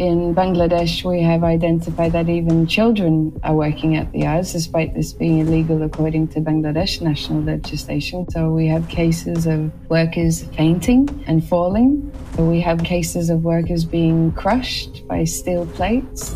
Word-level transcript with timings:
In 0.00 0.34
Bangladesh, 0.34 1.04
we 1.04 1.20
have 1.20 1.44
identified 1.44 2.12
that 2.12 2.30
even 2.30 2.66
children 2.66 3.38
are 3.44 3.54
working 3.54 3.96
at 3.96 4.10
the 4.12 4.24
hours, 4.24 4.54
despite 4.54 4.94
this 4.94 5.12
being 5.12 5.40
illegal 5.40 5.82
according 5.82 6.28
to 6.28 6.40
Bangladesh 6.40 7.02
national 7.02 7.42
legislation. 7.42 8.24
So 8.30 8.50
we 8.50 8.66
have 8.68 8.88
cases 8.88 9.44
of 9.44 9.70
workers 9.90 10.44
fainting 10.56 11.22
and 11.26 11.46
falling. 11.46 12.10
We 12.38 12.62
have 12.62 12.82
cases 12.82 13.28
of 13.28 13.44
workers 13.44 13.84
being 13.84 14.32
crushed 14.32 15.06
by 15.06 15.24
steel 15.24 15.66
plates. 15.66 16.34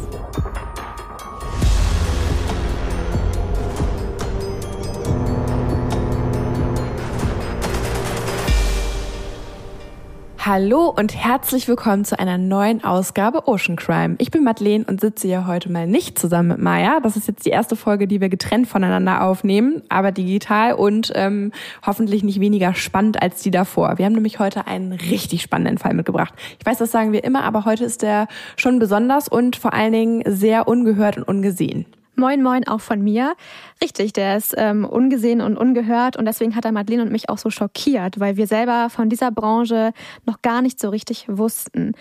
Hallo 10.47 10.91
und 10.95 11.17
herzlich 11.17 11.69
willkommen 11.69 12.05
zu 12.05 12.19
einer 12.19 12.37
neuen 12.37 12.85
Ausgabe 12.85 13.49
Ocean 13.49 13.77
Crime. 13.77 14.17
Ich 14.19 14.31
bin 14.31 14.45
Madeleine 14.45 14.85
und 14.85 15.01
sitze 15.01 15.27
hier 15.27 15.47
heute 15.47 15.73
mal 15.73 15.87
nicht 15.87 16.19
zusammen 16.19 16.49
mit 16.49 16.59
Maya. 16.59 17.01
Das 17.01 17.17
ist 17.17 17.27
jetzt 17.27 17.47
die 17.47 17.51
erste 17.51 17.77
Folge, 17.77 18.07
die 18.07 18.21
wir 18.21 18.29
getrennt 18.29 18.69
voneinander 18.69 19.23
aufnehmen, 19.23 19.81
aber 19.89 20.13
digital 20.13 20.75
und 20.75 21.11
ähm, 21.15 21.51
hoffentlich 21.87 22.23
nicht 22.25 22.41
weniger 22.41 22.75
spannend 22.75 23.23
als 23.23 23.41
die 23.41 23.51
davor. 23.51 23.97
Wir 23.97 24.05
haben 24.05 24.13
nämlich 24.13 24.39
heute 24.39 24.67
einen 24.67 24.93
richtig 24.93 25.41
spannenden 25.41 25.79
Fall 25.79 25.95
mitgebracht. 25.95 26.35
Ich 26.61 26.67
weiß, 26.67 26.77
das 26.77 26.91
sagen 26.91 27.13
wir 27.13 27.25
immer, 27.25 27.43
aber 27.45 27.65
heute 27.65 27.87
ist 27.87 28.03
der 28.03 28.29
schon 28.57 28.79
besonders 28.79 29.29
und 29.29 29.57
vor 29.57 29.73
allen 29.73 29.93
Dingen 29.93 30.23
sehr 30.27 30.69
ungehört 30.69 31.17
und 31.17 31.23
ungesehen. 31.23 31.87
Moin, 32.17 32.43
moin, 32.43 32.67
auch 32.69 32.81
von 32.81 33.03
mir. 33.03 33.35
Richtig, 33.83 34.13
der 34.13 34.37
ist 34.37 34.55
ähm, 34.57 34.85
ungesehen 34.85 35.41
und 35.41 35.57
ungehört 35.57 36.17
und 36.17 36.27
deswegen 36.27 36.55
hat 36.55 36.65
er 36.65 36.71
Madeleine 36.71 37.03
und 37.03 37.11
mich 37.11 37.29
auch 37.29 37.39
so 37.39 37.51
schockiert, 37.51 38.21
weil 38.21 38.37
wir 38.37 38.47
selber 38.47 38.89
von 38.89 39.09
dieser 39.09 39.33
Branche 39.33 39.93
noch 40.25 40.41
gar 40.41 40.63
nicht 40.63 40.81
so 40.81 40.91
richtig 40.91 41.27
wussten. 41.29 41.93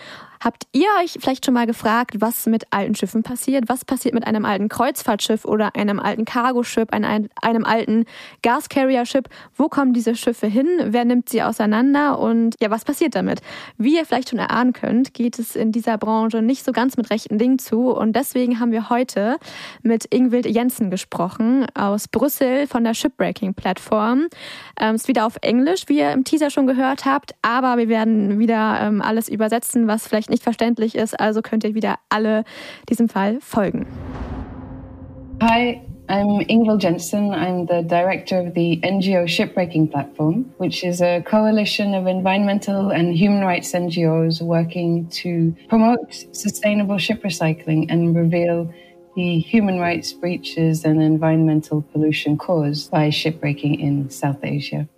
Habt 0.44 0.66
ihr 0.72 0.88
euch 1.02 1.16
vielleicht 1.18 1.46
schon 1.46 1.54
mal 1.54 1.64
gefragt, 1.64 2.16
was 2.20 2.44
mit 2.44 2.66
alten 2.68 2.94
Schiffen 2.94 3.22
passiert? 3.22 3.64
Was 3.68 3.86
passiert 3.86 4.12
mit 4.12 4.26
einem 4.26 4.44
alten 4.44 4.68
Kreuzfahrtschiff 4.68 5.46
oder 5.46 5.74
einem 5.74 5.98
alten 5.98 6.26
Cargoschiff, 6.26 6.90
einem, 6.90 7.30
einem 7.40 7.64
alten 7.64 8.04
Gascarrier-Schiff? 8.42 9.24
Wo 9.56 9.68
kommen 9.68 9.94
diese 9.94 10.14
Schiffe 10.14 10.46
hin? 10.46 10.68
Wer 10.84 11.06
nimmt 11.06 11.30
sie 11.30 11.42
auseinander? 11.42 12.18
Und 12.18 12.56
ja, 12.60 12.68
was 12.68 12.84
passiert 12.84 13.14
damit? 13.14 13.40
Wie 13.78 13.96
ihr 13.96 14.04
vielleicht 14.04 14.28
schon 14.28 14.38
erahnen 14.38 14.74
könnt, 14.74 15.14
geht 15.14 15.38
es 15.38 15.56
in 15.56 15.72
dieser 15.72 15.96
Branche 15.96 16.42
nicht 16.42 16.62
so 16.62 16.72
ganz 16.72 16.98
mit 16.98 17.08
rechten 17.08 17.38
Dingen 17.38 17.58
zu. 17.58 17.88
Und 17.92 18.14
deswegen 18.14 18.60
haben 18.60 18.70
wir 18.70 18.90
heute 18.90 19.38
mit 19.82 20.04
Ingwild 20.12 20.44
Jensen 20.44 20.90
gesprochen 20.90 21.64
aus 21.72 22.06
Brüssel 22.06 22.66
von 22.66 22.84
der 22.84 22.92
Shipbreaking-Plattform. 22.92 24.26
Ähm, 24.78 24.94
ist 24.94 25.08
wieder 25.08 25.24
auf 25.24 25.38
Englisch, 25.40 25.84
wie 25.86 26.00
ihr 26.00 26.12
im 26.12 26.24
Teaser 26.24 26.50
schon 26.50 26.66
gehört 26.66 27.06
habt, 27.06 27.34
aber 27.40 27.78
wir 27.78 27.88
werden 27.88 28.38
wieder 28.38 28.78
ähm, 28.82 29.00
alles 29.00 29.30
übersetzen, 29.30 29.86
was 29.86 30.06
vielleicht 30.06 30.33
nicht 30.34 30.42
verständlich 30.42 30.94
ist. 30.96 31.18
Also 31.18 31.40
könnt 31.42 31.64
ihr 31.64 31.74
wieder 31.74 31.96
alle 32.08 32.44
diesem 32.90 33.08
Fall 33.08 33.38
folgen. 33.40 33.86
Hi, 35.40 35.80
I'm 36.08 36.40
Ingvild 36.48 36.82
Jensen. 36.82 37.32
I'm 37.32 37.66
the 37.66 37.82
director 37.82 38.40
of 38.40 38.54
the 38.54 38.80
NGO 38.82 39.26
Shipbreaking 39.26 39.90
Platform, 39.90 40.46
which 40.58 40.84
is 40.84 41.00
a 41.00 41.22
coalition 41.22 41.94
of 41.94 42.06
environmental 42.06 42.90
and 42.90 43.14
human 43.14 43.42
rights 43.44 43.72
NGOs 43.72 44.42
working 44.42 45.08
to 45.22 45.54
promote 45.68 46.12
sustainable 46.32 46.98
ship 46.98 47.22
recycling 47.22 47.86
and 47.88 48.14
reveal 48.16 48.72
the 49.16 49.38
human 49.38 49.78
rights 49.78 50.12
breaches 50.12 50.84
and 50.84 51.00
environmental 51.00 51.82
pollution 51.92 52.36
caused 52.36 52.90
by 52.90 53.08
shipbreaking 53.08 53.80
in 53.80 54.10
South 54.10 54.42
Asia. 54.42 54.88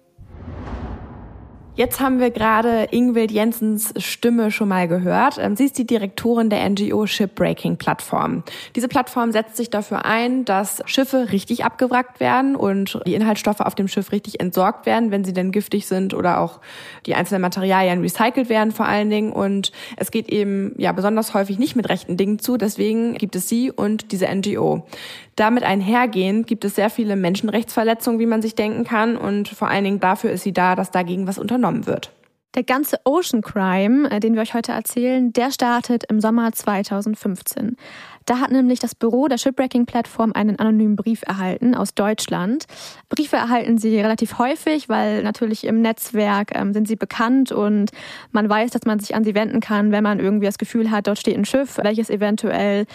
Jetzt 1.76 2.00
haben 2.00 2.20
wir 2.20 2.30
gerade 2.30 2.88
Ingwild 2.90 3.30
Jensens 3.30 3.92
Stimme 3.98 4.50
schon 4.50 4.68
mal 4.68 4.88
gehört. 4.88 5.36
Ähm, 5.38 5.56
sie 5.56 5.66
ist 5.66 5.76
die 5.76 5.86
Direktorin 5.86 6.48
der 6.48 6.66
NGO 6.70 7.06
Shipbreaking 7.06 7.76
Plattform. 7.76 8.44
Diese 8.74 8.88
Plattform 8.88 9.30
setzt 9.30 9.58
sich 9.58 9.68
dafür 9.68 10.06
ein, 10.06 10.46
dass 10.46 10.82
Schiffe 10.86 11.32
richtig 11.32 11.66
abgewrackt 11.66 12.18
werden 12.18 12.56
und 12.56 12.98
die 13.06 13.12
Inhaltsstoffe 13.12 13.60
auf 13.60 13.74
dem 13.74 13.88
Schiff 13.88 14.10
richtig 14.10 14.40
entsorgt 14.40 14.86
werden, 14.86 15.10
wenn 15.10 15.22
sie 15.22 15.34
denn 15.34 15.52
giftig 15.52 15.86
sind 15.86 16.14
oder 16.14 16.40
auch 16.40 16.60
die 17.04 17.14
einzelnen 17.14 17.42
Materialien 17.42 18.00
recycelt 18.00 18.48
werden 18.48 18.72
vor 18.72 18.86
allen 18.86 19.10
Dingen. 19.10 19.30
Und 19.30 19.70
es 19.98 20.10
geht 20.10 20.30
eben 20.30 20.72
ja 20.78 20.92
besonders 20.92 21.34
häufig 21.34 21.58
nicht 21.58 21.76
mit 21.76 21.90
rechten 21.90 22.16
Dingen 22.16 22.38
zu. 22.38 22.56
Deswegen 22.56 23.16
gibt 23.16 23.36
es 23.36 23.50
sie 23.50 23.70
und 23.70 24.12
diese 24.12 24.34
NGO. 24.34 24.86
Damit 25.34 25.64
einhergehend 25.64 26.46
gibt 26.46 26.64
es 26.64 26.76
sehr 26.76 26.88
viele 26.88 27.16
Menschenrechtsverletzungen, 27.16 28.18
wie 28.18 28.24
man 28.24 28.40
sich 28.40 28.54
denken 28.54 28.84
kann. 28.84 29.18
Und 29.18 29.48
vor 29.48 29.68
allen 29.68 29.84
Dingen 29.84 30.00
dafür 30.00 30.30
ist 30.30 30.42
sie 30.42 30.54
da, 30.54 30.74
dass 30.74 30.90
dagegen 30.90 31.26
was 31.26 31.38
unternommen 31.38 31.65
wird. 31.86 32.12
Der 32.54 32.64
ganze 32.64 32.98
Ocean 33.04 33.42
Crime, 33.42 34.10
äh, 34.10 34.18
den 34.18 34.34
wir 34.34 34.40
euch 34.40 34.54
heute 34.54 34.72
erzählen, 34.72 35.32
der 35.32 35.50
startet 35.50 36.04
im 36.04 36.20
Sommer 36.20 36.52
2015. 36.52 37.76
Da 38.26 38.40
hat 38.40 38.50
nämlich 38.50 38.80
das 38.80 38.96
Büro 38.96 39.28
der 39.28 39.38
Shipwrecking-Plattform 39.38 40.32
einen 40.34 40.58
anonymen 40.58 40.96
Brief 40.96 41.22
erhalten 41.26 41.76
aus 41.76 41.94
Deutschland. 41.94 42.66
Briefe 43.08 43.36
erhalten 43.36 43.78
sie 43.78 44.00
relativ 44.00 44.38
häufig, 44.38 44.88
weil 44.88 45.22
natürlich 45.22 45.64
im 45.64 45.80
Netzwerk 45.80 46.50
ähm, 46.54 46.72
sind 46.72 46.88
sie 46.88 46.96
bekannt 46.96 47.52
und 47.52 47.92
man 48.32 48.48
weiß, 48.48 48.72
dass 48.72 48.84
man 48.84 48.98
sich 48.98 49.14
an 49.14 49.22
sie 49.22 49.36
wenden 49.36 49.60
kann, 49.60 49.92
wenn 49.92 50.02
man 50.02 50.18
irgendwie 50.18 50.46
das 50.46 50.58
Gefühl 50.58 50.90
hat, 50.90 51.06
dort 51.06 51.18
steht 51.18 51.38
ein 51.38 51.44
Schiff, 51.44 51.78
welches 51.80 52.10
eventuell 52.10 52.86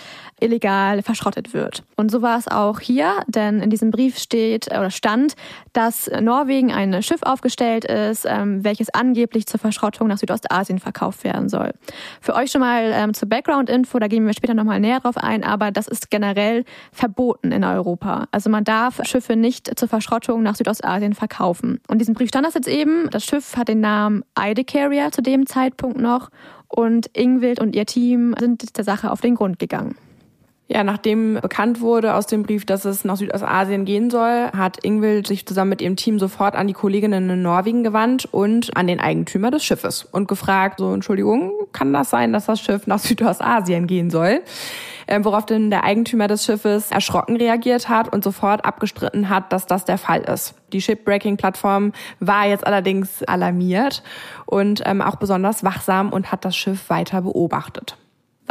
illegal 0.42 1.02
verschrottet 1.02 1.54
wird. 1.54 1.84
Und 1.96 2.12
so 2.12 2.22
war 2.22 2.38
es 2.38 2.50
auch 2.50 2.82
hier, 2.82 3.24
denn 3.28 3.62
in 3.62 3.70
diesem 3.70 3.92
Brief 3.92 4.18
steht 4.18 4.68
oder 4.68 4.92
stand, 4.92 5.36
dass 5.72 6.12
Norwegen 6.20 6.74
ein 6.74 7.02
Schiff 7.04 7.22
aufgestellt 7.24 7.86
ist, 7.86 8.26
ähm, 8.28 8.66
welches 8.66 8.94
angeblich 8.94 9.48
zur 9.48 9.62
Verschrottung 9.62 10.10
nach 10.10 10.18
Südostasien 10.18 10.80
verkauft 10.80 11.24
werden 11.24 11.48
soll. 11.48 11.72
Für 12.20 12.36
euch 12.36 12.52
schon 12.52 12.62
mal 12.62 12.92
ähm, 12.94 13.14
zur 13.14 13.30
Background-Info, 13.30 13.98
da 14.00 14.08
gehen 14.08 14.26
wir 14.26 14.34
später 14.34 14.54
nochmal 14.54 14.82
näher 14.82 15.00
drauf 15.00 15.21
ein, 15.22 15.44
aber 15.44 15.72
das 15.72 15.88
ist 15.88 16.10
generell 16.10 16.66
verboten 16.92 17.52
in 17.52 17.64
Europa. 17.64 18.28
Also 18.32 18.50
man 18.50 18.64
darf 18.64 19.00
Schiffe 19.06 19.36
nicht 19.36 19.78
zur 19.78 19.88
Verschrottung 19.88 20.44
nach 20.44 20.56
Südostasien 20.56 21.14
verkaufen. 21.14 21.80
Und 21.88 21.94
in 21.94 22.00
diesem 22.00 22.14
Brief 22.14 22.30
stand 22.30 22.46
das 22.46 22.54
jetzt 22.54 22.68
eben. 22.68 23.10
Das 23.10 23.24
Schiff 23.26 23.56
hat 23.56 23.68
den 23.68 23.80
Namen 23.80 24.24
Ide 24.38 24.64
Carrier 24.64 25.12
zu 25.12 25.22
dem 25.22 25.46
Zeitpunkt 25.46 26.00
noch 26.00 26.30
und 26.68 27.10
Ingwild 27.14 27.60
und 27.60 27.76
ihr 27.76 27.86
Team 27.86 28.36
sind 28.40 28.78
der 28.78 28.84
Sache 28.84 29.12
auf 29.12 29.22
den 29.22 29.36
Grund 29.36 29.60
gegangen. 29.60 29.96
Ja, 30.74 30.86
nachdem 30.86 31.38
bekannt 31.42 31.82
wurde 31.82 32.14
aus 32.14 32.28
dem 32.28 32.44
Brief, 32.44 32.66
dass 32.66 32.86
es 32.86 33.04
nach 33.04 33.18
Südostasien 33.18 33.84
gehen 33.84 34.10
soll, 34.10 34.50
hat 34.56 34.82
Ingwild 34.86 35.28
sich 35.28 35.46
zusammen 35.46 35.72
mit 35.72 35.82
ihrem 35.82 35.98
Team 35.98 36.18
sofort 36.18 36.56
an 36.56 36.66
die 36.68 36.74
Kolleginnen 36.74 37.30
in 37.30 37.42
Norwegen 37.42 37.84
gewandt 37.84 38.30
und 38.32 38.78
an 38.78 38.88
den 38.88 39.02
Eigentümer 39.02 39.52
des 39.52 39.66
Schiffes 39.66 40.06
und 40.06 40.30
gefragt, 40.30 40.80
so 40.80 40.94
Entschuldigung, 40.94 41.52
kann 41.74 41.92
das 41.92 42.10
sein, 42.10 42.32
dass 42.32 42.46
das 42.46 42.62
Schiff 42.62 42.88
nach 42.88 43.00
Südostasien 43.04 43.86
gehen 43.86 44.10
soll? 44.10 44.44
Ähm, 45.10 45.26
worauf 45.26 45.46
denn 45.46 45.72
der 45.72 45.84
Eigentümer 45.84 46.30
des 46.30 46.46
Schiffes 46.46 46.90
erschrocken 46.90 47.36
reagiert 47.36 47.90
hat 47.90 48.14
und 48.14 48.24
sofort 48.24 48.64
abgestritten 48.64 49.28
hat, 49.28 49.52
dass 49.52 49.66
das 49.66 49.84
der 49.84 49.98
Fall 49.98 50.22
ist. 50.22 50.56
Die 50.72 50.80
Shipbreaking-Plattform 50.80 51.92
war 52.22 52.48
jetzt 52.48 52.66
allerdings 52.66 53.24
alarmiert 53.24 54.04
und 54.46 54.84
ähm, 54.86 55.02
auch 55.02 55.18
besonders 55.18 55.66
wachsam 55.66 56.14
und 56.14 56.32
hat 56.32 56.46
das 56.46 56.56
Schiff 56.56 56.90
weiter 56.90 57.24
beobachtet. 57.24 57.98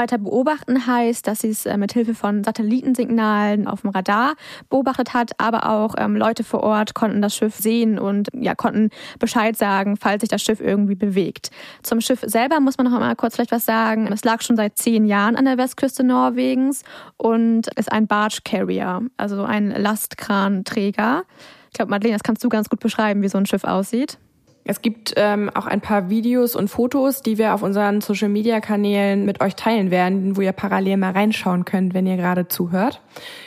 Weiter 0.00 0.16
beobachten 0.16 0.86
heißt, 0.86 1.26
dass 1.26 1.40
sie 1.40 1.50
es 1.50 1.66
äh, 1.66 1.76
mit 1.76 1.92
Hilfe 1.92 2.14
von 2.14 2.42
Satellitensignalen 2.42 3.66
auf 3.66 3.82
dem 3.82 3.90
Radar 3.90 4.34
beobachtet 4.70 5.12
hat, 5.12 5.32
aber 5.38 5.68
auch 5.68 5.94
ähm, 5.98 6.16
Leute 6.16 6.42
vor 6.42 6.62
Ort 6.62 6.94
konnten 6.94 7.20
das 7.20 7.36
Schiff 7.36 7.54
sehen 7.56 7.98
und 7.98 8.28
ja, 8.32 8.54
konnten 8.54 8.88
Bescheid 9.18 9.56
sagen, 9.56 9.98
falls 9.98 10.22
sich 10.22 10.30
das 10.30 10.42
Schiff 10.42 10.60
irgendwie 10.60 10.94
bewegt. 10.94 11.50
Zum 11.82 12.00
Schiff 12.00 12.20
selber 12.22 12.60
muss 12.60 12.78
man 12.78 12.86
noch 12.86 12.94
einmal 12.94 13.14
kurz 13.14 13.34
vielleicht 13.34 13.52
was 13.52 13.66
sagen. 13.66 14.10
Es 14.10 14.24
lag 14.24 14.40
schon 14.40 14.56
seit 14.56 14.78
zehn 14.78 15.04
Jahren 15.04 15.36
an 15.36 15.44
der 15.44 15.58
Westküste 15.58 16.02
Norwegens 16.02 16.82
und 17.18 17.66
ist 17.76 17.92
ein 17.92 18.06
Barge 18.06 18.38
Carrier, 18.42 19.02
also 19.18 19.44
ein 19.44 19.70
Lastkranträger. 19.70 21.24
Ich 21.68 21.74
glaube, 21.74 21.90
Madeleine, 21.90 22.14
das 22.14 22.22
kannst 22.22 22.42
du 22.42 22.48
ganz 22.48 22.70
gut 22.70 22.80
beschreiben, 22.80 23.22
wie 23.22 23.28
so 23.28 23.36
ein 23.36 23.44
Schiff 23.44 23.64
aussieht. 23.64 24.18
Es 24.64 24.82
gibt 24.82 25.14
ähm, 25.16 25.50
auch 25.54 25.66
ein 25.66 25.80
paar 25.80 26.10
Videos 26.10 26.54
und 26.54 26.68
Fotos, 26.68 27.22
die 27.22 27.38
wir 27.38 27.54
auf 27.54 27.62
unseren 27.62 28.02
Social-Media-Kanälen 28.02 29.24
mit 29.24 29.40
euch 29.40 29.56
teilen 29.56 29.90
werden, 29.90 30.36
wo 30.36 30.42
ihr 30.42 30.52
parallel 30.52 30.98
mal 30.98 31.12
reinschauen 31.12 31.64
könnt, 31.64 31.94
wenn 31.94 32.06
ihr 32.06 32.16
gerade 32.16 32.46
zuhört. 32.46 33.00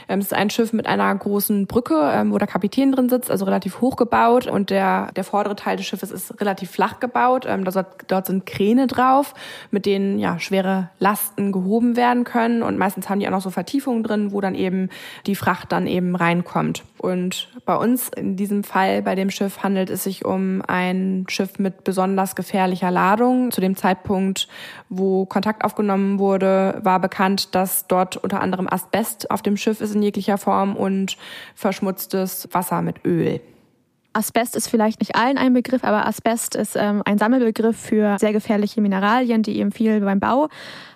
Ähm, 0.10 0.19
es 0.19 0.25
ist 0.25 0.33
ein 0.33 0.50
Schiff 0.50 0.74
mit 0.74 0.88
einer 0.88 1.13
großen 1.13 1.68
Brücke, 1.68 2.12
ähm, 2.13 2.33
wo 2.33 2.39
der 2.39 2.48
Kapitän 2.48 2.92
drin 2.92 3.10
sitzt, 3.10 3.30
also 3.30 3.45
relativ 3.45 3.80
hoch 3.80 3.95
gebaut 3.95 4.48
und 4.48 4.71
der, 4.71 5.12
der 5.15 5.24
vordere 5.24 5.56
Teil 5.56 5.77
des 5.77 5.86
Schiffes 5.86 6.12
ist 6.12 6.42
relativ 6.42 6.71
flach 6.71 7.00
gebaut. 7.00 7.45
Ähm, 7.48 7.63
dort, 7.63 7.88
dort 8.07 8.25
sind 8.25 8.45
Kräne 8.48 8.88
drauf, 8.88 9.36
mit 9.69 9.86
denen 9.86 10.18
ja 10.18 10.39
schwere 10.39 10.89
Lasten 11.00 11.51
gehoben 11.51 11.95
werden 11.95 12.24
können 12.24 12.63
und 12.63 12.77
meistens 12.77 13.07
haben 13.07 13.19
die 13.19 13.27
auch 13.27 13.31
noch 13.31 13.42
so 13.42 13.51
Vertiefungen 13.51 14.04
drin, 14.04 14.31
wo 14.31 14.42
dann 14.42 14.56
eben 14.56 14.89
die 15.27 15.36
Fracht 15.36 15.71
dann 15.71 15.86
eben 15.86 16.15
reinkommt. 16.15 16.83
Und 16.98 17.50
bei 17.65 17.75
uns 17.75 18.10
in 18.10 18.36
diesem 18.36 18.63
Fall 18.63 19.01
bei 19.01 19.13
dem 19.13 19.30
Schiff 19.30 19.62
handelt 19.62 19.89
es 19.89 20.06
sich 20.06 20.25
um 20.25 20.62
ein 20.68 21.02
Schiff 21.29 21.59
mit 21.59 21.83
besonders 21.83 22.35
gefährlicher 22.35 22.91
Ladung. 22.91 23.51
Zu 23.51 23.61
dem 23.61 23.75
Zeitpunkt, 23.75 24.47
wo 24.89 25.25
Kontakt 25.25 25.63
aufgenommen 25.63 26.19
wurde, 26.19 26.79
war 26.83 27.00
bekannt, 27.00 27.55
dass 27.55 27.88
dort 27.88 28.17
unter 28.17 28.41
anderem 28.41 28.67
Asbest 28.69 29.29
auf 29.31 29.41
dem 29.41 29.57
Schiff 29.57 29.81
ist 29.81 29.95
in 29.95 30.01
jeglicher 30.01 30.38
Form 30.38 30.75
und 30.75 31.17
verschmutztes 31.55 32.50
Wasser 32.51 32.81
mit 32.81 33.05
Öl. 33.05 33.41
Asbest 34.13 34.55
ist 34.55 34.67
vielleicht 34.67 35.00
nicht 35.00 35.15
allen 35.15 35.38
ein 35.39 35.53
Begriff, 35.53 35.83
aber 35.83 36.05
Asbest 36.05 36.55
ist 36.55 36.75
ähm, 36.75 37.01
ein 37.05 37.17
Sammelbegriff 37.17 37.75
für 37.75 38.17
sehr 38.19 38.31
gefährliche 38.31 38.79
Mineralien, 38.79 39.41
die 39.41 39.57
eben 39.57 39.71
viel 39.71 40.00
beim 40.01 40.19
Bau 40.19 40.50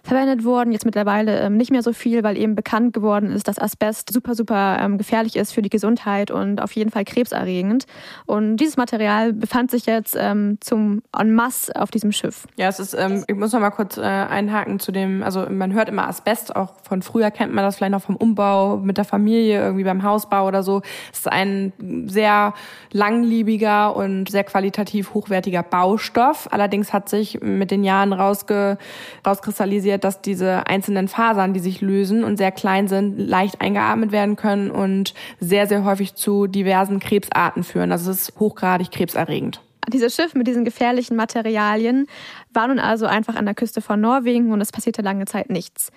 verwendet 0.07 0.43
wurden. 0.43 0.71
Jetzt 0.71 0.85
mittlerweile 0.85 1.39
ähm, 1.41 1.57
nicht 1.57 1.71
mehr 1.71 1.83
so 1.83 1.93
viel, 1.93 2.23
weil 2.23 2.37
eben 2.37 2.55
bekannt 2.55 2.93
geworden 2.93 3.31
ist, 3.31 3.47
dass 3.47 3.59
Asbest 3.59 4.11
super, 4.11 4.35
super 4.35 4.77
ähm, 4.79 4.97
gefährlich 4.97 5.35
ist 5.35 5.51
für 5.51 5.61
die 5.61 5.69
Gesundheit 5.69 6.31
und 6.31 6.61
auf 6.61 6.71
jeden 6.73 6.91
Fall 6.91 7.03
krebserregend. 7.03 7.85
Und 8.25 8.57
dieses 8.57 8.77
Material 8.77 9.33
befand 9.33 9.71
sich 9.71 9.85
jetzt 9.85 10.15
ähm, 10.17 10.57
zum 10.61 11.01
en 11.17 11.33
masse 11.33 11.75
auf 11.75 11.91
diesem 11.91 12.11
Schiff. 12.11 12.47
Ja, 12.57 12.69
es 12.69 12.79
ist, 12.79 12.93
ähm, 12.93 13.23
ich 13.27 13.35
muss 13.35 13.51
noch 13.51 13.59
mal 13.59 13.71
kurz 13.71 13.97
äh, 13.97 14.01
einhaken 14.01 14.79
zu 14.79 14.91
dem, 14.91 15.23
also 15.23 15.45
man 15.49 15.73
hört 15.73 15.89
immer 15.89 16.07
Asbest, 16.07 16.55
auch 16.55 16.73
von 16.83 17.01
früher 17.01 17.31
kennt 17.31 17.53
man 17.53 17.63
das 17.63 17.75
vielleicht 17.75 17.91
noch 17.91 18.01
vom 18.01 18.15
Umbau 18.15 18.77
mit 18.77 18.97
der 18.97 19.05
Familie, 19.05 19.61
irgendwie 19.61 19.83
beim 19.83 20.03
Hausbau 20.03 20.47
oder 20.47 20.63
so. 20.63 20.81
Es 21.11 21.19
ist 21.19 21.31
ein 21.31 21.73
sehr 22.07 22.53
langliebiger 22.91 23.95
und 23.95 24.29
sehr 24.29 24.43
qualitativ 24.43 25.13
hochwertiger 25.13 25.63
Baustoff. 25.63 26.47
Allerdings 26.51 26.93
hat 26.93 27.09
sich 27.09 27.41
mit 27.41 27.71
den 27.71 27.83
Jahren 27.83 28.13
rausge 28.13 28.77
rauskristallisiert, 29.25 29.96
dass 30.03 30.21
diese 30.21 30.67
einzelnen 30.67 31.07
Fasern, 31.07 31.53
die 31.53 31.59
sich 31.59 31.81
lösen 31.81 32.23
und 32.23 32.37
sehr 32.37 32.51
klein 32.51 32.87
sind, 32.87 33.17
leicht 33.17 33.61
eingeatmet 33.61 34.11
werden 34.11 34.35
können 34.35 34.71
und 34.71 35.13
sehr, 35.39 35.67
sehr 35.67 35.83
häufig 35.83 36.15
zu 36.15 36.47
diversen 36.47 36.99
Krebsarten 36.99 37.63
führen. 37.63 37.91
Also 37.91 38.11
es 38.11 38.29
ist 38.29 38.39
hochgradig 38.39 38.91
krebserregend. 38.91 39.61
Dieses 39.91 40.15
Schiff 40.15 40.33
mit 40.35 40.47
diesen 40.47 40.65
gefährlichen 40.65 41.15
Materialien 41.15 42.07
war 42.51 42.67
nun 42.67 42.79
also 42.79 43.05
einfach 43.05 43.35
an 43.35 43.45
der 43.45 43.55
Küste 43.55 43.81
von 43.81 44.01
Norwegen 44.01 44.51
und 44.51 44.59
es 44.59 44.71
passierte 44.71 45.01
lange 45.01 45.25
Zeit 45.25 45.49
nichts. 45.49 45.91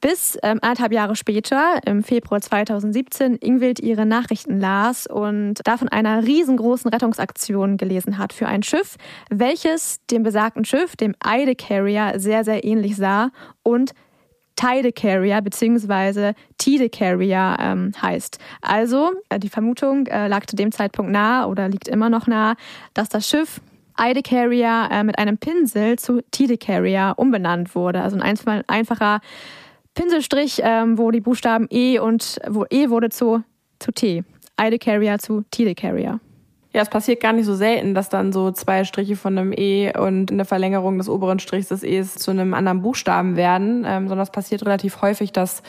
Bis 0.00 0.38
ähm, 0.44 0.58
anderthalb 0.62 0.92
Jahre 0.92 1.16
später, 1.16 1.80
im 1.84 2.04
Februar 2.04 2.40
2017, 2.40 3.36
Ingwild 3.40 3.80
ihre 3.80 4.06
Nachrichten 4.06 4.60
las 4.60 5.08
und 5.08 5.54
da 5.64 5.76
von 5.76 5.88
einer 5.88 6.24
riesengroßen 6.24 6.88
Rettungsaktion 6.90 7.76
gelesen 7.78 8.16
hat 8.16 8.32
für 8.32 8.46
ein 8.46 8.62
Schiff, 8.62 8.96
welches 9.28 10.04
dem 10.06 10.22
besagten 10.22 10.64
Schiff, 10.64 10.94
dem 10.94 11.16
Eide 11.18 11.56
Carrier, 11.56 12.12
sehr, 12.16 12.44
sehr 12.44 12.64
ähnlich 12.64 12.96
sah 12.96 13.30
und 13.64 13.92
Tide 14.54 14.92
Carrier 14.92 15.40
bzw. 15.40 16.32
Tide 16.58 16.90
Carrier 16.90 17.56
ähm, 17.60 17.92
heißt. 18.00 18.38
Also 18.60 19.12
äh, 19.28 19.38
die 19.38 19.48
Vermutung 19.48 20.06
äh, 20.06 20.28
lag 20.28 20.46
zu 20.46 20.56
dem 20.56 20.70
Zeitpunkt 20.72 21.10
nahe 21.10 21.48
oder 21.48 21.68
liegt 21.68 21.88
immer 21.88 22.10
noch 22.10 22.26
nahe, 22.26 22.54
dass 22.94 23.08
das 23.08 23.28
Schiff 23.28 23.60
Eide 23.94 24.22
Carrier 24.22 24.88
äh, 24.92 25.02
mit 25.02 25.18
einem 25.18 25.38
Pinsel 25.38 25.98
zu 25.98 26.22
Tide 26.30 26.56
Carrier 26.56 27.14
umbenannt 27.16 27.74
wurde. 27.74 28.02
Also 28.02 28.16
ein 28.18 28.64
einfacher 28.68 29.20
Pinselstrich, 29.98 30.60
ähm, 30.62 30.96
wo 30.96 31.10
die 31.10 31.20
Buchstaben 31.20 31.66
E 31.70 31.98
und 31.98 32.38
wo 32.48 32.64
E 32.70 32.88
wurde 32.88 33.08
zu, 33.08 33.42
zu 33.80 33.90
T. 33.90 34.22
Eide 34.56 34.78
Carrier 34.78 35.18
zu 35.18 35.42
Tide 35.50 35.74
Carrier. 35.74 36.20
Ja, 36.72 36.82
es 36.82 36.88
passiert 36.88 37.20
gar 37.20 37.32
nicht 37.32 37.46
so 37.46 37.56
selten, 37.56 37.94
dass 37.94 38.08
dann 38.08 38.32
so 38.32 38.52
zwei 38.52 38.84
Striche 38.84 39.16
von 39.16 39.36
einem 39.36 39.52
E 39.52 39.90
und 39.98 40.30
eine 40.30 40.44
Verlängerung 40.44 40.98
des 40.98 41.08
oberen 41.08 41.40
Strichs 41.40 41.68
des 41.68 41.82
E's 41.82 42.14
zu 42.14 42.30
einem 42.30 42.54
anderen 42.54 42.80
Buchstaben 42.80 43.34
werden, 43.34 43.84
ähm, 43.88 44.06
sondern 44.06 44.22
es 44.22 44.30
passiert 44.30 44.64
relativ 44.64 45.02
häufig, 45.02 45.32
dass 45.32 45.64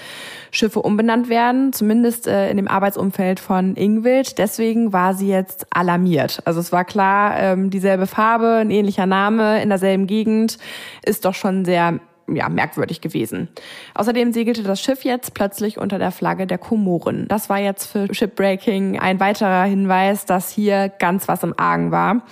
Schiffe 0.52 0.82
umbenannt 0.84 1.28
werden, 1.30 1.74
zumindest 1.74 2.28
äh, 2.28 2.52
in 2.52 2.58
dem 2.58 2.68
Arbeitsumfeld 2.68 3.40
von 3.40 3.76
Ingwild. 3.76 4.38
Deswegen 4.38 4.94
war 4.94 5.16
sie 5.16 5.30
jetzt 5.30 5.66
alarmiert. 5.72 6.42
Also 6.46 6.60
es 6.60 6.72
war 6.72 6.86
klar, 6.86 7.36
ähm, 7.40 7.72
dieselbe 7.72 8.06
Farbe, 8.06 8.58
ein 8.58 8.70
ähnlicher 8.70 9.08
Name 9.08 9.64
in 9.64 9.70
derselben 9.70 10.06
Gegend 10.06 10.60
ist 11.04 11.26
doch 11.26 11.34
schon 11.34 11.66
sehr 11.66 12.00
ja, 12.36 12.50
merkwürdig 12.50 13.02
gewesen. 13.02 13.48
Außerdem 13.96 14.34
segelte 14.34 14.64
das 14.64 14.82
Schiff 14.82 15.04
jetzt 15.04 15.34
plötzlich 15.34 15.78
unter 15.78 16.00
der 16.00 16.12
Flagge 16.12 16.48
der 16.48 16.58
Komoren. 16.58 17.28
Das 17.28 17.50
war 17.50 17.60
jetzt 17.60 17.86
für 17.86 18.14
Shipbreaking 18.14 19.00
ein 19.00 19.20
weiterer 19.20 19.64
Hinweis, 19.64 20.26
dass 20.26 20.50
hier 20.50 20.90
ganz 20.90 21.28
was 21.28 21.44
im 21.44 21.54
Argen 21.58 21.92
war. 21.92 22.24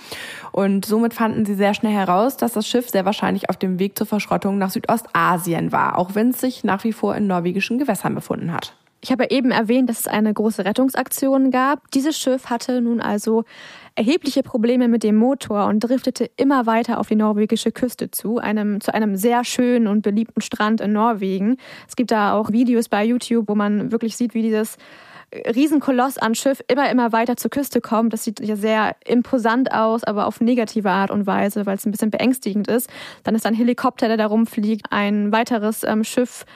Und 0.52 0.84
somit 0.84 1.14
fanden 1.14 1.44
sie 1.44 1.54
sehr 1.54 1.74
schnell 1.74 1.92
heraus, 1.92 2.36
dass 2.36 2.52
das 2.52 2.66
Schiff 2.66 2.88
sehr 2.90 3.04
wahrscheinlich 3.04 3.48
auf 3.50 3.56
dem 3.56 3.78
Weg 3.78 3.96
zur 3.96 4.06
Verschrottung 4.06 4.58
nach 4.58 4.70
Südostasien 4.70 5.72
war, 5.72 5.98
auch 5.98 6.14
wenn 6.14 6.30
es 6.30 6.40
sich 6.40 6.64
nach 6.64 6.84
wie 6.84 6.92
vor 6.92 7.14
in 7.14 7.26
norwegischen 7.26 7.78
Gewässern 7.78 8.14
befunden 8.14 8.52
hat. 8.52 8.74
Ich 9.00 9.12
habe 9.12 9.30
eben 9.30 9.52
erwähnt, 9.52 9.88
dass 9.88 10.00
es 10.00 10.08
eine 10.08 10.34
große 10.34 10.64
Rettungsaktion 10.64 11.52
gab. 11.52 11.88
Dieses 11.92 12.18
Schiff 12.18 12.46
hatte 12.46 12.80
nun 12.80 13.00
also 13.00 13.44
erhebliche 13.94 14.42
Probleme 14.42 14.88
mit 14.88 15.04
dem 15.04 15.14
Motor 15.14 15.66
und 15.66 15.80
driftete 15.80 16.28
immer 16.36 16.66
weiter 16.66 16.98
auf 16.98 17.08
die 17.08 17.16
norwegische 17.16 17.70
Küste 17.70 18.10
zu, 18.10 18.38
einem, 18.38 18.80
zu 18.80 18.92
einem 18.92 19.16
sehr 19.16 19.44
schönen 19.44 19.86
und 19.86 20.02
beliebten 20.02 20.40
Strand 20.40 20.80
in 20.80 20.92
Norwegen. 20.92 21.58
Es 21.86 21.94
gibt 21.94 22.10
da 22.10 22.32
auch 22.32 22.50
Videos 22.50 22.88
bei 22.88 23.04
YouTube, 23.04 23.48
wo 23.48 23.54
man 23.54 23.92
wirklich 23.92 24.16
sieht, 24.16 24.34
wie 24.34 24.42
dieses 24.42 24.78
Riesenkoloss 25.32 26.16
an 26.16 26.34
Schiff 26.34 26.62
immer, 26.68 26.90
immer 26.90 27.12
weiter 27.12 27.36
zur 27.36 27.50
Küste 27.50 27.80
kommt. 27.80 28.12
Das 28.12 28.24
sieht 28.24 28.40
ja 28.40 28.56
sehr 28.56 28.96
imposant 29.06 29.72
aus, 29.72 30.02
aber 30.04 30.26
auf 30.26 30.40
negative 30.40 30.90
Art 30.90 31.10
und 31.10 31.26
Weise, 31.26 31.66
weil 31.66 31.76
es 31.76 31.84
ein 31.84 31.90
bisschen 31.90 32.10
beängstigend 32.10 32.66
ist. 32.68 32.88
Dann 33.24 33.34
ist 33.34 33.44
ein 33.44 33.54
Helikopter, 33.54 34.08
der 34.08 34.16
da 34.16 34.26
rumfliegt, 34.26 34.86
ein 34.90 35.30
weiteres 35.30 35.84
ähm, 35.84 36.02
Schiff 36.02 36.46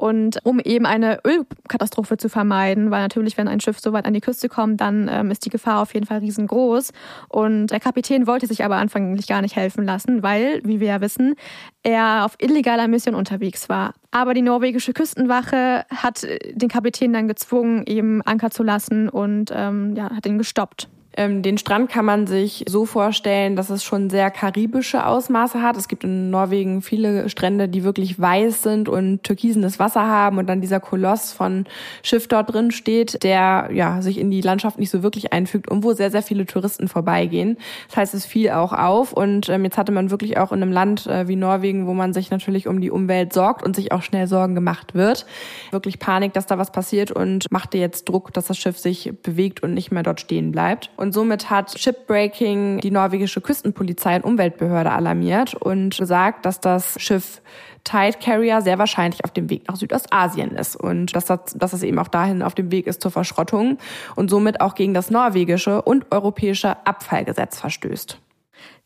und 0.00 0.38
um 0.44 0.60
eben 0.60 0.86
eine 0.86 1.20
Ölkatastrophe 1.26 2.16
zu 2.16 2.30
vermeiden, 2.30 2.90
weil 2.90 3.02
natürlich, 3.02 3.36
wenn 3.36 3.48
ein 3.48 3.60
Schiff 3.60 3.78
so 3.80 3.92
weit 3.92 4.06
an 4.06 4.14
die 4.14 4.22
Küste 4.22 4.48
kommt, 4.48 4.80
dann 4.80 5.10
ähm, 5.12 5.30
ist 5.30 5.44
die 5.44 5.50
Gefahr 5.50 5.82
auf 5.82 5.92
jeden 5.92 6.06
Fall 6.06 6.20
riesengroß. 6.20 6.92
Und 7.28 7.66
der 7.66 7.80
Kapitän 7.80 8.26
wollte 8.26 8.46
sich 8.46 8.64
aber 8.64 8.76
anfänglich 8.76 9.26
gar 9.26 9.42
nicht 9.42 9.56
helfen 9.56 9.84
lassen, 9.84 10.22
weil, 10.22 10.62
wie 10.64 10.80
wir 10.80 10.86
ja 10.88 11.00
wissen, 11.02 11.34
er 11.82 12.24
auf 12.24 12.36
illegaler 12.38 12.88
Mission 12.88 13.14
unterwegs 13.14 13.68
war. 13.68 13.92
Aber 14.10 14.32
die 14.32 14.40
norwegische 14.40 14.94
Küstenwache 14.94 15.84
hat 15.94 16.26
den 16.50 16.70
Kapitän 16.70 17.12
dann 17.12 17.28
gezwungen, 17.28 17.84
eben 17.84 18.22
Anker 18.22 18.50
zu 18.50 18.62
lassen 18.62 19.10
und 19.10 19.52
ähm, 19.54 19.94
ja, 19.96 20.08
hat 20.16 20.24
ihn 20.24 20.38
gestoppt. 20.38 20.88
Ähm, 21.16 21.42
den 21.42 21.58
Strand 21.58 21.90
kann 21.90 22.04
man 22.04 22.26
sich 22.28 22.64
so 22.68 22.86
vorstellen, 22.86 23.56
dass 23.56 23.68
es 23.68 23.82
schon 23.82 24.10
sehr 24.10 24.30
karibische 24.30 25.04
Ausmaße 25.04 25.60
hat. 25.60 25.76
Es 25.76 25.88
gibt 25.88 26.04
in 26.04 26.30
Norwegen 26.30 26.82
viele 26.82 27.28
Strände, 27.28 27.68
die 27.68 27.82
wirklich 27.82 28.20
weiß 28.20 28.62
sind 28.62 28.88
und 28.88 29.24
türkisenes 29.24 29.80
Wasser 29.80 30.06
haben 30.06 30.38
und 30.38 30.46
dann 30.46 30.60
dieser 30.60 30.78
Koloss 30.78 31.32
von 31.32 31.64
Schiff 32.02 32.28
dort 32.28 32.52
drin 32.52 32.70
steht, 32.70 33.24
der 33.24 33.70
ja 33.72 34.02
sich 34.02 34.18
in 34.18 34.30
die 34.30 34.40
Landschaft 34.40 34.78
nicht 34.78 34.90
so 34.90 35.02
wirklich 35.02 35.32
einfügt 35.32 35.68
und 35.68 35.82
wo 35.82 35.94
sehr, 35.94 36.12
sehr 36.12 36.22
viele 36.22 36.46
Touristen 36.46 36.86
vorbeigehen. 36.86 37.58
Das 37.88 37.96
heißt, 37.96 38.14
es 38.14 38.24
fiel 38.24 38.50
auch 38.50 38.72
auf 38.72 39.12
und 39.12 39.48
ähm, 39.48 39.64
jetzt 39.64 39.78
hatte 39.78 39.92
man 39.92 40.12
wirklich 40.12 40.38
auch 40.38 40.52
in 40.52 40.62
einem 40.62 40.72
Land 40.72 41.08
äh, 41.08 41.26
wie 41.26 41.36
Norwegen, 41.36 41.88
wo 41.88 41.92
man 41.92 42.12
sich 42.12 42.30
natürlich 42.30 42.68
um 42.68 42.80
die 42.80 42.90
Umwelt 42.90 43.32
sorgt 43.32 43.64
und 43.64 43.74
sich 43.74 43.90
auch 43.90 44.02
schnell 44.02 44.28
Sorgen 44.28 44.54
gemacht 44.54 44.94
wird, 44.94 45.26
wirklich 45.72 45.98
Panik, 45.98 46.34
dass 46.34 46.46
da 46.46 46.56
was 46.56 46.70
passiert 46.70 47.10
und 47.10 47.50
machte 47.50 47.78
jetzt 47.78 48.08
Druck, 48.08 48.32
dass 48.32 48.46
das 48.46 48.58
Schiff 48.58 48.78
sich 48.78 49.12
bewegt 49.22 49.62
und 49.64 49.74
nicht 49.74 49.90
mehr 49.90 50.04
dort 50.04 50.20
stehen 50.20 50.52
bleibt. 50.52 50.90
Und 51.00 51.14
somit 51.14 51.48
hat 51.48 51.80
Shipbreaking 51.80 52.80
die 52.80 52.90
norwegische 52.90 53.40
Küstenpolizei 53.40 54.16
und 54.16 54.24
Umweltbehörde 54.24 54.92
alarmiert 54.92 55.54
und 55.54 55.96
gesagt, 55.96 56.44
dass 56.44 56.60
das 56.60 57.00
Schiff 57.00 57.40
Tide 57.84 58.18
Carrier 58.22 58.60
sehr 58.60 58.78
wahrscheinlich 58.78 59.24
auf 59.24 59.30
dem 59.30 59.48
Weg 59.48 59.66
nach 59.66 59.76
Südostasien 59.76 60.50
ist 60.50 60.76
und 60.76 61.16
dass 61.16 61.24
das, 61.24 61.54
dass 61.54 61.72
es 61.72 61.82
eben 61.84 61.98
auch 61.98 62.08
dahin 62.08 62.42
auf 62.42 62.54
dem 62.54 62.70
Weg 62.70 62.86
ist 62.86 63.00
zur 63.00 63.10
Verschrottung 63.10 63.78
und 64.14 64.28
somit 64.28 64.60
auch 64.60 64.74
gegen 64.74 64.92
das 64.92 65.10
norwegische 65.10 65.80
und 65.80 66.04
europäische 66.10 66.86
Abfallgesetz 66.86 67.58
verstößt. 67.58 68.18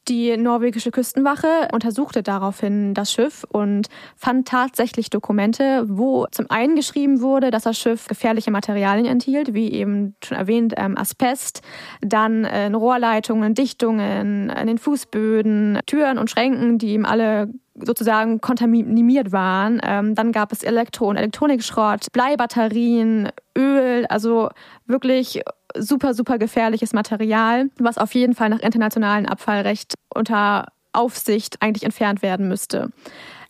Die 0.08 0.36
norwegische 0.36 0.90
Küstenwache 0.90 1.68
untersuchte 1.72 2.22
daraufhin 2.22 2.92
das 2.92 3.10
Schiff 3.10 3.44
und 3.48 3.88
fand 4.16 4.46
tatsächlich 4.46 5.08
Dokumente, 5.08 5.84
wo 5.88 6.26
zum 6.30 6.50
einen 6.50 6.76
geschrieben 6.76 7.22
wurde, 7.22 7.50
dass 7.50 7.62
das 7.62 7.78
Schiff 7.78 8.06
gefährliche 8.06 8.50
Materialien 8.50 9.06
enthielt, 9.06 9.54
wie 9.54 9.72
eben 9.72 10.14
schon 10.22 10.36
erwähnt 10.36 10.74
ähm, 10.76 10.98
Asbest, 10.98 11.62
dann 12.02 12.44
äh, 12.44 12.66
Rohrleitungen, 12.66 13.54
Dichtungen, 13.54 14.50
an 14.50 14.66
den 14.66 14.76
Fußböden, 14.76 15.78
Türen 15.86 16.18
und 16.18 16.30
Schränken, 16.30 16.76
die 16.76 16.92
ihm 16.92 17.06
alle 17.06 17.48
sozusagen 17.74 18.40
kontaminiert 18.40 19.32
waren. 19.32 19.80
Ähm, 19.82 20.14
dann 20.14 20.32
gab 20.32 20.52
es 20.52 20.62
Elektro- 20.62 21.08
und 21.08 21.16
Elektronikschrott, 21.16 22.12
Bleibatterien, 22.12 23.30
Öl, 23.56 24.06
also 24.06 24.50
wirklich 24.86 25.40
super, 25.76 26.14
super 26.14 26.38
gefährliches 26.38 26.92
Material, 26.92 27.70
was 27.78 27.98
auf 27.98 28.14
jeden 28.14 28.34
Fall 28.34 28.48
nach 28.48 28.60
internationalem 28.60 29.26
Abfallrecht 29.26 29.94
unter 30.14 30.68
Aufsicht 30.92 31.56
eigentlich 31.60 31.84
entfernt 31.84 32.22
werden 32.22 32.48
müsste. 32.48 32.90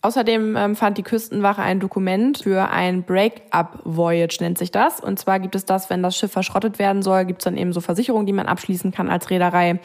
Außerdem 0.05 0.55
ähm, 0.55 0.75
fand 0.75 0.99
die 0.99 1.03
Küstenwache 1.03 1.63
ein 1.63 1.79
Dokument 1.79 2.43
für 2.43 2.69
ein 2.69 3.01
Break-up-Voyage, 3.01 4.37
nennt 4.39 4.59
sich 4.59 4.69
das. 4.69 4.99
Und 4.99 5.17
zwar 5.17 5.39
gibt 5.39 5.55
es 5.55 5.65
das, 5.65 5.89
wenn 5.89 6.03
das 6.03 6.15
Schiff 6.15 6.31
verschrottet 6.31 6.77
werden 6.77 7.01
soll, 7.01 7.25
gibt 7.25 7.41
es 7.41 7.45
dann 7.45 7.57
eben 7.57 7.73
so 7.73 7.81
Versicherungen, 7.81 8.27
die 8.27 8.33
man 8.33 8.45
abschließen 8.45 8.91
kann 8.91 9.09
als 9.09 9.31
Reederei. 9.31 9.79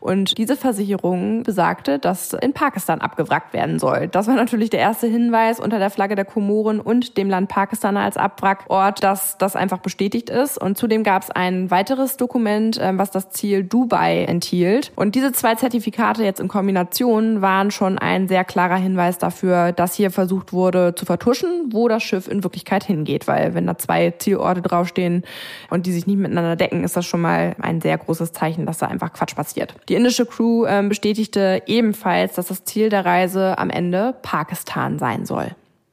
Und 0.00 0.38
diese 0.38 0.56
Versicherung 0.56 1.42
besagte, 1.42 1.98
dass 1.98 2.32
in 2.32 2.52
Pakistan 2.52 3.00
abgewrackt 3.00 3.52
werden 3.52 3.78
soll. 3.78 4.08
Das 4.08 4.26
war 4.26 4.34
natürlich 4.34 4.70
der 4.70 4.80
erste 4.80 5.06
Hinweis 5.06 5.60
unter 5.60 5.78
der 5.78 5.90
Flagge 5.90 6.14
der 6.14 6.24
Komoren 6.24 6.80
und 6.80 7.16
dem 7.16 7.28
Land 7.28 7.48
Pakistan 7.48 7.96
als 7.96 8.16
Abwrackort, 8.16 9.02
dass 9.02 9.38
das 9.38 9.56
einfach 9.56 9.78
bestätigt 9.78 10.30
ist. 10.30 10.58
Und 10.58 10.78
zudem 10.78 11.04
gab 11.04 11.22
es 11.22 11.30
ein 11.30 11.70
weiteres 11.70 12.16
Dokument, 12.16 12.78
ähm, 12.80 12.98
was 12.98 13.10
das 13.10 13.30
Ziel 13.30 13.64
Dubai 13.64 14.24
enthielt. 14.24 14.92
Und 14.96 15.14
diese 15.14 15.32
zwei 15.32 15.54
Zertifikate 15.54 16.24
jetzt 16.24 16.40
in 16.40 16.48
Kombination 16.48 17.42
waren 17.42 17.70
schon 17.70 17.98
ein 17.98 18.28
sehr 18.28 18.44
klarer 18.44 18.76
Hinweis 18.76 19.18
dafür, 19.18 19.30
dafür, 19.30 19.72
dass 19.72 19.94
hier 19.94 20.10
versucht 20.10 20.52
wurde 20.52 20.94
zu 20.94 21.06
vertuschen, 21.06 21.70
wo 21.70 21.88
das 21.88 22.02
Schiff 22.02 22.28
in 22.28 22.42
Wirklichkeit 22.42 22.84
hingeht. 22.84 23.28
Weil 23.28 23.54
wenn 23.54 23.66
da 23.66 23.78
zwei 23.78 24.10
Zielorte 24.10 24.62
draufstehen 24.62 25.24
und 25.70 25.86
die 25.86 25.92
sich 25.92 26.06
nicht 26.06 26.18
miteinander 26.18 26.56
decken, 26.56 26.84
ist 26.84 26.96
das 26.96 27.06
schon 27.06 27.20
mal 27.20 27.54
ein 27.60 27.80
sehr 27.80 27.96
großes 27.98 28.32
Zeichen, 28.32 28.66
dass 28.66 28.78
da 28.78 28.86
einfach 28.86 29.12
Quatsch 29.12 29.34
passiert. 29.34 29.74
Die 29.90 29.96
indische 29.96 30.24
Crew 30.24 30.66
äh, 30.66 30.84
bestätigte 30.88 31.64
ebenfalls, 31.66 32.34
dass 32.34 32.46
das 32.46 32.62
Ziel 32.62 32.90
der 32.90 33.04
Reise 33.04 33.58
am 33.58 33.70
Ende 33.70 34.14
Pakistan 34.22 35.00
sein 35.00 35.26
soll. 35.26 35.48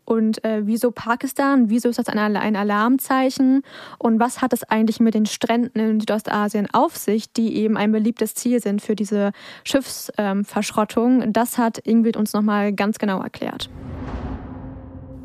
Und 0.06 0.44
äh, 0.46 0.68
wieso 0.68 0.92
Pakistan? 0.92 1.72
Wieso 1.72 1.90
ist 1.90 1.98
das 1.98 2.08
ein, 2.08 2.20
ein 2.20 2.56
Alarmzeichen? 2.56 3.64
Und 3.98 4.20
was 4.20 4.40
hat 4.40 4.54
es 4.54 4.64
eigentlich 4.64 5.00
mit 5.00 5.16
den 5.16 5.26
Stränden 5.26 5.80
in 5.80 6.00
Südostasien 6.00 6.68
auf 6.74 6.96
sich, 6.96 7.34
die 7.34 7.56
eben 7.56 7.76
ein 7.76 7.92
beliebtes 7.92 8.36
Ziel 8.36 8.62
sind 8.62 8.84
für 8.84 8.96
diese 8.96 9.32
Schiffsverschrottung? 9.64 11.24
Ähm, 11.24 11.34
das 11.34 11.58
hat 11.58 11.80
Ingrid 11.80 12.18
uns 12.18 12.34
nochmal 12.34 12.74
ganz 12.74 13.00
genau 13.00 13.20
erklärt. 13.20 13.68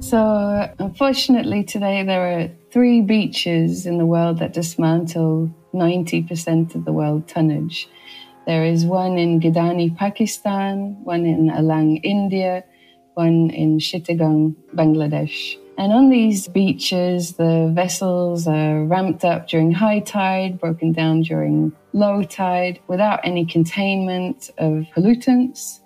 So, 0.01 0.17
unfortunately, 0.79 1.63
today 1.63 2.07
there 2.07 2.23
are 2.23 2.51
three 2.73 3.03
beaches 3.03 3.85
in 3.85 3.99
the 3.99 4.07
world 4.07 4.39
that 4.39 4.57
dismantle 4.57 5.51
90% 5.75 6.75
of 6.75 6.85
the 6.87 6.93
world 6.93 7.29
tonnage. 7.29 7.87
There 8.47 8.65
is 8.65 8.85
one 8.85 9.19
in 9.19 9.41
Gidani, 9.41 9.97
Pakistan, 9.97 10.97
one 11.05 11.25
in 11.25 11.49
Alang, 11.51 11.99
India, 11.99 12.65
one 13.15 13.51
in 13.51 13.79
Chittagong, 13.79 14.57
Bangladesh. 14.75 15.57
And 15.79 15.93
on 15.93 16.11
these 16.11 16.49
beaches, 16.49 17.35
the 17.35 17.71
vessels 17.75 18.47
are 18.47 18.85
ramped 18.85 19.25
up 19.25 19.49
during 19.49 19.73
high 19.73 20.01
tide, 20.01 20.61
broken 20.61 20.93
down 20.93 21.23
during 21.23 21.73
low 21.93 22.23
tide, 22.25 22.81
without 22.89 23.21
any 23.25 23.47
containment 23.47 24.51
of 24.59 24.87
pollutants 24.95 25.82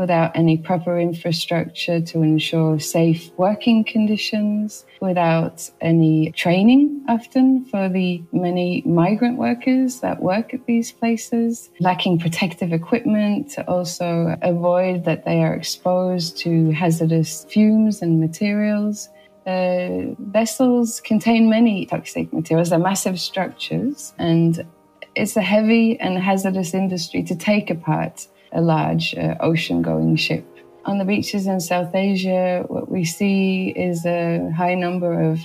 without 0.00 0.34
any 0.34 0.56
proper 0.56 0.98
infrastructure 0.98 2.00
to 2.00 2.22
ensure 2.22 2.80
safe 2.80 3.30
working 3.36 3.84
conditions, 3.84 4.86
without 4.98 5.68
any 5.82 6.32
training 6.32 7.04
often 7.06 7.66
for 7.66 7.86
the 7.90 8.22
many 8.32 8.82
migrant 8.86 9.36
workers 9.36 10.00
that 10.00 10.22
work 10.22 10.54
at 10.54 10.64
these 10.64 10.90
places, 10.90 11.68
lacking 11.80 12.18
protective 12.18 12.72
equipment 12.72 13.50
to 13.50 13.60
also 13.68 14.38
avoid 14.40 15.04
that 15.04 15.26
they 15.26 15.42
are 15.42 15.54
exposed 15.54 16.38
to 16.38 16.70
hazardous 16.70 17.44
fumes 17.50 18.00
and 18.00 18.18
materials. 18.18 19.10
The 19.44 20.16
vessels 20.18 21.00
contain 21.00 21.50
many 21.50 21.84
toxic 21.84 22.32
materials. 22.32 22.70
They're 22.70 22.78
massive 22.78 23.20
structures 23.20 24.14
and 24.18 24.66
it's 25.14 25.36
a 25.36 25.42
heavy 25.42 26.00
and 26.00 26.16
hazardous 26.16 26.72
industry 26.72 27.22
to 27.24 27.36
take 27.36 27.68
apart 27.68 28.26
a 28.52 28.60
large 28.60 29.14
uh, 29.14 29.36
ocean 29.40 29.82
going 29.82 30.16
ship. 30.16 30.46
On 30.84 30.98
the 30.98 31.04
beaches 31.04 31.46
in 31.46 31.60
South 31.60 31.94
Asia, 31.94 32.64
what 32.68 32.90
we 32.90 33.04
see 33.04 33.68
is 33.76 34.06
a 34.06 34.50
high 34.56 34.74
number 34.74 35.20
of 35.30 35.40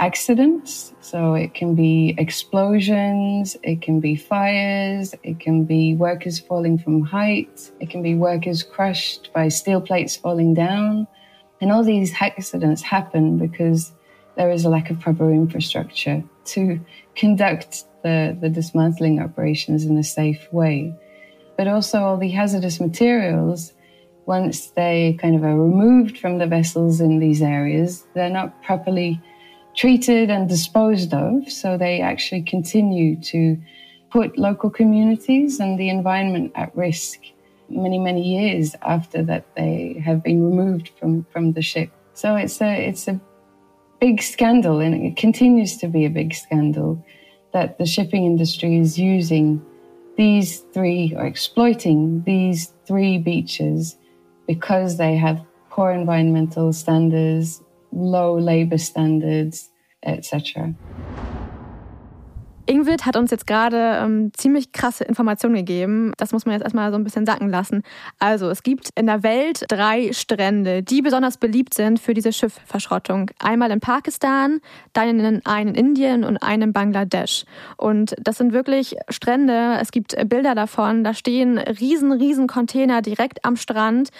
accidents. 0.00 0.94
So 1.00 1.34
it 1.34 1.54
can 1.54 1.74
be 1.74 2.14
explosions, 2.16 3.56
it 3.62 3.82
can 3.82 4.00
be 4.00 4.16
fires, 4.16 5.14
it 5.22 5.38
can 5.38 5.64
be 5.64 5.94
workers 5.94 6.40
falling 6.40 6.78
from 6.78 7.02
height, 7.02 7.70
it 7.80 7.90
can 7.90 8.02
be 8.02 8.14
workers 8.14 8.62
crushed 8.62 9.30
by 9.34 9.48
steel 9.48 9.80
plates 9.80 10.16
falling 10.16 10.54
down. 10.54 11.06
And 11.60 11.70
all 11.70 11.84
these 11.84 12.14
accidents 12.18 12.80
happen 12.80 13.36
because 13.36 13.92
there 14.36 14.50
is 14.50 14.64
a 14.64 14.70
lack 14.70 14.90
of 14.90 14.98
proper 14.98 15.30
infrastructure 15.30 16.24
to 16.46 16.80
conduct 17.14 17.84
the, 18.02 18.36
the 18.40 18.48
dismantling 18.48 19.20
operations 19.20 19.84
in 19.84 19.98
a 19.98 20.02
safe 20.02 20.50
way 20.50 20.94
but 21.60 21.68
also 21.68 21.98
all 21.98 22.16
the 22.16 22.30
hazardous 22.30 22.80
materials, 22.80 23.74
once 24.24 24.68
they 24.68 25.14
kind 25.20 25.36
of 25.36 25.44
are 25.44 25.60
removed 25.60 26.16
from 26.16 26.38
the 26.38 26.46
vessels 26.46 27.02
in 27.02 27.18
these 27.18 27.42
areas, 27.42 28.06
they're 28.14 28.30
not 28.30 28.62
properly 28.62 29.20
treated 29.76 30.30
and 30.30 30.48
disposed 30.48 31.12
of. 31.12 31.52
So 31.52 31.76
they 31.76 32.00
actually 32.00 32.44
continue 32.44 33.20
to 33.24 33.58
put 34.10 34.38
local 34.38 34.70
communities 34.70 35.60
and 35.60 35.78
the 35.78 35.90
environment 35.90 36.52
at 36.54 36.74
risk 36.74 37.20
many, 37.68 37.98
many 37.98 38.22
years 38.22 38.74
after 38.80 39.22
that 39.24 39.44
they 39.54 40.00
have 40.02 40.22
been 40.22 40.42
removed 40.42 40.92
from, 40.98 41.26
from 41.30 41.52
the 41.52 41.60
ship. 41.60 41.90
So 42.14 42.36
it's 42.36 42.62
a, 42.62 42.88
it's 42.88 43.06
a 43.06 43.20
big 44.00 44.22
scandal 44.22 44.80
and 44.80 44.94
it 44.94 45.18
continues 45.18 45.76
to 45.76 45.88
be 45.88 46.06
a 46.06 46.10
big 46.10 46.32
scandal 46.32 47.04
that 47.52 47.76
the 47.76 47.84
shipping 47.84 48.24
industry 48.24 48.78
is 48.78 48.98
using 48.98 49.62
these 50.20 50.58
three 50.74 51.14
or 51.16 51.24
exploiting 51.24 52.22
these 52.26 52.74
three 52.84 53.16
beaches 53.16 53.96
because 54.46 54.98
they 54.98 55.16
have 55.16 55.40
poor 55.70 55.92
environmental 55.92 56.74
standards, 56.74 57.62
low 57.90 58.38
labor 58.38 58.76
standards, 58.76 59.70
etc. 60.02 60.74
Ingrid 62.66 63.06
hat 63.06 63.16
uns 63.16 63.30
jetzt 63.30 63.46
gerade 63.46 63.98
ähm, 64.02 64.32
ziemlich 64.34 64.72
krasse 64.72 65.04
Informationen 65.04 65.54
gegeben. 65.54 66.12
Das 66.16 66.32
muss 66.32 66.46
man 66.46 66.54
jetzt 66.54 66.62
erstmal 66.62 66.90
so 66.90 66.96
ein 66.96 67.04
bisschen 67.04 67.26
sacken 67.26 67.48
lassen. 67.50 67.82
Also, 68.18 68.48
es 68.48 68.62
gibt 68.62 68.90
in 68.94 69.06
der 69.06 69.22
Welt 69.22 69.64
drei 69.68 70.12
Strände, 70.12 70.82
die 70.82 71.02
besonders 71.02 71.36
beliebt 71.36 71.74
sind 71.74 71.98
für 71.98 72.14
diese 72.14 72.32
Schiffverschrottung. 72.32 73.30
Einmal 73.38 73.70
in 73.70 73.80
Pakistan, 73.80 74.60
dann 74.92 75.20
in 75.20 75.46
einen 75.46 75.74
in 75.74 75.90
Indien 75.90 76.24
und 76.24 76.36
einen 76.38 76.62
in 76.62 76.72
Bangladesch. 76.72 77.44
Und 77.76 78.14
das 78.20 78.38
sind 78.38 78.52
wirklich 78.52 78.96
Strände. 79.08 79.78
Es 79.80 79.90
gibt 79.90 80.16
Bilder 80.28 80.54
davon. 80.54 81.04
Da 81.04 81.14
stehen 81.14 81.58
riesen, 81.58 82.12
riesen 82.12 82.46
Container 82.46 83.02
direkt 83.02 83.44
am 83.44 83.56
Strand 83.56 84.10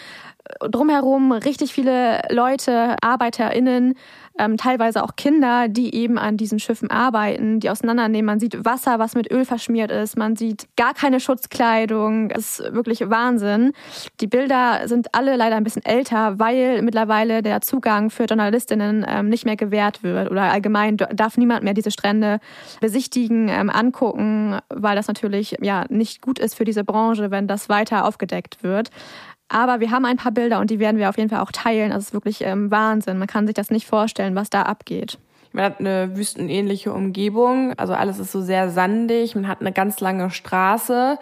drumherum 0.61 1.33
richtig 1.33 1.73
viele 1.73 2.23
Leute, 2.31 2.97
ArbeiterInnen, 3.03 3.95
ähm, 4.41 4.57
teilweise 4.57 5.05
auch 5.05 5.17
Kinder, 5.17 5.69
die 5.69 5.95
eben 5.95 6.19
an 6.19 6.37
diesen 6.37 6.59
Schiffen 6.59 6.91
arbeiten, 6.91 7.61
die 7.61 7.69
auseinandernehmen. 7.69 8.25
Man 8.25 8.41
sieht 8.41 8.65
Wasser, 8.65 8.99
was 8.99 9.15
mit 9.15 9.31
Öl 9.31 9.45
verschmiert 9.45 9.91
ist. 9.91 10.17
Man 10.17 10.35
sieht 10.37 10.67
gar 10.77 10.95
keine 10.95 11.21
Schutzkleidung. 11.21 12.31
Das 12.31 12.61
ist 12.61 12.73
wirklich 12.73 13.11
Wahnsinn. 13.11 13.73
Die 14.21 14.27
Bilder 14.27 14.89
sind 14.89 15.15
alle 15.15 15.37
leider 15.37 15.57
ein 15.57 15.65
bisschen 15.65 15.85
älter, 15.85 16.39
weil 16.39 16.81
mittlerweile 16.81 17.43
der 17.43 17.61
Zugang 17.61 18.09
für 18.09 18.25
Journalistinnen 18.25 19.05
ähm, 19.07 19.29
nicht 19.29 19.45
mehr 19.45 19.57
gewährt 19.57 20.03
wird 20.03 20.31
oder 20.31 20.43
allgemein 20.43 20.97
darf 20.97 21.37
niemand 21.37 21.63
mehr 21.63 21.75
diese 21.75 21.91
Strände 21.91 22.41
besichtigen, 22.81 23.49
ähm, 23.49 23.69
angucken, 23.69 24.59
weil 24.71 24.97
das 24.97 25.09
natürlich 25.09 25.57
ja 25.61 25.85
nicht 25.91 26.23
gut 26.23 26.39
ist 26.39 26.55
für 26.55 26.65
diese 26.65 26.85
Branche, 26.85 27.31
wenn 27.31 27.47
das 27.47 27.69
weiter 27.69 28.07
aufgedeckt 28.07 28.63
wird. 28.63 28.91
Aber 29.51 29.81
wir 29.81 29.91
haben 29.91 30.05
ein 30.05 30.17
paar 30.17 30.33
Bilder 30.33 30.61
und 30.61 30.71
die 30.71 30.79
werden 30.79 30.97
wir 30.97 31.09
auf 31.09 31.19
jeden 31.19 31.29
Fall 31.29 31.41
auch 31.41 31.51
teilen. 31.53 31.91
Das 31.91 32.05
ist 32.05 32.15
wirklich 32.15 32.43
ähm, 32.43 32.71
Wahnsinn. 32.71 33.19
Man 33.19 33.27
kann 33.27 33.47
sich 33.47 33.55
das 33.55 33.71
nicht 33.71 33.87
vorstellen, 33.87 34.37
was 34.37 34.49
da 34.49 34.63
abgeht. 34.63 35.19
Man 35.53 35.65
hat 35.65 35.81
eine 35.81 36.17
wüstenähnliche 36.17 36.93
Umgebung, 36.93 37.73
also 37.77 37.93
alles 37.93 38.21
ist 38.21 38.31
so 38.31 38.41
sehr 38.41 38.71
sandig. 38.71 39.35
Man 39.35 39.49
hat 39.49 39.61
eine 39.61 39.73
ganz 39.73 39.99
lange 39.99 40.31
Straße, 40.31 41.19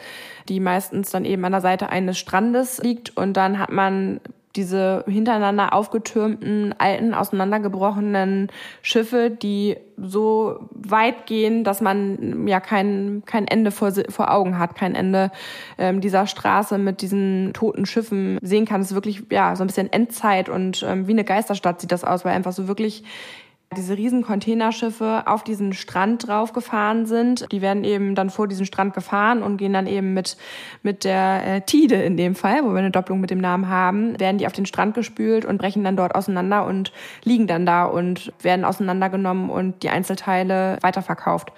die 0.51 0.61
meistens 0.61 1.11
dann 1.11 1.25
eben 1.25 1.43
an 1.47 1.53
der 1.53 1.63
Seite 1.63 1.89
eines 1.89 2.19
Strandes 2.19 2.77
liegt 2.83 3.17
und 3.17 3.39
dann 3.39 3.59
hat 3.59 3.73
man 3.73 4.21
diese 4.57 5.05
hintereinander 5.07 5.73
aufgetürmten, 5.73 6.75
alten, 6.79 7.15
auseinandergebrochenen 7.15 8.49
Schiffe, 8.83 9.31
die 9.31 9.77
so 9.97 10.69
weit 10.71 11.27
gehen, 11.27 11.65
dass 11.65 11.81
man 11.81 12.47
ja 12.47 12.61
kein, 12.61 13.23
kein 13.27 13.47
Ende 13.47 13.71
vor, 13.71 13.93
vor 14.09 14.33
Augen 14.33 14.59
hat, 14.59 14.75
kein 14.75 14.95
Ende 14.95 15.31
ähm, 15.77 16.01
dieser 16.01 16.27
Straße 16.27 16.79
mit 16.79 17.03
diesen 17.03 17.53
toten 17.53 17.85
Schiffen 17.87 18.39
sehen 18.43 18.65
kann. 18.65 18.81
Es 18.81 18.89
ist 18.89 18.95
wirklich 18.95 19.25
ja 19.31 19.55
so 19.55 19.65
ein 19.65 19.67
bisschen 19.67 19.93
Endzeit 19.93 20.49
und 20.49 20.85
ähm, 20.87 21.07
wie 21.07 21.13
eine 21.13 21.25
Geisterstadt 21.25 21.81
sieht 21.81 21.93
das 21.93 22.05
aus, 22.05 22.25
weil 22.25 22.35
einfach 22.35 22.53
so 22.53 22.69
wirklich 22.69 23.05
diese 23.77 23.97
riesen 23.97 24.23
Containerschiffe 24.23 25.25
auf 25.27 25.45
diesen 25.45 25.75
Strand 25.75 26.27
draufgefahren 26.27 27.05
sind. 27.07 27.51
Die 27.53 27.61
werden 27.61 27.85
eben 27.85 28.15
dann 28.15 28.31
vor 28.31 28.49
diesen 28.49 28.65
Strand 28.65 28.95
gefahren 28.95 29.43
und 29.43 29.59
gehen 29.59 29.75
dann 29.75 29.87
eben 29.87 30.15
mit, 30.15 30.39
mit 30.83 31.05
der 31.05 31.47
äh, 31.47 31.61
Tide 31.61 31.97
in 31.97 32.17
dem 32.17 32.35
Fall, 32.35 32.65
wo 32.65 32.71
wir 32.71 32.79
eine 32.79 32.91
Doppelung 32.91 33.21
mit 33.21 33.31
dem 33.31 33.41
Namen 33.41 33.69
haben, 33.69 34.19
werden 34.19 34.39
die 34.39 34.47
auf 34.47 34.55
den 34.55 34.67
Strand 34.67 34.95
gespült 34.95 35.45
und 35.45 35.59
brechen 35.59 35.85
dann 35.85 35.97
dort 35.97 36.15
auseinander 36.15 36.65
und 36.65 36.93
liegen 37.25 37.47
dann 37.47 37.67
da 37.67 37.85
und 37.85 38.33
werden 38.41 38.65
auseinandergenommen 38.65 39.51
und 39.51 39.83
die 39.83 39.91
Einzelteile 39.91 40.79
weiterverkauft. 40.81 41.53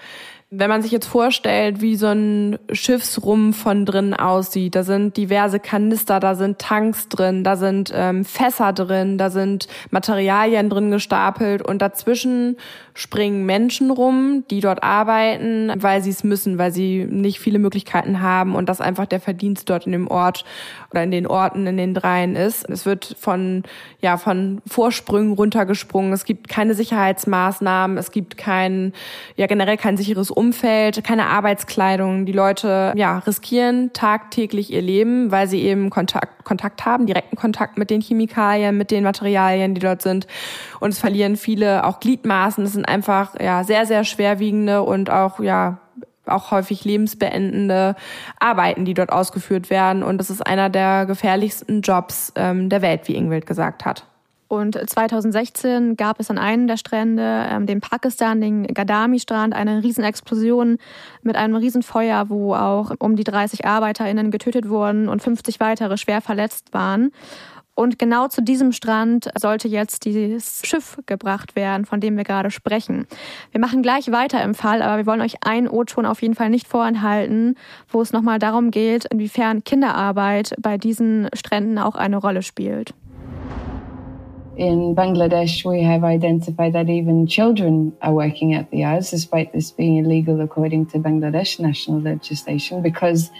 Wenn 0.52 0.69
man 0.69 0.83
sich 0.83 0.90
jetzt 0.90 1.07
vorstellt, 1.07 1.80
wie 1.80 1.95
so 1.95 2.09
ein 2.09 2.59
Schiffsrum 2.73 3.52
von 3.52 3.87
drin 3.87 4.14
aussieht, 4.14 4.75
da 4.75 4.83
sind 4.83 5.16
diverse 5.16 5.61
Kanister, 5.61 6.19
da 6.19 6.35
sind 6.35 6.59
Tanks 6.59 7.09
drin, 7.09 7.45
da 7.45 7.54
sind 7.54 7.92
ähm, 7.95 8.25
Fässer 8.25 8.73
drin, 8.73 9.16
da 9.16 9.30
sind 9.30 9.69
Materialien 9.90 10.69
drin 10.69 10.90
gestapelt 10.90 11.62
und 11.62 11.80
dazwischen 11.80 12.57
springen 13.00 13.47
Menschen 13.47 13.90
rum, 13.90 14.45
die 14.50 14.61
dort 14.61 14.83
arbeiten, 14.83 15.73
weil 15.75 16.02
sie 16.02 16.11
es 16.11 16.23
müssen, 16.23 16.59
weil 16.59 16.71
sie 16.71 17.07
nicht 17.07 17.40
viele 17.40 17.59
Möglichkeiten 17.59 18.21
haben 18.21 18.54
und 18.54 18.69
das 18.69 18.83
einfach 18.83 19.07
der 19.07 19.21
Verdienst 19.21 19.71
dort 19.71 19.87
in 19.87 19.92
dem 19.92 20.07
Ort 20.07 20.45
oder 20.90 21.02
in 21.02 21.11
den 21.11 21.26
Orten, 21.26 21.66
in 21.66 21.78
den 21.78 21.95
dreien 21.95 22.37
ist. 22.37 22.69
Es 22.69 22.85
wird 22.85 23.16
von, 23.19 23.62
ja, 24.02 24.19
von 24.19 24.61
Vorsprüngen 24.66 25.33
runtergesprungen. 25.33 26.12
Es 26.12 26.26
gibt 26.26 26.50
keine 26.50 26.75
Sicherheitsmaßnahmen. 26.75 27.97
Es 27.97 28.11
gibt 28.11 28.37
kein, 28.37 28.92
ja, 29.35 29.47
generell 29.47 29.78
kein 29.78 29.97
sicheres 29.97 30.30
Umfeld, 30.30 31.02
keine 31.02 31.28
Arbeitskleidung. 31.28 32.26
Die 32.26 32.33
Leute, 32.33 32.92
ja, 32.97 33.21
riskieren 33.21 33.95
tagtäglich 33.95 34.71
ihr 34.71 34.83
Leben, 34.83 35.30
weil 35.30 35.49
sie 35.49 35.62
eben 35.62 35.88
Kontakt, 35.88 36.45
Kontakt 36.45 36.85
haben, 36.85 37.07
direkten 37.07 37.37
Kontakt 37.37 37.78
mit 37.78 37.88
den 37.88 38.02
Chemikalien, 38.02 38.76
mit 38.76 38.90
den 38.90 39.04
Materialien, 39.04 39.75
die 39.75 39.80
dort 39.80 40.02
sind. 40.02 40.26
Und 40.80 40.90
es 40.90 40.99
verlieren 40.99 41.37
viele 41.37 41.84
auch 41.84 42.00
Gliedmaßen. 42.00 42.64
Es 42.64 42.72
sind 42.72 42.88
einfach, 42.88 43.38
ja, 43.40 43.64
sehr, 43.64 43.87
sehr 43.87 44.04
schwerwiegende 44.04 44.82
und 44.82 45.10
auch, 45.10 45.38
ja, 45.40 45.78
auch 46.26 46.50
häufig 46.50 46.84
lebensbeendende 46.84 47.96
Arbeiten, 48.38 48.84
die 48.84 48.94
dort 48.94 49.10
ausgeführt 49.10 49.70
werden. 49.70 50.02
Und 50.02 50.18
das 50.18 50.30
ist 50.30 50.46
einer 50.46 50.70
der 50.70 51.06
gefährlichsten 51.06 51.82
Jobs 51.82 52.32
ähm, 52.37 52.68
der 52.68 52.82
Welt, 52.82 53.08
wie 53.08 53.14
Ingwild 53.14 53.46
gesagt 53.46 53.84
hat. 53.84 54.06
Und 54.50 54.75
2016 54.75 55.96
gab 55.96 56.18
es 56.18 56.28
an 56.28 56.37
einem 56.37 56.66
der 56.66 56.76
Strände, 56.76 57.46
ähm, 57.49 57.66
den 57.66 57.80
Pakistan, 57.80 58.40
den 58.40 58.66
Gadami-Strand, 58.66 59.54
eine 59.54 59.80
Riesenexplosion 59.84 60.78
mit 61.22 61.37
einem 61.37 61.54
Riesenfeuer, 61.54 62.28
wo 62.30 62.56
auch 62.56 62.90
um 62.99 63.14
die 63.14 63.22
30 63.22 63.64
ArbeiterInnen 63.64 64.32
getötet 64.32 64.68
wurden 64.68 65.08
und 65.08 65.22
50 65.22 65.60
weitere 65.60 65.96
schwer 65.96 66.20
verletzt 66.20 66.75
waren. 66.75 67.12
Und 67.74 67.98
genau 67.98 68.28
zu 68.28 68.42
diesem 68.42 68.72
Strand 68.72 69.30
sollte 69.38 69.66
jetzt 69.68 70.04
dieses 70.04 70.60
Schiff 70.64 70.98
gebracht 71.06 71.56
werden, 71.56 71.86
von 71.86 72.00
dem 72.00 72.16
wir 72.16 72.24
gerade 72.24 72.50
sprechen. 72.50 73.06
Wir 73.52 73.60
machen 73.60 73.82
gleich 73.82 74.10
weiter 74.12 74.42
im 74.42 74.54
Fall, 74.54 74.82
aber 74.82 74.98
wir 74.98 75.06
wollen 75.06 75.22
euch 75.22 75.36
einen 75.44 75.68
O-Ton 75.68 76.04
auf 76.04 76.20
jeden 76.20 76.34
Fall 76.34 76.50
nicht 76.50 76.66
vorenthalten, 76.66 77.56
wo 77.88 78.02
es 78.02 78.12
nochmal 78.12 78.38
darum 78.38 78.70
geht, 78.70 79.06
inwiefern 79.06 79.64
Kinderarbeit 79.64 80.54
bei 80.60 80.76
diesen 80.76 81.28
Stränden 81.32 81.78
auch 81.78 81.94
eine 81.94 82.18
Rolle 82.18 82.42
spielt. 82.42 82.92
In 84.56 84.94
Bangladesh, 84.94 85.64
we 85.64 85.82
have 85.82 86.04
identified 86.04 86.74
that 86.74 86.88
even 86.88 87.26
children 87.26 87.92
are 88.00 88.12
working 88.12 88.54
at 88.54 88.66
the 88.70 88.80
yards, 88.80 89.10
despite 89.10 89.52
this 89.52 89.72
being 89.72 90.04
illegal 90.04 90.38
according 90.42 90.86
to 90.88 90.98
Bangladesh 90.98 91.58
national 91.58 92.02
legislation, 92.02 92.82
because 92.82 93.30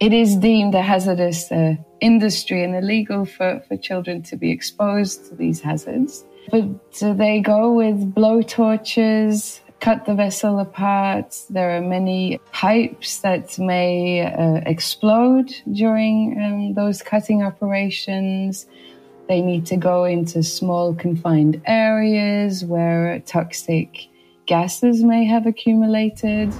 it 0.00 0.14
is 0.14 0.36
deemed 0.36 0.74
a 0.74 0.80
hazardous 0.80 1.52
uh, 1.52 1.74
industry 2.00 2.64
and 2.64 2.74
illegal 2.74 3.26
for, 3.26 3.62
for 3.68 3.76
children 3.76 4.22
to 4.22 4.36
be 4.36 4.50
exposed 4.50 5.26
to 5.28 5.34
these 5.34 5.60
hazards. 5.60 6.24
But 6.50 6.64
uh, 7.02 7.12
they 7.12 7.40
go 7.40 7.74
with 7.74 8.14
blow 8.14 8.40
torches, 8.40 9.60
cut 9.80 10.06
the 10.06 10.14
vessel 10.14 10.58
apart. 10.58 11.38
There 11.50 11.76
are 11.76 11.82
many 11.82 12.40
pipes 12.50 13.18
that 13.20 13.58
may 13.58 14.22
uh, 14.22 14.62
explode 14.64 15.54
during 15.70 16.42
um, 16.42 16.74
those 16.74 17.02
cutting 17.02 17.42
operations. 17.42 18.66
They 19.28 19.42
need 19.42 19.66
to 19.66 19.76
go 19.76 20.04
into 20.04 20.42
small 20.42 20.94
confined 20.94 21.60
areas 21.66 22.64
where 22.64 23.20
toxic 23.26 24.08
gases 24.46 25.04
may 25.04 25.24
have 25.26 25.46
accumulated. 25.46 26.52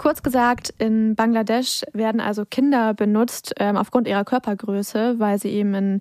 Kurz 0.00 0.22
gesagt, 0.22 0.72
in 0.78 1.14
Bangladesch 1.14 1.82
werden 1.92 2.22
also 2.22 2.46
Kinder 2.46 2.94
benutzt 2.94 3.52
ähm, 3.58 3.76
aufgrund 3.76 4.08
ihrer 4.08 4.24
Körpergröße, 4.24 5.16
weil 5.18 5.38
sie 5.38 5.50
eben 5.50 5.74
in, 5.74 6.00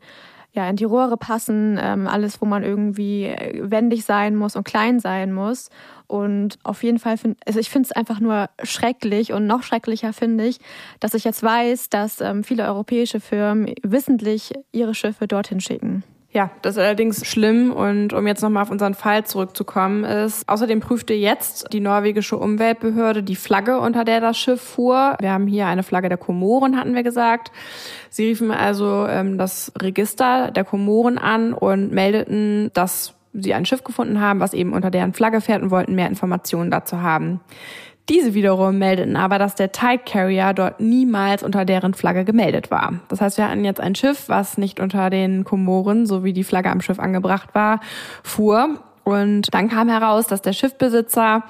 ja, 0.53 0.69
in 0.69 0.77
die 0.77 0.85
Rohre 0.85 1.17
passen, 1.17 1.77
ähm, 1.81 2.07
alles, 2.07 2.39
wo 2.39 2.45
man 2.45 2.63
irgendwie 2.63 3.35
wendig 3.59 4.05
sein 4.05 4.37
muss 4.37 4.55
und 4.55 4.63
klein 4.63 5.01
sein 5.01 5.33
muss. 5.33 5.69
Und 6.07 6.59
auf 6.63 6.81
jeden 6.81 6.97
Fall 6.97 7.17
finde 7.17 7.39
also 7.45 7.59
ich 7.59 7.69
finde 7.69 7.87
es 7.87 7.91
einfach 7.91 8.21
nur 8.21 8.49
schrecklich 8.63 9.33
und 9.33 9.47
noch 9.47 9.63
schrecklicher 9.63 10.13
finde 10.13 10.45
ich, 10.45 10.59
dass 11.01 11.13
ich 11.13 11.25
jetzt 11.25 11.43
weiß, 11.43 11.89
dass 11.89 12.21
ähm, 12.21 12.45
viele 12.45 12.67
europäische 12.67 13.19
Firmen 13.19 13.75
wissentlich 13.83 14.53
ihre 14.71 14.95
Schiffe 14.95 15.27
dorthin 15.27 15.59
schicken. 15.59 16.05
Ja, 16.39 16.51
das 16.61 16.77
ist 16.77 16.81
allerdings 16.81 17.27
schlimm. 17.27 17.73
Und 17.73 18.13
um 18.13 18.25
jetzt 18.25 18.41
nochmal 18.41 18.63
auf 18.63 18.71
unseren 18.71 18.93
Fall 18.93 19.25
zurückzukommen, 19.25 20.05
ist, 20.05 20.47
außerdem 20.47 20.79
prüfte 20.79 21.13
jetzt 21.13 21.73
die 21.73 21.81
norwegische 21.81 22.37
Umweltbehörde 22.37 23.23
die 23.23 23.35
Flagge, 23.35 23.77
unter 23.81 24.05
der 24.05 24.21
das 24.21 24.37
Schiff 24.37 24.61
fuhr. 24.61 25.17
Wir 25.19 25.33
haben 25.33 25.47
hier 25.47 25.67
eine 25.67 25.83
Flagge 25.83 26.07
der 26.07 26.17
Komoren, 26.17 26.79
hatten 26.79 26.95
wir 26.95 27.03
gesagt. 27.03 27.51
Sie 28.09 28.27
riefen 28.27 28.51
also 28.51 29.05
ähm, 29.09 29.37
das 29.37 29.73
Register 29.81 30.51
der 30.51 30.63
Komoren 30.63 31.17
an 31.17 31.51
und 31.51 31.91
meldeten, 31.91 32.71
dass 32.73 33.15
sie 33.33 33.53
ein 33.53 33.65
Schiff 33.65 33.83
gefunden 33.83 34.21
haben, 34.21 34.39
was 34.39 34.53
eben 34.53 34.71
unter 34.71 34.91
deren 34.91 35.11
Flagge 35.11 35.41
fährt 35.41 35.61
und 35.61 35.71
wollten 35.71 35.93
mehr 35.93 36.07
Informationen 36.07 36.71
dazu 36.71 37.01
haben. 37.01 37.41
Diese 38.09 38.33
wiederum 38.33 38.79
meldeten 38.79 39.15
aber, 39.15 39.37
dass 39.37 39.53
der 39.53 39.71
Tide 39.71 40.01
Carrier 40.03 40.53
dort 40.53 40.79
niemals 40.79 41.43
unter 41.43 41.63
deren 41.63 41.93
Flagge 41.93 42.25
gemeldet 42.25 42.71
war. 42.71 42.95
Das 43.07 43.21
heißt, 43.21 43.37
wir 43.37 43.47
hatten 43.47 43.63
jetzt 43.63 43.79
ein 43.79 43.93
Schiff, 43.93 44.27
was 44.27 44.57
nicht 44.57 44.79
unter 44.79 45.11
den 45.11 45.43
Komoren, 45.43 46.07
so 46.07 46.23
wie 46.23 46.33
die 46.33 46.43
Flagge 46.43 46.71
am 46.71 46.81
Schiff 46.81 46.99
angebracht 46.99 47.53
war, 47.53 47.79
fuhr. 48.23 48.79
Und 49.03 49.53
dann 49.53 49.69
kam 49.69 49.89
heraus, 49.89 50.25
dass 50.25 50.41
der 50.41 50.53
Schiffbesitzer 50.53 51.43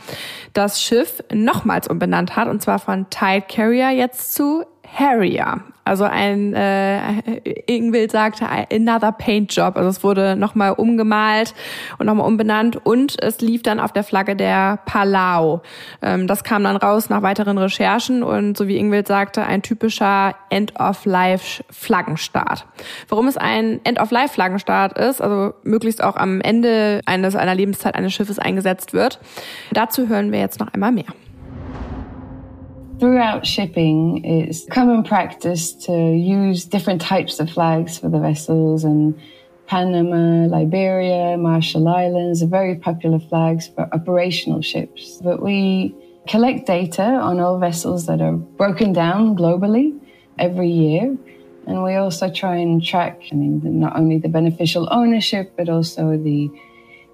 das 0.53 0.81
Schiff 0.81 1.23
nochmals 1.33 1.87
umbenannt 1.87 2.35
hat, 2.35 2.49
und 2.49 2.61
zwar 2.61 2.79
von 2.79 3.09
Tide 3.09 3.45
Carrier 3.47 3.91
jetzt 3.91 4.33
zu 4.33 4.65
Harrier. 4.85 5.61
Also 5.89 6.03
ein, 6.03 6.53
äh, 6.53 7.41
Ingwild 7.65 8.11
sagte, 8.11 8.45
another 8.71 9.11
paint 9.11 9.55
job. 9.55 9.75
Also 9.75 9.89
es 9.89 10.03
wurde 10.03 10.35
nochmal 10.35 10.73
umgemalt 10.73 11.55
und 11.97 12.05
nochmal 12.05 12.27
umbenannt 12.27 12.85
und 12.85 13.19
es 13.23 13.41
lief 13.41 13.63
dann 13.63 13.79
auf 13.79 13.91
der 13.91 14.03
Flagge 14.03 14.35
der 14.35 14.77
Palau. 14.85 15.63
Ähm, 16.03 16.27
das 16.27 16.43
kam 16.43 16.63
dann 16.63 16.75
raus 16.75 17.09
nach 17.09 17.23
weiteren 17.23 17.57
Recherchen 17.57 18.21
und 18.21 18.55
so 18.55 18.67
wie 18.67 18.77
Ingwild 18.77 19.07
sagte, 19.07 19.43
ein 19.43 19.63
typischer 19.63 20.35
End-of-Life-Flaggenstart. 20.51 22.67
Warum 23.07 23.27
es 23.27 23.37
ein 23.37 23.83
End-of-Life-Flaggenstart 23.83 24.95
ist, 24.95 25.23
also 25.23 25.55
möglichst 25.63 26.03
auch 26.03 26.17
am 26.17 26.39
Ende 26.39 27.01
eines 27.07 27.35
einer 27.35 27.55
Lebenszeit 27.55 27.95
eines 27.95 28.13
Schiffes 28.13 28.37
eingesetzt 28.37 28.93
wird, 28.93 29.19
dazu 29.71 30.07
hören 30.07 30.31
wir 30.31 30.37
jetzt 30.37 30.59
noch 30.59 30.71
einmal 30.71 30.91
mehr. 30.91 31.07
Throughout 32.99 33.47
shipping, 33.47 34.25
it's 34.25 34.65
common 34.65 35.03
practice 35.03 35.71
to 35.85 35.93
use 35.93 36.65
different 36.65 36.99
types 36.99 37.39
of 37.39 37.49
flags 37.49 37.97
for 37.97 38.09
the 38.09 38.19
vessels 38.19 38.83
and 38.83 39.17
Panama, 39.67 40.47
Liberia, 40.47 41.37
Marshall 41.37 41.87
Islands 41.87 42.43
are 42.43 42.47
very 42.47 42.75
popular 42.75 43.19
flags 43.19 43.67
for 43.67 43.87
operational 43.93 44.61
ships. 44.61 45.21
But 45.23 45.41
we 45.41 45.95
collect 46.27 46.65
data 46.65 47.03
on 47.03 47.39
all 47.39 47.57
vessels 47.57 48.05
that 48.07 48.19
are 48.19 48.33
broken 48.33 48.91
down 48.91 49.37
globally 49.37 49.97
every 50.37 50.69
year. 50.69 51.15
And 51.67 51.83
we 51.83 51.95
also 51.95 52.29
try 52.29 52.55
and 52.57 52.83
track, 52.83 53.21
I 53.31 53.35
mean, 53.35 53.61
not 53.79 53.95
only 53.95 54.17
the 54.17 54.27
beneficial 54.27 54.89
ownership, 54.91 55.53
but 55.55 55.69
also 55.69 56.17
the, 56.17 56.49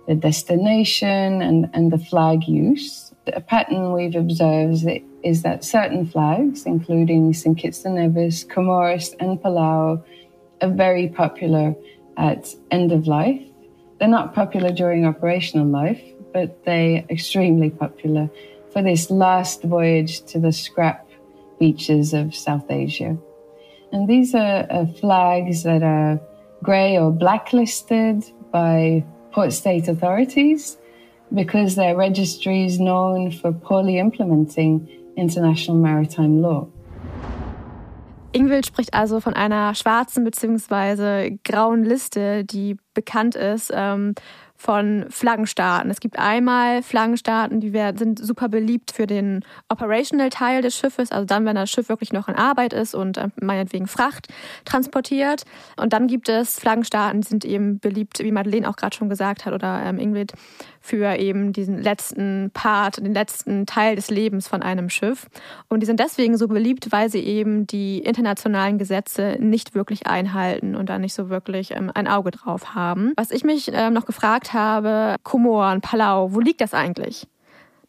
the 0.07 0.15
destination 0.15 1.41
and, 1.41 1.69
and 1.73 1.91
the 1.91 1.99
flag 1.99 2.47
use. 2.47 3.04
A 3.27 3.41
pattern 3.41 3.91
we've 3.91 4.15
observed 4.15 4.85
is 5.23 5.41
that 5.41 5.63
certain 5.63 6.05
flags, 6.05 6.65
including 6.65 7.33
St. 7.33 7.57
Kitts 7.57 7.83
and 7.83 7.95
Nevis, 7.95 8.43
Comoros, 8.43 9.15
and 9.19 9.39
Palau, 9.39 10.03
are 10.61 10.69
very 10.69 11.07
popular 11.09 11.75
at 12.17 12.53
end 12.69 12.91
of 12.91 13.07
life. 13.07 13.41
They're 13.99 14.07
not 14.07 14.35
popular 14.35 14.71
during 14.71 15.05
operational 15.05 15.65
life, 15.65 16.01
but 16.33 16.63
they're 16.65 17.03
extremely 17.09 17.69
popular 17.69 18.29
for 18.71 18.83
this 18.83 19.09
last 19.09 19.63
voyage 19.63 20.21
to 20.25 20.39
the 20.39 20.51
scrap 20.51 21.09
beaches 21.59 22.13
of 22.13 22.35
South 22.35 22.69
Asia. 22.69 23.17
And 23.91 24.07
these 24.07 24.35
are, 24.35 24.67
are 24.69 24.85
flags 24.85 25.63
that 25.63 25.81
are 25.81 26.19
grey 26.61 26.97
or 26.97 27.11
blacklisted 27.11 28.23
by 28.51 29.03
port 29.31 29.53
state 29.53 29.87
authorities 29.87 30.77
because 31.31 31.75
their 31.75 31.97
registry 31.97 32.65
is 32.65 32.77
known 32.77 33.31
for 33.31 33.51
poorly 33.51 33.97
implementing 33.97 34.87
international 35.15 35.77
maritime 35.77 36.41
law. 36.41 36.67
Ingwild 38.33 38.65
spricht 38.65 38.93
also 38.93 39.21
von 39.21 39.33
einer 39.33 39.73
schwarzen 39.75 40.25
bzw. 40.25 41.37
grauen 41.45 41.85
Liste, 41.85 42.43
die 42.43 42.75
bekannt 42.93 43.35
ist. 43.35 43.71
Ähm, 43.73 44.13
von 44.57 45.05
Flaggenstaaten. 45.09 45.91
Es 45.91 45.99
gibt 45.99 46.17
einmal 46.17 46.81
Flaggenstaaten, 46.81 47.59
die 47.59 47.71
sind 47.95 48.19
super 48.19 48.47
beliebt 48.47 48.91
für 48.91 49.05
den 49.05 49.43
Operational-Teil 49.69 50.61
des 50.61 50.75
Schiffes, 50.75 51.11
also 51.11 51.25
dann, 51.25 51.45
wenn 51.45 51.55
das 51.55 51.69
Schiff 51.69 51.89
wirklich 51.89 52.13
noch 52.13 52.27
in 52.29 52.35
Arbeit 52.35 52.73
ist 52.73 52.95
und 52.95 53.17
äh, 53.17 53.27
meinetwegen 53.41 53.85
Fracht 53.85 54.27
transportiert. 54.63 55.43
Und 55.77 55.91
dann 55.93 56.07
gibt 56.07 56.29
es 56.29 56.57
Flaggenstaaten, 56.57 57.21
die 57.21 57.27
sind 57.27 57.45
eben 57.45 57.79
beliebt, 57.79 58.19
wie 58.19 58.31
Madeleine 58.31 58.69
auch 58.69 58.77
gerade 58.77 58.95
schon 58.95 59.09
gesagt 59.09 59.45
hat 59.45 59.53
oder 59.53 59.83
ähm, 59.85 59.99
Ingrid, 59.99 60.33
für 60.85 61.17
eben 61.17 61.51
diesen 61.51 61.81
letzten 61.81 62.51
Part, 62.53 62.97
den 62.97 63.13
letzten 63.13 63.65
Teil 63.65 63.95
des 63.95 64.11
Lebens 64.11 64.47
von 64.47 64.61
einem 64.61 64.89
Schiff. 64.89 65.27
Und 65.67 65.79
die 65.79 65.87
sind 65.87 65.99
deswegen 65.99 66.37
so 66.37 66.47
beliebt, 66.47 66.91
weil 66.91 67.09
sie 67.09 67.21
eben 67.21 67.65
die 67.65 67.99
internationalen 67.99 68.77
Gesetze 68.77 69.37
nicht 69.39 69.73
wirklich 69.73 70.05
einhalten 70.05 70.75
und 70.75 70.89
da 70.89 70.99
nicht 70.99 71.15
so 71.15 71.29
wirklich 71.29 71.71
ähm, 71.71 71.91
ein 71.93 72.07
Auge 72.07 72.29
drauf 72.31 72.75
haben. 72.75 73.13
Was 73.17 73.31
ich 73.31 73.43
mich 73.43 73.73
äh, 73.73 73.89
noch 73.89 74.05
gefragt 74.05 74.53
habe, 74.53 75.15
Komoren, 75.23 75.81
Palau, 75.81 76.33
wo 76.33 76.39
liegt 76.39 76.61
das 76.61 76.73
eigentlich? 76.75 77.27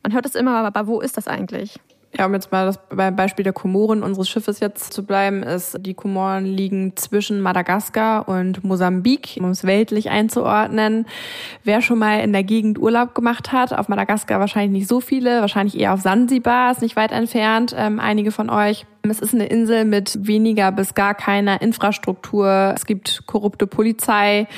Man 0.02 0.14
hört 0.14 0.24
es 0.24 0.35
immer, 0.35 0.64
aber 0.64 0.87
wo 0.87 1.00
ist 1.00 1.16
das 1.16 1.28
eigentlich? 1.28 1.78
Ja, 2.18 2.24
um 2.26 2.33
jetzt 2.33 2.50
mal 2.50 2.64
das 2.64 2.79
beim 2.88 3.14
Beispiel 3.14 3.42
der 3.42 3.52
Komoren 3.52 4.02
unseres 4.02 4.29
Schiffes 4.29 4.61
jetzt 4.61 4.92
zu 4.92 5.05
bleiben, 5.05 5.42
ist, 5.42 5.76
die 5.81 5.92
Komoren 5.92 6.46
liegen 6.46 6.96
zwischen 6.96 7.42
Madagaskar 7.42 8.26
und 8.26 8.64
Mosambik, 8.64 9.37
um 9.38 9.50
es 9.50 9.64
weltlich 9.64 10.09
einzuordnen. 10.09 11.07
Wer 11.62 11.83
schon 11.83 11.98
mal 11.98 12.20
in 12.20 12.33
der 12.33 12.42
Gegend 12.42 12.79
Urlaub 12.79 13.14
gemacht 13.14 13.52
hat, 13.52 13.74
auf 13.74 13.88
Madagaskar 13.88 14.40
wahrscheinlich 14.40 14.81
nicht 14.81 14.88
so 14.88 15.00
viele, 15.00 15.42
wahrscheinlich 15.42 15.79
eher 15.79 15.92
auf 15.92 16.00
Sansibar, 16.00 16.70
ist 16.70 16.81
nicht 16.81 16.96
weit 16.96 17.12
entfernt, 17.12 17.74
ähm, 17.76 18.00
einige 18.00 18.33
von 18.33 18.48
euch. 18.48 18.87
Es 19.02 19.20
ist 19.20 19.35
eine 19.35 19.46
Insel 19.46 19.85
mit 19.85 20.26
weniger 20.26 20.72
bis 20.72 20.94
gar 20.94 21.14
keiner 21.14 21.61
Infrastruktur. 21.61 22.72
Es 22.74 22.87
gibt 22.87 23.24
korrupte 23.26 23.66
Polizei. 23.66 24.48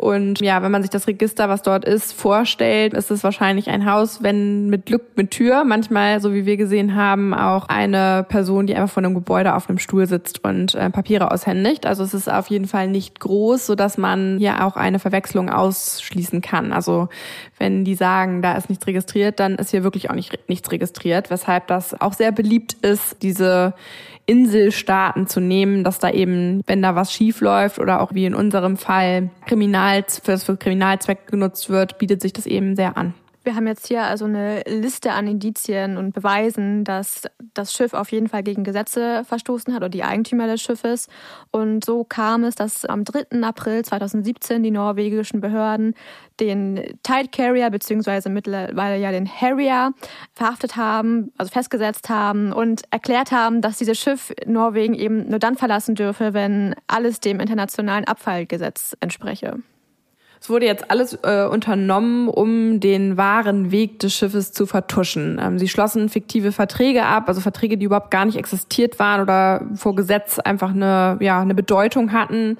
Und 0.00 0.40
ja, 0.40 0.62
wenn 0.62 0.72
man 0.72 0.80
sich 0.80 0.90
das 0.90 1.06
Register, 1.06 1.50
was 1.50 1.60
dort 1.60 1.84
ist, 1.84 2.14
vorstellt, 2.14 2.94
ist 2.94 3.10
es 3.10 3.22
wahrscheinlich 3.22 3.68
ein 3.68 3.84
Haus, 3.84 4.22
wenn 4.22 4.70
mit 4.70 4.86
Glück 4.86 5.02
mit 5.16 5.30
Tür. 5.30 5.64
Manchmal, 5.64 6.22
so 6.22 6.32
wie 6.32 6.46
wir 6.46 6.56
gesehen 6.56 6.94
haben, 6.94 7.34
auch 7.34 7.68
eine 7.68 8.24
Person, 8.26 8.66
die 8.66 8.74
einfach 8.74 8.94
vor 8.94 9.04
einem 9.04 9.12
Gebäude 9.12 9.54
auf 9.54 9.68
einem 9.68 9.78
Stuhl 9.78 10.06
sitzt 10.06 10.42
und 10.42 10.74
äh, 10.74 10.88
Papiere 10.88 11.30
aushändigt. 11.30 11.84
Also 11.84 12.02
es 12.02 12.14
ist 12.14 12.32
auf 12.32 12.46
jeden 12.46 12.66
Fall 12.66 12.88
nicht 12.88 13.20
groß, 13.20 13.66
so 13.66 13.74
dass 13.74 13.98
man 13.98 14.38
hier 14.38 14.64
auch 14.64 14.76
eine 14.76 15.00
Verwechslung 15.00 15.50
ausschließen 15.50 16.40
kann. 16.40 16.72
Also 16.72 17.10
wenn 17.58 17.84
die 17.84 17.94
sagen, 17.94 18.40
da 18.40 18.54
ist 18.54 18.70
nichts 18.70 18.86
registriert, 18.86 19.38
dann 19.38 19.56
ist 19.56 19.70
hier 19.70 19.84
wirklich 19.84 20.08
auch 20.08 20.14
nicht 20.14 20.48
nichts 20.48 20.72
registriert, 20.72 21.28
weshalb 21.28 21.66
das 21.66 22.00
auch 22.00 22.14
sehr 22.14 22.32
beliebt 22.32 22.72
ist, 22.80 23.22
diese 23.22 23.74
Inselstaaten 24.30 25.26
zu 25.26 25.40
nehmen, 25.40 25.82
dass 25.82 25.98
da 25.98 26.08
eben, 26.08 26.62
wenn 26.66 26.82
da 26.82 26.94
was 26.94 27.12
schief 27.12 27.40
läuft 27.40 27.80
oder 27.80 28.00
auch 28.00 28.14
wie 28.14 28.26
in 28.26 28.34
unserem 28.36 28.76
Fall 28.76 29.30
Kriminal, 29.44 30.04
für, 30.22 30.38
für 30.38 30.56
Kriminalzweck 30.56 31.26
genutzt 31.26 31.68
wird, 31.68 31.98
bietet 31.98 32.22
sich 32.22 32.32
das 32.32 32.46
eben 32.46 32.76
sehr 32.76 32.96
an. 32.96 33.14
Wir 33.42 33.54
haben 33.54 33.66
jetzt 33.66 33.86
hier 33.86 34.02
also 34.02 34.26
eine 34.26 34.62
Liste 34.66 35.12
an 35.12 35.26
Indizien 35.26 35.96
und 35.96 36.12
Beweisen, 36.12 36.84
dass 36.84 37.22
das 37.54 37.72
Schiff 37.72 37.94
auf 37.94 38.12
jeden 38.12 38.28
Fall 38.28 38.42
gegen 38.42 38.64
Gesetze 38.64 39.24
verstoßen 39.24 39.72
hat 39.72 39.80
oder 39.80 39.88
die 39.88 40.04
Eigentümer 40.04 40.46
des 40.46 40.60
Schiffes. 40.60 41.08
Und 41.50 41.82
so 41.82 42.04
kam 42.04 42.44
es, 42.44 42.54
dass 42.54 42.84
am 42.84 43.04
3. 43.04 43.42
April 43.42 43.82
2017 43.82 44.62
die 44.62 44.70
norwegischen 44.70 45.40
Behörden 45.40 45.94
den 46.38 46.76
Tide 47.02 47.28
Carrier 47.32 47.70
beziehungsweise 47.70 48.28
mittlerweile 48.28 48.98
ja 48.98 49.10
den 49.10 49.26
Harrier 49.26 49.94
verhaftet 50.34 50.76
haben, 50.76 51.32
also 51.38 51.50
festgesetzt 51.50 52.10
haben 52.10 52.52
und 52.52 52.82
erklärt 52.90 53.32
haben, 53.32 53.62
dass 53.62 53.78
dieses 53.78 53.98
Schiff 53.98 54.34
Norwegen 54.44 54.92
eben 54.92 55.28
nur 55.28 55.38
dann 55.38 55.56
verlassen 55.56 55.94
dürfe, 55.94 56.34
wenn 56.34 56.74
alles 56.88 57.20
dem 57.20 57.40
internationalen 57.40 58.04
Abfallgesetz 58.04 58.96
entspreche. 59.00 59.62
Es 60.42 60.48
wurde 60.48 60.64
jetzt 60.64 60.90
alles 60.90 61.18
äh, 61.22 61.44
unternommen, 61.44 62.26
um 62.26 62.80
den 62.80 63.18
wahren 63.18 63.70
Weg 63.70 63.98
des 63.98 64.14
Schiffes 64.14 64.52
zu 64.52 64.64
vertuschen. 64.64 65.38
Ähm, 65.38 65.58
sie 65.58 65.68
schlossen 65.68 66.08
fiktive 66.08 66.50
Verträge 66.50 67.04
ab, 67.04 67.24
also 67.28 67.42
Verträge, 67.42 67.76
die 67.76 67.84
überhaupt 67.84 68.10
gar 68.10 68.24
nicht 68.24 68.38
existiert 68.38 68.98
waren 68.98 69.20
oder 69.20 69.66
vor 69.74 69.94
Gesetz 69.94 70.38
einfach 70.38 70.70
eine, 70.70 71.18
ja, 71.20 71.42
eine 71.42 71.54
Bedeutung 71.54 72.12
hatten. 72.12 72.56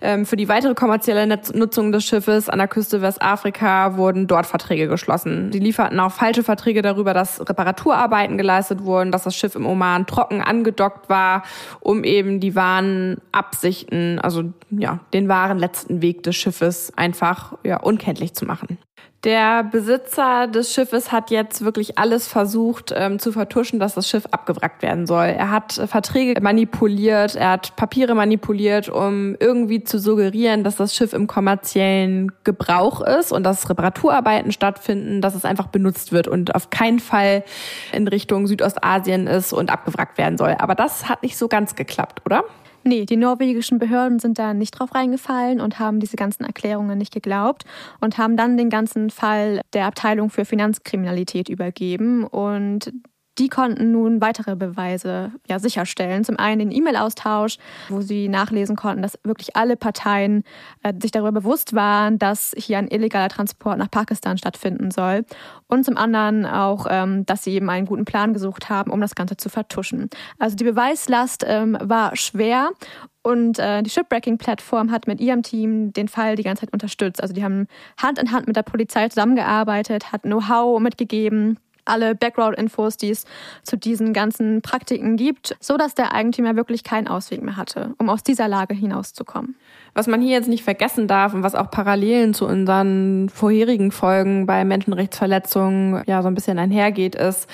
Ähm, 0.00 0.24
für 0.24 0.36
die 0.36 0.48
weitere 0.48 0.74
kommerzielle 0.74 1.26
Nutzung 1.52 1.92
des 1.92 2.06
Schiffes 2.06 2.48
an 2.48 2.60
der 2.60 2.68
Küste 2.68 3.02
Westafrika 3.02 3.98
wurden 3.98 4.26
dort 4.26 4.46
Verträge 4.46 4.88
geschlossen. 4.88 5.52
Sie 5.52 5.58
lieferten 5.58 6.00
auch 6.00 6.12
falsche 6.12 6.42
Verträge 6.42 6.80
darüber, 6.80 7.12
dass 7.12 7.46
Reparaturarbeiten 7.46 8.38
geleistet 8.38 8.84
wurden, 8.84 9.12
dass 9.12 9.24
das 9.24 9.36
Schiff 9.36 9.54
im 9.54 9.66
Oman 9.66 10.06
trocken 10.06 10.40
angedockt 10.40 11.10
war, 11.10 11.42
um 11.80 12.04
eben 12.04 12.40
die 12.40 12.54
wahren 12.54 13.18
Absichten, 13.32 14.18
also 14.18 14.44
ja, 14.70 15.00
den 15.12 15.28
wahren 15.28 15.58
letzten 15.58 16.00
Weg 16.00 16.22
des 16.22 16.34
Schiffes 16.34 16.90
einfach 16.96 17.17
einfach 17.18 17.54
ja, 17.64 17.80
unkenntlich 17.80 18.34
zu 18.34 18.44
machen. 18.44 18.78
Der 19.24 19.64
Besitzer 19.64 20.46
des 20.46 20.72
Schiffes 20.72 21.10
hat 21.10 21.32
jetzt 21.32 21.64
wirklich 21.64 21.98
alles 21.98 22.28
versucht 22.28 22.94
ähm, 22.94 23.18
zu 23.18 23.32
vertuschen, 23.32 23.80
dass 23.80 23.94
das 23.94 24.08
Schiff 24.08 24.26
abgewrackt 24.30 24.80
werden 24.80 25.08
soll. 25.08 25.24
Er 25.26 25.50
hat 25.50 25.72
Verträge 25.72 26.40
manipuliert, 26.40 27.34
er 27.34 27.50
hat 27.50 27.74
Papiere 27.74 28.14
manipuliert, 28.14 28.88
um 28.88 29.34
irgendwie 29.40 29.82
zu 29.82 29.98
suggerieren, 29.98 30.62
dass 30.62 30.76
das 30.76 30.94
Schiff 30.94 31.14
im 31.14 31.26
kommerziellen 31.26 32.30
Gebrauch 32.44 33.00
ist 33.00 33.32
und 33.32 33.42
dass 33.42 33.68
Reparaturarbeiten 33.68 34.52
stattfinden, 34.52 35.20
dass 35.20 35.34
es 35.34 35.44
einfach 35.44 35.66
benutzt 35.66 36.12
wird 36.12 36.28
und 36.28 36.54
auf 36.54 36.70
keinen 36.70 37.00
Fall 37.00 37.42
in 37.92 38.06
Richtung 38.06 38.46
Südostasien 38.46 39.26
ist 39.26 39.52
und 39.52 39.70
abgewrackt 39.70 40.16
werden 40.16 40.38
soll. 40.38 40.54
Aber 40.60 40.76
das 40.76 41.08
hat 41.08 41.24
nicht 41.24 41.36
so 41.36 41.48
ganz 41.48 41.74
geklappt, 41.74 42.22
oder? 42.24 42.44
Nee, 42.84 43.04
die 43.04 43.16
norwegischen 43.16 43.78
Behörden 43.78 44.18
sind 44.18 44.38
da 44.38 44.54
nicht 44.54 44.72
drauf 44.72 44.94
reingefallen 44.94 45.60
und 45.60 45.78
haben 45.78 46.00
diese 46.00 46.16
ganzen 46.16 46.44
Erklärungen 46.44 46.96
nicht 46.96 47.12
geglaubt 47.12 47.64
und 48.00 48.18
haben 48.18 48.36
dann 48.36 48.56
den 48.56 48.70
ganzen 48.70 49.10
Fall 49.10 49.60
der 49.72 49.86
Abteilung 49.86 50.30
für 50.30 50.44
Finanzkriminalität 50.44 51.48
übergeben. 51.48 52.24
Und 52.24 52.92
die 53.38 53.48
konnten 53.48 53.92
nun 53.92 54.20
weitere 54.20 54.56
Beweise 54.56 55.32
ja, 55.46 55.58
sicherstellen. 55.58 56.24
Zum 56.24 56.38
einen 56.38 56.58
den 56.58 56.72
E-Mail-Austausch, 56.72 57.58
wo 57.88 58.00
sie 58.00 58.28
nachlesen 58.28 58.76
konnten, 58.76 59.02
dass 59.02 59.18
wirklich 59.24 59.56
alle 59.56 59.76
Parteien 59.76 60.44
äh, 60.82 60.92
sich 61.00 61.10
darüber 61.10 61.32
bewusst 61.32 61.74
waren, 61.74 62.18
dass 62.18 62.54
hier 62.56 62.78
ein 62.78 62.88
illegaler 62.88 63.28
Transport 63.28 63.78
nach 63.78 63.90
Pakistan 63.90 64.38
stattfinden 64.38 64.90
soll. 64.90 65.24
Und 65.68 65.84
zum 65.84 65.96
anderen 65.96 66.46
auch, 66.46 66.86
ähm, 66.88 67.24
dass 67.26 67.44
sie 67.44 67.52
eben 67.52 67.70
einen 67.70 67.86
guten 67.86 68.04
Plan 68.04 68.32
gesucht 68.34 68.68
haben, 68.68 68.90
um 68.90 69.00
das 69.00 69.14
Ganze 69.14 69.36
zu 69.36 69.48
vertuschen. 69.48 70.10
Also 70.38 70.56
die 70.56 70.64
Beweislast 70.64 71.44
ähm, 71.46 71.78
war 71.80 72.16
schwer 72.16 72.70
und 73.22 73.58
äh, 73.58 73.82
die 73.82 73.90
Shipwrecking-Plattform 73.90 74.90
hat 74.90 75.06
mit 75.06 75.20
ihrem 75.20 75.42
Team 75.42 75.92
den 75.92 76.08
Fall 76.08 76.36
die 76.36 76.42
ganze 76.42 76.62
Zeit 76.62 76.72
unterstützt. 76.72 77.20
Also 77.22 77.34
die 77.34 77.44
haben 77.44 77.66
Hand 78.00 78.18
in 78.18 78.32
Hand 78.32 78.46
mit 78.46 78.56
der 78.56 78.62
Polizei 78.62 79.08
zusammengearbeitet, 79.08 80.12
hat 80.12 80.22
Know-how 80.22 80.80
mitgegeben 80.80 81.58
alle 81.88 82.14
Background-Infos, 82.14 82.96
die 82.96 83.10
es 83.10 83.24
zu 83.62 83.76
diesen 83.76 84.12
ganzen 84.12 84.62
Praktiken 84.62 85.16
gibt, 85.16 85.56
so 85.60 85.76
dass 85.76 85.94
der 85.94 86.12
Eigentümer 86.12 86.56
wirklich 86.56 86.84
keinen 86.84 87.08
Ausweg 87.08 87.42
mehr 87.42 87.56
hatte, 87.56 87.94
um 87.98 88.08
aus 88.10 88.22
dieser 88.22 88.48
Lage 88.48 88.74
hinauszukommen. 88.74 89.56
Was 89.94 90.06
man 90.06 90.20
hier 90.20 90.32
jetzt 90.32 90.48
nicht 90.48 90.64
vergessen 90.64 91.08
darf 91.08 91.34
und 91.34 91.42
was 91.42 91.54
auch 91.54 91.70
Parallelen 91.70 92.34
zu 92.34 92.46
unseren 92.46 93.28
vorherigen 93.28 93.90
Folgen 93.90 94.46
bei 94.46 94.64
Menschenrechtsverletzungen 94.64 96.02
ja 96.06 96.22
so 96.22 96.28
ein 96.28 96.34
bisschen 96.34 96.58
einhergeht, 96.58 97.14
ist, 97.14 97.48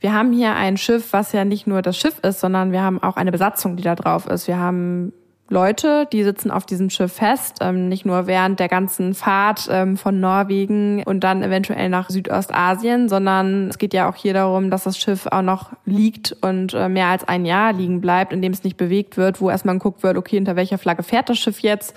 wir 0.00 0.12
haben 0.12 0.32
hier 0.32 0.54
ein 0.54 0.76
Schiff, 0.76 1.12
was 1.12 1.32
ja 1.32 1.44
nicht 1.44 1.66
nur 1.66 1.82
das 1.82 1.96
Schiff 1.96 2.18
ist, 2.20 2.40
sondern 2.40 2.72
wir 2.72 2.82
haben 2.82 3.02
auch 3.02 3.16
eine 3.16 3.32
Besatzung, 3.32 3.76
die 3.76 3.82
da 3.82 3.94
drauf 3.94 4.26
ist. 4.26 4.46
Wir 4.46 4.58
haben 4.58 5.12
Leute, 5.48 6.08
die 6.12 6.24
sitzen 6.24 6.50
auf 6.50 6.66
diesem 6.66 6.90
Schiff 6.90 7.12
fest, 7.12 7.58
ähm, 7.60 7.88
nicht 7.88 8.04
nur 8.04 8.26
während 8.26 8.58
der 8.58 8.68
ganzen 8.68 9.14
Fahrt 9.14 9.68
ähm, 9.70 9.96
von 9.96 10.18
Norwegen 10.18 11.04
und 11.04 11.20
dann 11.20 11.44
eventuell 11.44 11.88
nach 11.88 12.10
Südostasien, 12.10 13.08
sondern 13.08 13.68
es 13.68 13.78
geht 13.78 13.94
ja 13.94 14.10
auch 14.10 14.16
hier 14.16 14.34
darum, 14.34 14.70
dass 14.70 14.82
das 14.82 14.98
Schiff 14.98 15.26
auch 15.30 15.42
noch 15.42 15.70
liegt 15.84 16.36
und 16.40 16.74
äh, 16.74 16.88
mehr 16.88 17.06
als 17.06 17.28
ein 17.28 17.44
Jahr 17.44 17.72
liegen 17.72 18.00
bleibt, 18.00 18.32
in 18.32 18.42
dem 18.42 18.52
es 18.52 18.64
nicht 18.64 18.76
bewegt 18.76 19.16
wird, 19.16 19.40
wo 19.40 19.48
erstmal 19.48 19.76
geguckt 19.76 20.02
wird, 20.02 20.16
okay, 20.16 20.36
hinter 20.36 20.56
welcher 20.56 20.78
Flagge 20.78 21.04
fährt 21.04 21.28
das 21.28 21.38
Schiff 21.38 21.60
jetzt, 21.60 21.94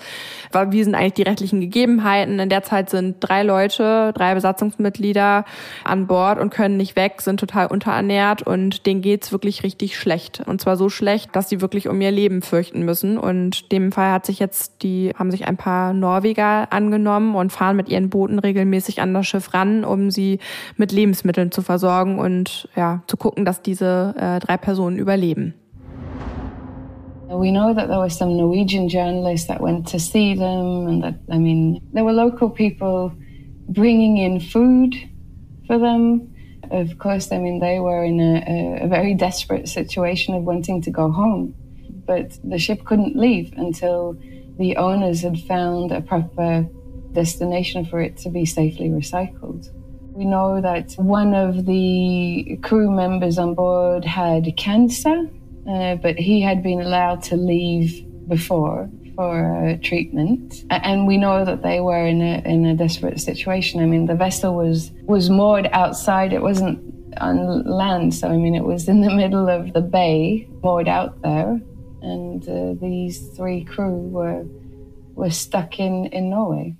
wie 0.52 0.82
sind 0.82 0.94
eigentlich 0.94 1.14
die 1.14 1.22
rechtlichen 1.22 1.60
Gegebenheiten. 1.60 2.38
In 2.38 2.48
der 2.48 2.62
Zeit 2.62 2.90
sind 2.90 3.16
drei 3.20 3.42
Leute, 3.42 4.12
drei 4.14 4.34
Besatzungsmitglieder 4.34 5.44
an 5.84 6.06
Bord 6.06 6.38
und 6.38 6.50
können 6.50 6.76
nicht 6.76 6.96
weg, 6.96 7.20
sind 7.20 7.38
total 7.38 7.68
unterernährt 7.68 8.42
und 8.42 8.86
denen 8.86 9.02
geht's 9.02 9.32
wirklich 9.32 9.62
richtig 9.62 9.98
schlecht. 9.98 10.42
Und 10.46 10.60
zwar 10.60 10.76
so 10.76 10.88
schlecht, 10.88 11.34
dass 11.36 11.48
sie 11.48 11.60
wirklich 11.60 11.88
um 11.88 12.00
ihr 12.00 12.10
Leben 12.10 12.42
fürchten 12.42 12.84
müssen 12.84 13.18
und 13.18 13.70
dem 13.72 13.92
Fall 13.92 14.10
hat 14.12 14.26
sich 14.26 14.38
jetzt 14.38 14.82
die, 14.82 15.12
haben 15.16 15.30
sich 15.30 15.46
ein 15.46 15.56
paar 15.56 15.92
Norweger 15.92 16.72
angenommen 16.72 17.34
und 17.34 17.52
fahren 17.52 17.76
mit 17.76 17.88
ihren 17.88 18.10
Booten 18.10 18.38
regelmäßig 18.38 19.00
an 19.00 19.14
das 19.14 19.26
Schiff 19.26 19.54
ran, 19.54 19.84
um 19.84 20.10
sie 20.10 20.40
mit 20.76 20.92
Lebensmitteln 20.92 21.52
zu 21.52 21.62
versorgen 21.62 22.18
und 22.18 22.68
ja, 22.74 23.02
zu 23.06 23.16
gucken, 23.16 23.44
dass 23.44 23.62
diese 23.62 24.14
äh, 24.18 24.38
drei 24.40 24.56
Personen 24.56 24.96
überleben. 24.96 25.54
We 27.30 27.52
know 27.52 27.72
that 27.72 27.88
there 27.88 27.98
were 27.98 28.10
some 28.10 28.36
Norwegian 28.36 28.88
journalists 28.88 29.46
that 29.46 29.60
went 29.60 29.86
to 29.88 30.00
see 30.00 30.34
them, 30.34 30.88
and 30.88 31.02
that, 31.04 31.14
I 31.30 31.38
mean, 31.38 31.80
there 31.92 32.04
were 32.04 32.12
local 32.12 32.50
people 32.50 33.12
bringing 33.68 34.16
in 34.16 34.40
food 34.40 34.94
for 35.66 35.78
them. 35.78 36.34
Of 36.70 36.98
course, 36.98 37.30
I 37.30 37.38
mean, 37.38 37.60
they 37.60 37.78
were 37.78 38.04
in 38.04 38.20
a, 38.20 38.84
a 38.84 38.88
very 38.88 39.14
desperate 39.14 39.68
situation 39.68 40.34
of 40.34 40.42
wanting 40.42 40.82
to 40.82 40.90
go 40.90 41.10
home. 41.10 41.54
but 42.10 42.36
the 42.42 42.58
ship 42.58 42.84
couldn't 42.84 43.14
leave 43.14 43.52
until 43.56 44.16
the 44.58 44.76
owners 44.76 45.22
had 45.22 45.38
found 45.42 45.92
a 45.92 46.00
proper 46.00 46.66
destination 47.12 47.84
for 47.84 48.00
it 48.00 48.16
to 48.16 48.28
be 48.28 48.44
safely 48.44 48.88
recycled. 48.88 49.70
We 50.12 50.24
know 50.24 50.60
that 50.60 50.94
one 50.94 51.34
of 51.34 51.66
the 51.66 52.58
crew 52.62 52.90
members 52.90 53.38
on 53.38 53.54
board 53.54 54.04
had 54.04 54.56
cancer, 54.56 55.30
uh, 55.68 55.96
but 55.96 56.16
he 56.16 56.40
had 56.40 56.62
been 56.62 56.80
allowed 56.80 57.22
to 57.24 57.36
leave 57.36 58.06
before 58.28 58.88
for 59.16 59.68
uh, 59.68 59.76
treatment. 59.82 60.64
And 60.70 61.06
we 61.06 61.16
know 61.16 61.44
that 61.44 61.62
they 61.62 61.80
were 61.80 62.06
in 62.06 62.22
a, 62.22 62.42
in 62.44 62.64
a 62.66 62.74
desperate 62.76 63.20
situation. 63.20 63.80
I 63.80 63.86
mean, 63.86 64.06
the 64.06 64.14
vessel 64.14 64.54
was, 64.54 64.92
was 65.02 65.30
moored 65.30 65.68
outside, 65.72 66.32
it 66.32 66.42
wasn't 66.42 66.78
on 67.18 67.64
land. 67.64 68.14
So, 68.14 68.28
I 68.28 68.36
mean, 68.36 68.54
it 68.54 68.64
was 68.64 68.88
in 68.88 69.00
the 69.00 69.10
middle 69.10 69.48
of 69.48 69.72
the 69.72 69.80
bay, 69.80 70.48
moored 70.62 70.88
out 70.88 71.20
there 71.22 71.60
and 72.02 72.48
uh, 72.48 72.74
these 72.80 73.28
three 73.36 73.64
crew 73.64 74.08
were 74.08 74.44
were 75.14 75.30
stuck 75.30 75.78
in, 75.78 76.06
in 76.06 76.30
Norway. 76.30 76.74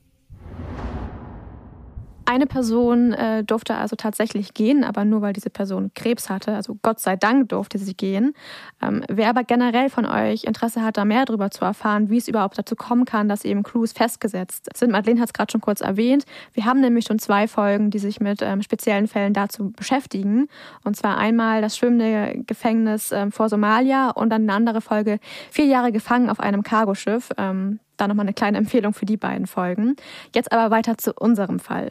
Eine 2.30 2.46
Person 2.46 3.12
äh, 3.12 3.42
durfte 3.42 3.74
also 3.74 3.96
tatsächlich 3.96 4.54
gehen, 4.54 4.84
aber 4.84 5.04
nur 5.04 5.20
weil 5.20 5.32
diese 5.32 5.50
Person 5.50 5.90
Krebs 5.96 6.30
hatte. 6.30 6.54
Also 6.54 6.78
Gott 6.80 7.00
sei 7.00 7.16
Dank 7.16 7.48
durfte 7.48 7.76
sie 7.76 7.94
gehen. 7.94 8.34
Ähm, 8.80 9.02
wer 9.08 9.30
aber 9.30 9.42
generell 9.42 9.90
von 9.90 10.06
euch 10.06 10.44
Interesse 10.44 10.84
hat, 10.84 10.96
da 10.96 11.04
mehr 11.04 11.24
darüber 11.24 11.50
zu 11.50 11.64
erfahren, 11.64 12.08
wie 12.08 12.18
es 12.18 12.28
überhaupt 12.28 12.56
dazu 12.56 12.76
kommen 12.76 13.04
kann, 13.04 13.28
dass 13.28 13.44
eben 13.44 13.64
Crews 13.64 13.90
festgesetzt 13.90 14.68
sind. 14.76 14.92
Madeleine 14.92 15.20
hat 15.20 15.30
es 15.30 15.32
gerade 15.32 15.50
schon 15.50 15.60
kurz 15.60 15.80
erwähnt. 15.80 16.24
Wir 16.52 16.66
haben 16.66 16.78
nämlich 16.78 17.04
schon 17.04 17.18
zwei 17.18 17.48
Folgen, 17.48 17.90
die 17.90 17.98
sich 17.98 18.20
mit 18.20 18.42
ähm, 18.42 18.62
speziellen 18.62 19.08
Fällen 19.08 19.34
dazu 19.34 19.72
beschäftigen. 19.72 20.46
Und 20.84 20.94
zwar 20.94 21.18
einmal 21.18 21.60
das 21.62 21.76
schwimmende 21.76 22.44
Gefängnis 22.46 23.10
ähm, 23.10 23.32
vor 23.32 23.48
Somalia 23.48 24.10
und 24.10 24.30
dann 24.30 24.42
eine 24.42 24.52
andere 24.52 24.80
Folge, 24.82 25.18
vier 25.50 25.66
Jahre 25.66 25.90
gefangen 25.90 26.30
auf 26.30 26.38
einem 26.38 26.62
Cargoschiff. 26.62 27.30
Ähm, 27.38 27.80
da 27.96 28.06
nochmal 28.06 28.26
eine 28.26 28.34
kleine 28.34 28.58
Empfehlung 28.58 28.94
für 28.94 29.04
die 29.04 29.16
beiden 29.16 29.48
Folgen. 29.48 29.96
Jetzt 30.32 30.52
aber 30.52 30.70
weiter 30.70 30.96
zu 30.96 31.12
unserem 31.14 31.58
Fall. 31.58 31.90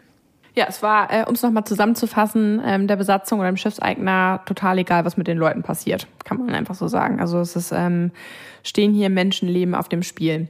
Ja, 0.55 0.65
es 0.67 0.81
war, 0.81 1.11
äh, 1.11 1.25
um 1.27 1.35
es 1.35 1.43
nochmal 1.43 1.63
zusammenzufassen, 1.63 2.61
ähm, 2.65 2.87
der 2.87 2.95
Besatzung 2.95 3.39
oder 3.39 3.49
dem 3.49 3.57
Schiffseigner 3.57 4.41
total 4.45 4.79
egal, 4.79 5.05
was 5.05 5.17
mit 5.17 5.27
den 5.27 5.37
Leuten 5.37 5.63
passiert. 5.63 6.07
Kann 6.25 6.37
man 6.37 6.55
einfach 6.55 6.75
so 6.75 6.87
sagen. 6.87 7.19
Also 7.19 7.39
es 7.39 7.55
ist, 7.55 7.71
ähm, 7.71 8.11
stehen 8.63 8.93
hier 8.93 9.09
Menschenleben 9.09 9.75
auf 9.75 9.89
dem 9.89 10.03
Spiel. 10.03 10.47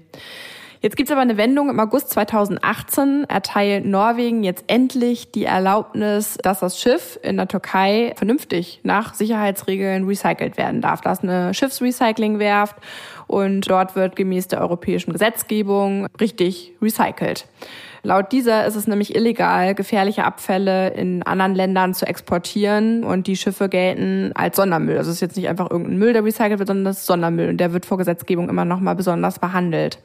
Jetzt 0.81 0.95
gibt's 0.95 1.11
aber 1.11 1.19
eine 1.19 1.35
Wendung. 1.35 1.69
Im 1.69 1.79
August 1.79 2.09
2018 2.11 3.25
erteilt 3.27 3.85
Norwegen 3.85 4.45
jetzt 4.45 4.63
endlich 4.67 5.29
die 5.29 5.43
Erlaubnis, 5.43 6.37
dass 6.41 6.61
das 6.61 6.79
Schiff 6.79 7.19
in 7.21 7.35
der 7.35 7.49
Türkei 7.49 8.13
vernünftig 8.15 8.79
nach 8.83 9.13
Sicherheitsregeln 9.13 10.05
recycelt 10.05 10.57
werden 10.57 10.79
darf. 10.79 11.01
Da 11.01 11.11
ist 11.11 11.23
eine 11.23 11.53
Schiffsrecyclingwerft 11.53 12.77
und 13.27 13.69
dort 13.69 13.97
wird 13.97 14.15
gemäß 14.15 14.47
der 14.47 14.61
europäischen 14.61 15.11
Gesetzgebung 15.11 16.07
richtig 16.21 16.71
recycelt. 16.81 17.45
Laut 18.01 18.31
dieser 18.31 18.65
ist 18.65 18.75
es 18.75 18.87
nämlich 18.87 19.15
illegal, 19.15 19.75
gefährliche 19.75 20.23
Abfälle 20.23 20.89
in 20.93 21.23
anderen 21.23 21.55
Ländern 21.55 21.93
zu 21.93 22.07
exportieren 22.07 23.03
und 23.03 23.27
die 23.27 23.35
Schiffe 23.35 23.69
gelten 23.69 24.31
als 24.35 24.55
Sondermüll. 24.55 24.97
Also 24.97 25.09
es 25.09 25.17
ist 25.17 25.21
jetzt 25.21 25.37
nicht 25.37 25.49
einfach 25.49 25.69
irgendein 25.69 25.97
Müll, 25.97 26.13
der 26.13 26.23
recycelt 26.23 26.59
wird, 26.59 26.67
sondern 26.67 26.85
das 26.85 26.99
ist 26.99 27.05
Sondermüll 27.05 27.49
und 27.49 27.57
der 27.57 27.73
wird 27.73 27.85
vor 27.85 27.97
Gesetzgebung 27.97 28.49
immer 28.49 28.65
noch 28.65 28.79
mal 28.79 28.95
besonders 28.95 29.39
behandelt. 29.39 29.99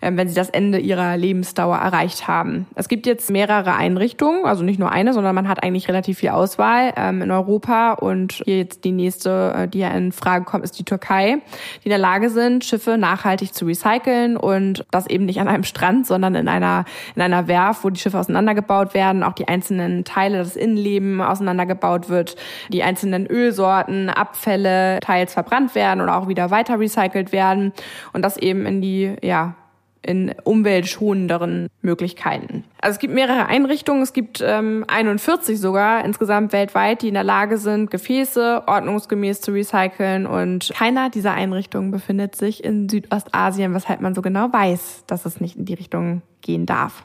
Ähm, 0.00 0.16
wenn 0.16 0.28
sie 0.28 0.34
das 0.34 0.48
Ende 0.48 0.78
ihrer 0.78 1.16
Lebensdauer 1.16 1.76
erreicht 1.76 2.28
haben. 2.28 2.66
Es 2.76 2.88
gibt 2.88 3.06
jetzt 3.06 3.30
mehrere 3.30 3.74
Einrichtungen, 3.74 4.44
also 4.44 4.62
nicht 4.62 4.78
nur 4.78 4.92
eine, 4.92 5.12
sondern 5.12 5.34
man 5.34 5.48
hat 5.48 5.62
eigentlich 5.64 5.88
relativ 5.88 6.18
viel 6.18 6.28
Auswahl 6.28 6.92
ähm, 6.96 7.22
in 7.22 7.30
Europa 7.32 7.94
und 7.94 8.42
hier 8.44 8.58
jetzt 8.58 8.84
die 8.84 8.92
nächste, 8.92 9.52
äh, 9.56 9.68
die 9.68 9.80
ja 9.80 9.90
in 9.90 10.12
Frage 10.12 10.44
kommt, 10.44 10.62
ist 10.62 10.78
die 10.78 10.84
Türkei, 10.84 11.38
die 11.82 11.86
in 11.86 11.90
der 11.90 11.98
Lage 11.98 12.30
sind, 12.30 12.64
Schiffe 12.64 12.96
nachhaltig 12.96 13.52
zu 13.54 13.64
recyceln 13.64 14.36
und 14.36 14.84
das 14.92 15.08
eben 15.08 15.24
nicht 15.24 15.40
an 15.40 15.48
einem 15.48 15.64
Strand, 15.64 16.06
sondern 16.06 16.36
in 16.36 16.46
einer, 16.46 16.84
in 17.16 17.22
einer 17.22 17.48
Werft, 17.48 17.82
wo 17.82 17.90
die 17.90 17.98
Schiffe 17.98 18.18
auseinandergebaut 18.18 18.94
werden, 18.94 19.24
auch 19.24 19.32
die 19.32 19.48
einzelnen 19.48 20.04
Teile, 20.04 20.38
das 20.38 20.54
Innenleben 20.54 21.20
auseinandergebaut 21.20 22.08
wird, 22.08 22.36
die 22.68 22.84
einzelnen 22.84 23.26
Ölsorten, 23.26 24.10
Abfälle 24.10 25.00
teils 25.00 25.32
verbrannt 25.32 25.74
werden 25.74 26.00
oder 26.00 26.16
auch 26.16 26.28
wieder 26.28 26.50
weiter 26.50 26.78
recycelt 26.78 27.32
werden 27.32 27.72
und 28.12 28.22
das 28.22 28.36
eben 28.36 28.64
in 28.64 28.80
die, 28.80 29.16
ja, 29.22 29.54
in 30.02 30.34
umweltschonenderen 30.44 31.68
Möglichkeiten. 31.82 32.64
Also 32.80 32.94
es 32.94 32.98
gibt 32.98 33.14
mehrere 33.14 33.46
Einrichtungen, 33.46 34.02
es 34.02 34.12
gibt 34.12 34.42
ähm, 34.44 34.84
41 34.88 35.60
sogar 35.60 36.04
insgesamt 36.04 36.52
weltweit, 36.52 37.02
die 37.02 37.08
in 37.08 37.14
der 37.14 37.24
Lage 37.24 37.58
sind, 37.58 37.90
Gefäße 37.90 38.62
ordnungsgemäß 38.66 39.40
zu 39.40 39.52
recyceln 39.52 40.26
und 40.26 40.72
keiner 40.74 41.10
dieser 41.10 41.34
Einrichtungen 41.34 41.90
befindet 41.90 42.36
sich 42.36 42.64
in 42.64 42.88
Südostasien, 42.88 43.74
weshalb 43.74 44.00
man 44.00 44.14
so 44.14 44.22
genau 44.22 44.52
weiß, 44.52 45.04
dass 45.06 45.26
es 45.26 45.40
nicht 45.40 45.56
in 45.56 45.64
die 45.64 45.74
Richtung 45.74 46.22
gehen 46.40 46.66
darf. 46.66 47.04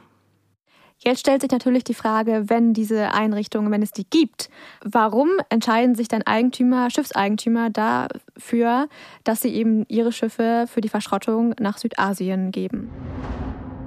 Jetzt 1.00 1.20
stellt 1.20 1.42
sich 1.42 1.52
natürlich 1.52 1.84
die 1.84 1.94
Frage, 1.94 2.46
wenn 2.48 2.74
diese 2.74 3.12
Einrichtungen, 3.12 3.72
wenn 3.72 3.82
es 3.82 3.92
die 3.92 4.06
gibt, 4.10 4.50
warum 4.86 5.30
entscheiden 5.50 5.96
sich 5.96 6.08
dann 6.08 6.22
Eigentümer, 6.22 6.90
Schiffseigentümer 6.90 7.70
dafür, 7.70 8.88
dass 9.24 9.42
sie 9.42 9.54
eben 9.54 9.86
ihre 9.90 10.12
Schiffe 10.12 10.66
für 10.68 10.80
die 10.82 10.90
Verschrottung 10.90 11.56
nach 11.60 11.78
Südasien 11.78 12.52
geben? 12.52 12.90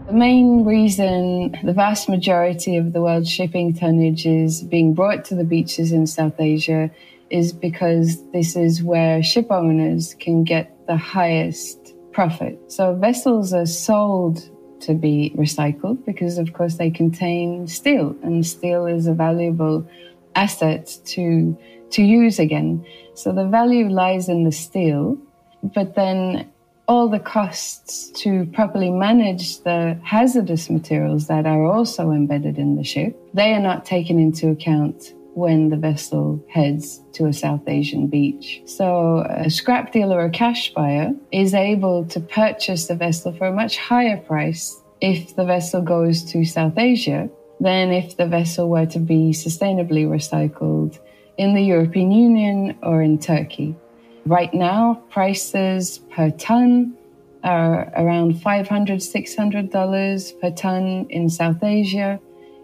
The 0.08 0.14
main 0.14 0.64
reason 0.64 1.56
the 1.64 1.74
vast 1.74 2.08
majority 2.08 2.78
of 2.78 2.92
the 2.92 3.00
world's 3.00 3.28
shipping 3.28 3.74
tonnage 3.74 4.24
is 4.24 4.62
being 4.62 4.94
brought 4.94 5.24
to 5.24 5.34
the 5.34 5.42
beaches 5.42 5.90
in 5.90 6.06
South 6.06 6.38
Asia 6.38 6.88
is 7.28 7.52
because 7.52 8.22
this 8.32 8.54
is 8.54 8.84
where 8.84 9.20
ship 9.22 9.50
owners 9.50 10.14
can 10.14 10.44
get 10.44 10.68
the 10.86 10.96
highest 10.96 11.94
profit. 12.12 12.56
So 12.68 12.94
vessels 12.94 13.52
are 13.52 13.66
sold 13.66 14.48
to 14.80 14.94
be 14.94 15.32
recycled 15.36 16.04
because, 16.04 16.38
of 16.38 16.52
course, 16.52 16.76
they 16.76 16.90
contain 16.90 17.66
steel, 17.66 18.16
and 18.22 18.46
steel 18.46 18.86
is 18.86 19.06
a 19.06 19.14
valuable 19.14 19.86
asset 20.34 20.98
to 21.06 21.56
to 21.90 22.02
use 22.02 22.38
again. 22.38 22.84
So 23.14 23.32
the 23.32 23.46
value 23.46 23.88
lies 23.88 24.28
in 24.28 24.44
the 24.44 24.52
steel, 24.52 25.16
but 25.62 25.94
then 25.94 26.50
all 26.88 27.08
the 27.08 27.18
costs 27.18 28.10
to 28.10 28.46
properly 28.46 28.90
manage 28.90 29.60
the 29.60 29.98
hazardous 30.04 30.70
materials 30.70 31.26
that 31.26 31.46
are 31.46 31.64
also 31.64 32.10
embedded 32.10 32.58
in 32.58 32.76
the 32.76 32.84
ship, 32.84 33.16
they 33.34 33.52
are 33.54 33.60
not 33.60 33.84
taken 33.84 34.18
into 34.18 34.50
account 34.50 35.12
when 35.36 35.68
the 35.68 35.76
vessel 35.76 36.42
heads 36.48 37.02
to 37.12 37.26
a 37.26 37.32
South 37.32 37.68
Asian 37.68 38.06
beach. 38.06 38.62
So 38.64 39.18
a 39.28 39.50
scrap 39.50 39.92
dealer 39.92 40.16
or 40.16 40.24
a 40.24 40.30
cash 40.30 40.72
buyer 40.72 41.12
is 41.30 41.52
able 41.52 42.06
to 42.06 42.20
purchase 42.20 42.86
the 42.86 42.96
vessel 42.96 43.34
for 43.34 43.46
a 43.46 43.52
much 43.52 43.76
higher 43.76 44.16
price 44.16 44.80
if 45.02 45.36
the 45.36 45.44
vessel 45.44 45.82
goes 45.82 46.24
to 46.32 46.46
South 46.46 46.78
Asia 46.78 47.28
than 47.60 47.92
if 47.92 48.16
the 48.16 48.26
vessel 48.26 48.70
were 48.70 48.86
to 48.86 48.98
be 48.98 49.32
sustainably 49.32 50.06
recycled 50.06 50.98
in 51.36 51.54
the 51.54 51.62
European 51.62 52.12
Union 52.12 52.78
or 52.82 53.02
in 53.02 53.18
Turkey. 53.18 53.76
Right 54.24 54.52
now, 54.54 55.02
prices 55.10 55.98
per 56.12 56.30
ton 56.30 56.96
are 57.44 57.92
around 57.94 58.36
$500, 58.36 58.66
$600 58.68 60.40
per 60.40 60.50
ton 60.52 61.06
in 61.10 61.28
South 61.28 61.62
Asia 61.62 62.20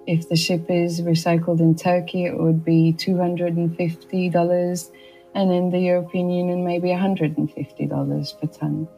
if 0.07 0.29
the 0.29 0.37
ship 0.37 0.67
is 0.69 1.01
recycled 1.01 1.61
in 1.61 1.75
Turkey, 1.75 2.25
it 2.25 2.39
would 2.39 2.65
be 2.65 2.95
$250, 2.99 4.91
and 5.35 5.53
in 5.53 5.71
the 5.71 5.79
European 5.79 6.31
Union, 6.31 6.65
maybe 6.65 6.89
$150 6.89 8.41
per 8.41 8.47
ton. 8.49 8.89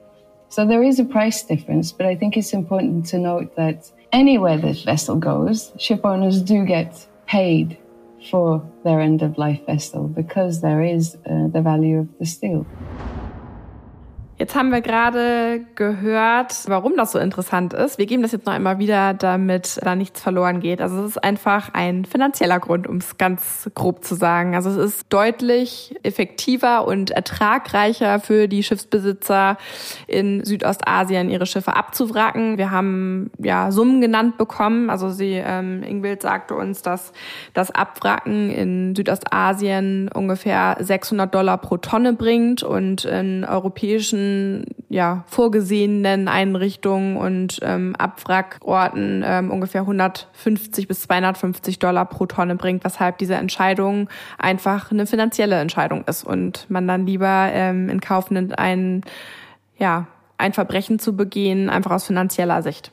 So 0.49 0.67
there 0.67 0.83
is 0.83 0.99
a 0.99 1.05
price 1.05 1.43
difference, 1.43 1.93
but 1.93 2.07
I 2.07 2.14
think 2.14 2.37
it's 2.37 2.53
important 2.53 3.07
to 3.07 3.19
note 3.19 3.57
that 3.57 3.90
anywhere 4.12 4.57
this 4.57 4.83
vessel 4.83 5.17
goes, 5.17 5.73
ship 5.79 6.05
owners 6.05 6.40
do 6.43 6.64
get 6.64 7.07
paid 7.27 7.77
for 8.31 8.64
their 8.85 9.01
end 9.01 9.23
of 9.23 9.37
life 9.37 9.64
vessel 9.67 10.09
because 10.09 10.61
there 10.61 10.83
is 10.83 11.17
uh, 11.27 11.49
the 11.49 11.61
value 11.61 11.99
of 11.99 12.09
the 12.19 12.27
steel. 12.27 12.67
Jetzt 14.37 14.57
haben 14.57 14.70
wir 14.70 14.81
gerade 14.81 15.61
gehört, 15.77 16.53
warum 16.66 16.97
das 16.97 17.12
so 17.12 17.20
interessant 17.20 17.73
ist. 17.73 17.99
Wir 17.99 18.07
geben 18.07 18.23
das 18.23 18.33
jetzt 18.33 18.47
noch 18.47 18.53
einmal 18.53 18.81
wieder, 18.81 19.14
damit 19.14 19.79
da 19.81 19.94
nichts 19.94 20.20
verloren 20.20 20.59
geht. 20.59 20.81
Also 20.81 21.05
es 21.05 21.11
ist 21.11 21.23
einfach 21.23 21.70
ein 21.73 22.05
finanzieller 22.05 22.59
Grund, 22.59 22.88
um 22.88 22.97
es 22.97 23.16
ganz 23.16 23.70
grob 23.77 24.03
zu 24.03 24.16
sagen. 24.16 24.57
Also 24.57 24.70
es 24.70 24.77
ist 24.77 25.07
deutlich 25.11 25.94
effektiver 26.03 26.85
und 26.88 27.12
ertragreicher 27.12 28.18
für 28.18 28.49
die 28.49 28.64
Schiffsbesitzer 28.64 29.57
in 30.09 30.44
Südostasien 30.44 31.31
ihre 31.31 31.47
Schiffe 31.47 31.77
abzuwracken. 31.77 32.59
Wir 32.59 32.73
haben 32.73 33.31
ja 33.38 33.70
Summen 33.70 34.01
genannt 34.01 34.37
bekommen. 34.37 34.90
Also 34.90 35.11
sie, 35.11 35.35
ähm, 35.35 35.85
Ingwild 35.85 36.23
sagte 36.23 36.57
uns, 36.57 36.83
dass 36.83 37.12
das 37.53 37.70
Abwracken 37.70 38.51
in 38.51 38.97
Südostasien 38.97 40.11
ungefähr 40.12 40.77
600 40.81 41.33
Dollar 41.33 41.59
pro 41.59 41.77
Tonne 41.77 42.14
bringt 42.14 42.64
und 42.64 43.05
in 43.05 43.44
europäischen 43.44 44.23
ja, 44.88 45.24
vorgesehenen 45.26 46.28
Einrichtungen 46.28 47.16
und 47.16 47.58
ähm, 47.62 47.96
Abwrackorten 47.96 49.22
ähm, 49.26 49.50
ungefähr 49.50 49.82
150 49.82 50.88
bis 50.88 51.02
250 51.02 51.78
Dollar 51.78 52.04
pro 52.06 52.26
Tonne 52.26 52.56
bringt, 52.56 52.84
weshalb 52.84 53.18
diese 53.18 53.34
Entscheidung 53.34 54.08
einfach 54.38 54.90
eine 54.90 55.06
finanzielle 55.06 55.56
Entscheidung 55.56 56.04
ist 56.04 56.24
und 56.24 56.70
man 56.70 56.87
dann 56.87 57.06
lieber 57.06 57.48
ähm, 57.52 57.88
in 57.88 58.00
Kauf 58.00 58.30
nimmt, 58.30 58.58
ein, 58.58 59.02
ja, 59.78 60.06
ein 60.38 60.52
Verbrechen 60.52 60.98
zu 60.98 61.16
begehen, 61.16 61.70
einfach 61.70 61.92
aus 61.92 62.04
finanzieller 62.04 62.62
Sicht. 62.62 62.92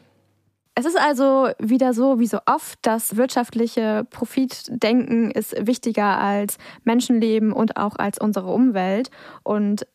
Es 0.73 0.85
ist 0.85 0.97
also 0.97 1.49
wieder 1.59 1.93
so 1.93 2.19
wie 2.19 2.27
so 2.27 2.39
oft, 2.45 2.79
das 2.81 3.17
wirtschaftliche 3.17 4.05
Profitdenken 4.09 5.29
ist 5.29 5.67
wichtiger 5.67 6.17
als 6.17 6.57
Menschenleben 6.85 7.51
und 7.51 7.75
auch 7.75 7.97
als 7.97 8.17
unsere 8.19 8.47
Umwelt. 8.47 9.11
Und 9.43 9.85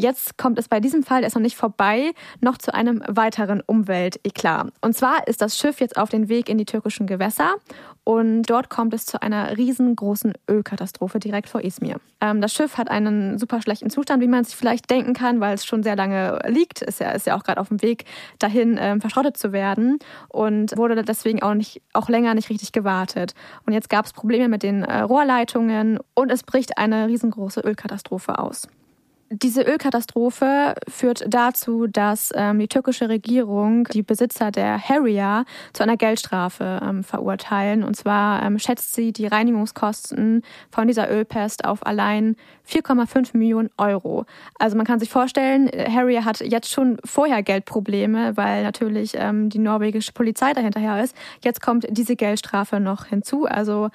jetzt 0.00 0.38
kommt 0.38 0.58
es 0.58 0.68
bei 0.68 0.80
diesem 0.80 1.02
Fall, 1.02 1.20
der 1.20 1.28
ist 1.28 1.34
noch 1.34 1.42
nicht 1.42 1.56
vorbei, 1.56 2.12
noch 2.40 2.58
zu 2.58 2.74
einem 2.74 3.02
weiteren 3.06 3.60
Umwelteklat. 3.60 4.72
Und 4.80 4.96
zwar 4.96 5.26
ist 5.28 5.40
das 5.40 5.58
Schiff 5.58 5.80
jetzt 5.80 5.96
auf 5.96 6.08
dem 6.08 6.28
Weg 6.28 6.48
in 6.48 6.58
die 6.58 6.64
türkischen 6.64 7.06
Gewässer 7.06 7.56
und 8.04 8.42
dort 8.44 8.70
kommt 8.70 8.94
es 8.94 9.06
zu 9.06 9.22
einer 9.22 9.56
riesengroßen 9.56 10.32
Ölkatastrophe 10.48 11.20
direkt 11.20 11.48
vor 11.48 11.62
Izmir. 11.62 12.00
Ähm, 12.20 12.40
das 12.40 12.52
Schiff 12.52 12.78
hat 12.78 12.90
einen 12.90 13.38
super 13.38 13.60
schlechten 13.62 13.90
Zustand, 13.90 14.22
wie 14.22 14.28
man 14.28 14.44
sich 14.44 14.56
vielleicht 14.56 14.90
denken 14.90 15.12
kann, 15.12 15.40
weil 15.40 15.54
es 15.54 15.64
schon 15.64 15.82
sehr 15.82 15.96
lange 15.96 16.40
liegt. 16.46 16.82
Ist 16.82 17.00
ja, 17.00 17.10
ist 17.10 17.26
ja 17.26 17.36
auch 17.36 17.44
gerade 17.44 17.60
auf 17.60 17.68
dem 17.68 17.82
Weg 17.82 18.04
dahin, 18.38 18.78
ähm, 18.80 19.00
verschrottet 19.00 19.36
zu 19.36 19.52
werden 19.52 19.98
und 20.28 20.76
wurde 20.76 21.02
deswegen 21.04 21.42
auch, 21.42 21.54
nicht, 21.54 21.82
auch 21.92 22.08
länger 22.08 22.34
nicht 22.34 22.50
richtig 22.50 22.72
gewartet. 22.72 23.34
Und 23.66 23.74
jetzt 23.74 23.90
gab 23.90 24.06
es 24.06 24.12
Probleme 24.12 24.48
mit 24.48 24.62
den 24.62 24.82
äh, 24.82 25.02
Rohrleitungen 25.02 25.98
und 26.14 26.32
es 26.32 26.42
bricht 26.42 26.78
eine 26.78 27.06
riesengroße 27.06 27.60
Ölkatastrophe 27.60 28.38
aus. 28.38 28.66
Diese 29.32 29.62
Ölkatastrophe 29.62 30.74
führt 30.88 31.24
dazu, 31.28 31.86
dass 31.86 32.32
ähm, 32.34 32.58
die 32.58 32.66
türkische 32.66 33.08
Regierung 33.08 33.84
die 33.84 34.02
Besitzer 34.02 34.50
der 34.50 34.76
Harrier 34.76 35.44
zu 35.72 35.84
einer 35.84 35.96
Geldstrafe 35.96 36.80
ähm, 36.82 37.04
verurteilen. 37.04 37.84
Und 37.84 37.94
zwar 37.94 38.42
ähm, 38.42 38.58
schätzt 38.58 38.92
sie 38.92 39.12
die 39.12 39.28
Reinigungskosten 39.28 40.42
von 40.72 40.88
dieser 40.88 41.08
Ölpest 41.08 41.64
auf 41.64 41.86
allein 41.86 42.34
4,5 42.68 43.36
Millionen 43.36 43.70
Euro. 43.78 44.26
Also 44.58 44.76
man 44.76 44.84
kann 44.84 44.98
sich 44.98 45.10
vorstellen, 45.10 45.70
Harrier 45.72 46.24
hat 46.24 46.40
jetzt 46.40 46.68
schon 46.68 46.98
vorher 47.04 47.44
Geldprobleme, 47.44 48.36
weil 48.36 48.64
natürlich 48.64 49.12
ähm, 49.14 49.48
die 49.48 49.60
norwegische 49.60 50.10
Polizei 50.10 50.54
dahinterher 50.54 51.04
ist. 51.04 51.14
Jetzt 51.44 51.62
kommt 51.62 51.86
diese 51.88 52.16
Geldstrafe 52.16 52.80
noch 52.80 53.04
hinzu. 53.04 53.44
Also 53.46 53.90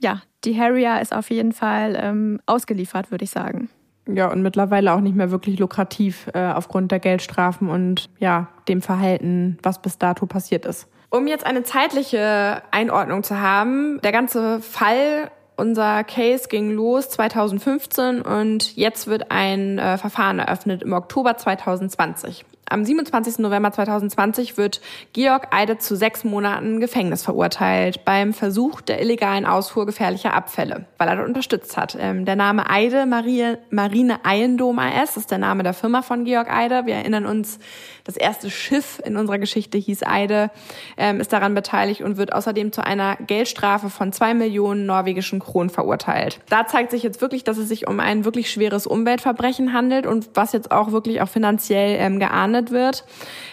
ja, 0.00 0.22
die 0.42 0.58
Harrier 0.58 1.00
ist 1.00 1.14
auf 1.14 1.30
jeden 1.30 1.52
Fall 1.52 1.96
ähm, 1.96 2.40
ausgeliefert, 2.46 3.12
würde 3.12 3.22
ich 3.22 3.30
sagen. 3.30 3.68
Ja, 4.06 4.30
und 4.30 4.42
mittlerweile 4.42 4.92
auch 4.92 5.00
nicht 5.00 5.16
mehr 5.16 5.30
wirklich 5.30 5.58
lukrativ 5.58 6.28
äh, 6.34 6.46
aufgrund 6.52 6.92
der 6.92 7.00
Geldstrafen 7.00 7.70
und 7.70 8.10
ja, 8.18 8.48
dem 8.68 8.82
Verhalten, 8.82 9.58
was 9.62 9.80
bis 9.80 9.98
dato 9.98 10.26
passiert 10.26 10.66
ist. 10.66 10.88
Um 11.10 11.26
jetzt 11.26 11.46
eine 11.46 11.62
zeitliche 11.62 12.62
Einordnung 12.70 13.22
zu 13.22 13.40
haben, 13.40 14.00
der 14.02 14.12
ganze 14.12 14.60
Fall 14.60 15.30
unser 15.56 16.02
Case 16.04 16.48
ging 16.48 16.72
los 16.72 17.08
2015 17.10 18.22
und 18.22 18.76
jetzt 18.76 19.06
wird 19.06 19.30
ein 19.30 19.78
äh, 19.78 19.96
Verfahren 19.98 20.40
eröffnet 20.40 20.82
im 20.82 20.92
Oktober 20.92 21.36
2020. 21.36 22.44
Am 22.66 22.84
27. 22.84 23.40
November 23.40 23.72
2020 23.72 24.56
wird 24.56 24.80
Georg 25.12 25.48
Eide 25.50 25.76
zu 25.76 25.96
sechs 25.96 26.24
Monaten 26.24 26.80
Gefängnis 26.80 27.22
verurteilt 27.22 28.04
beim 28.06 28.32
Versuch 28.32 28.80
der 28.80 29.02
illegalen 29.02 29.44
Ausfuhr 29.44 29.84
gefährlicher 29.84 30.32
Abfälle, 30.32 30.86
weil 30.96 31.08
er 31.08 31.16
dort 31.16 31.28
unterstützt 31.28 31.76
hat. 31.76 31.96
Ähm, 32.00 32.24
der 32.24 32.36
Name 32.36 32.70
Eide 32.70 33.04
Marie, 33.04 33.56
Marine 33.70 34.24
Eiendom 34.24 34.78
AS 34.78 35.18
ist 35.18 35.30
der 35.30 35.38
Name 35.38 35.62
der 35.62 35.74
Firma 35.74 36.00
von 36.00 36.24
Georg 36.24 36.50
Eide. 36.50 36.86
Wir 36.86 36.94
erinnern 36.94 37.26
uns, 37.26 37.58
das 38.04 38.16
erste 38.16 38.50
Schiff 38.50 39.00
in 39.04 39.16
unserer 39.16 39.38
Geschichte 39.38 39.76
hieß 39.76 40.02
Eide, 40.04 40.50
ähm, 40.96 41.20
ist 41.20 41.32
daran 41.32 41.54
beteiligt 41.54 42.00
und 42.00 42.16
wird 42.16 42.32
außerdem 42.32 42.72
zu 42.72 42.84
einer 42.84 43.16
Geldstrafe 43.16 43.90
von 43.90 44.12
zwei 44.12 44.32
Millionen 44.32 44.86
norwegischen 44.86 45.38
Kronen 45.38 45.70
verurteilt. 45.70 46.40
Da 46.48 46.66
zeigt 46.66 46.90
sich 46.90 47.02
jetzt 47.02 47.20
wirklich, 47.20 47.44
dass 47.44 47.58
es 47.58 47.68
sich 47.68 47.86
um 47.86 48.00
ein 48.00 48.24
wirklich 48.24 48.50
schweres 48.50 48.86
Umweltverbrechen 48.86 49.72
handelt 49.72 50.06
und 50.06 50.30
was 50.34 50.52
jetzt 50.52 50.70
auch 50.70 50.92
wirklich 50.92 51.20
auch 51.20 51.28
finanziell 51.28 51.96
ähm, 51.98 52.18
geahndet 52.18 52.53
geahndet 52.54 52.70
wird 52.70 53.04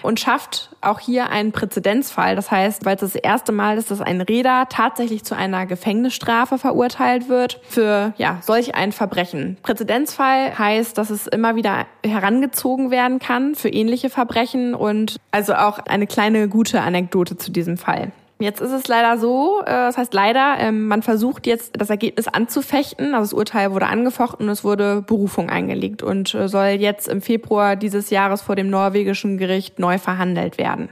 und 0.02 0.20
schafft 0.20 0.70
auch 0.82 1.00
hier 1.00 1.30
einen 1.30 1.52
Präzedenzfall. 1.52 2.36
Das 2.36 2.52
heißt, 2.52 2.86
weil 2.86 2.96
es 2.96 3.02
das 3.02 3.16
erste 3.16 3.52
Mal 3.52 3.78
ist, 3.78 3.92
dass 3.92 4.02
ein 4.02 4.22
Räder 4.22 4.68
tatsächlich 4.70 5.24
zu 5.24 5.36
einer 5.36 5.66
Gefängnisstrafe 5.66 6.58
verurteilt 6.58 7.30
wird 7.30 7.60
für 7.68 8.14
ja, 8.18 8.40
solch 8.42 8.76
ein 8.76 8.92
Verbrechen. 8.92 9.58
Präzedenzfall 9.62 10.58
heißt, 10.58 10.98
dass 10.98 11.10
es 11.10 11.28
immer 11.28 11.56
wieder 11.56 11.86
herangezogen 12.06 12.92
werden 12.92 13.20
kann 13.20 13.56
für 13.56 13.70
ähnliche 13.70 14.10
Verbrechen 14.10 14.74
und 14.76 15.18
also 15.32 15.54
auch 15.54 15.80
eine 15.80 16.08
kleine 16.08 16.48
gute 16.48 16.82
Anekdote 16.82 17.38
zu 17.38 17.52
diesem 17.52 17.78
Fall. 17.78 18.12
Jetzt 18.42 18.62
ist 18.62 18.72
es 18.72 18.88
leider 18.88 19.18
so, 19.18 19.62
äh, 19.62 19.66
das 19.66 19.98
heißt 19.98 20.14
leider, 20.14 20.58
ähm, 20.60 20.88
man 20.88 21.02
versucht 21.02 21.48
jetzt 21.48 21.80
das 21.80 21.90
Ergebnis 21.90 22.28
anzufechten. 22.28 23.14
Also 23.14 23.32
das 23.32 23.34
Urteil 23.34 23.72
wurde 23.72 23.88
angefochten 23.88 24.48
und 24.48 24.52
es 24.52 24.64
wurde 24.64 25.02
Berufung 25.02 25.50
eingelegt 25.50 26.04
und 26.04 26.34
äh, 26.34 26.48
soll 26.48 26.68
jetzt 26.68 27.08
im 27.08 27.22
Februar 27.22 27.76
dieses 27.76 28.10
Jahres 28.10 28.42
vor 28.42 28.56
dem 28.56 28.70
norwegischen 28.70 29.38
Gericht 29.38 29.80
neu 29.80 29.98
verhandelt 29.98 30.58
werden. 30.58 30.90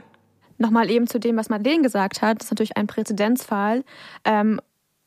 Nochmal 0.58 0.90
eben 0.90 1.06
zu 1.06 1.18
dem, 1.18 1.36
was 1.36 1.48
Madeleine 1.48 1.82
gesagt 1.82 2.20
hat, 2.20 2.38
das 2.38 2.46
ist 2.46 2.50
natürlich 2.52 2.76
ein 2.76 2.86
Präzedenzfall. 2.86 3.82
Ähm, 4.24 4.60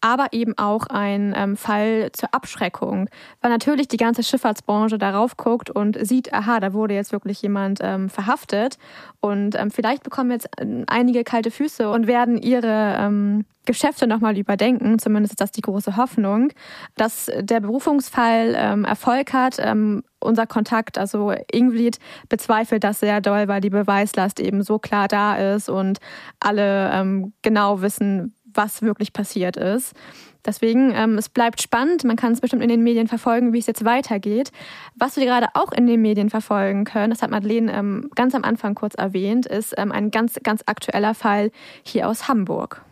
aber 0.03 0.27
eben 0.33 0.57
auch 0.57 0.87
ein 0.87 1.33
ähm, 1.35 1.55
Fall 1.55 2.09
zur 2.11 2.33
Abschreckung, 2.33 3.09
weil 3.41 3.49
natürlich 3.49 3.87
die 3.87 3.97
ganze 3.97 4.21
Schifffahrtsbranche 4.21 4.97
darauf 4.97 5.37
guckt 5.37 5.69
und 5.69 5.97
sieht, 6.05 6.33
aha, 6.33 6.59
da 6.59 6.73
wurde 6.73 6.93
jetzt 6.93 7.13
wirklich 7.13 7.41
jemand 7.41 7.79
ähm, 7.81 8.09
verhaftet. 8.09 8.77
Und 9.21 9.55
ähm, 9.55 9.71
vielleicht 9.71 10.03
bekommen 10.03 10.31
jetzt 10.31 10.49
ähm, 10.59 10.83
einige 10.87 11.23
kalte 11.23 11.51
Füße 11.51 11.89
und 11.89 12.05
werden 12.05 12.37
ihre 12.37 12.97
ähm, 12.99 13.45
Geschäfte 13.65 14.07
nochmal 14.07 14.37
überdenken, 14.37 14.99
zumindest 14.99 15.33
ist 15.33 15.41
das 15.41 15.51
die 15.51 15.61
große 15.61 15.95
Hoffnung, 15.95 16.49
dass 16.97 17.31
der 17.39 17.61
Berufungsfall 17.61 18.55
ähm, 18.57 18.83
Erfolg 18.83 19.31
hat. 19.31 19.55
Ähm, 19.59 20.03
unser 20.19 20.47
Kontakt, 20.47 20.97
also 20.97 21.33
Ingrid, 21.49 21.97
bezweifelt 22.27 22.83
das 22.83 22.99
sehr 22.99 23.21
doll, 23.21 23.47
weil 23.47 23.61
die 23.61 23.69
Beweislast 23.69 24.41
eben 24.41 24.63
so 24.63 24.79
klar 24.79 25.07
da 25.07 25.35
ist 25.35 25.69
und 25.69 25.99
alle 26.41 26.91
ähm, 26.91 27.31
genau 27.41 27.81
wissen, 27.81 28.33
was 28.55 28.81
wirklich 28.81 29.13
passiert 29.13 29.57
ist. 29.57 29.93
Deswegen, 30.45 30.91
ähm, 30.93 31.17
es 31.17 31.29
bleibt 31.29 31.61
spannend. 31.61 32.03
Man 32.03 32.17
kann 32.17 32.33
es 32.33 32.41
bestimmt 32.41 32.63
in 32.63 32.69
den 32.69 32.83
Medien 32.83 33.07
verfolgen, 33.07 33.53
wie 33.53 33.59
es 33.59 33.67
jetzt 33.67 33.85
weitergeht. 33.85 34.51
Was 34.95 35.15
wir 35.15 35.25
gerade 35.25 35.47
auch 35.53 35.71
in 35.71 35.87
den 35.87 36.01
Medien 36.01 36.29
verfolgen 36.29 36.83
können, 36.83 37.11
das 37.11 37.21
hat 37.21 37.31
Madeleine 37.31 37.71
ähm, 37.71 38.09
ganz 38.15 38.35
am 38.35 38.43
Anfang 38.43 38.75
kurz 38.75 38.95
erwähnt, 38.95 39.45
ist 39.45 39.73
ähm, 39.77 39.91
ein 39.91 40.11
ganz, 40.11 40.37
ganz 40.43 40.63
aktueller 40.65 41.13
Fall 41.13 41.51
hier 41.83 42.09
aus 42.09 42.27
Hamburg. 42.27 42.83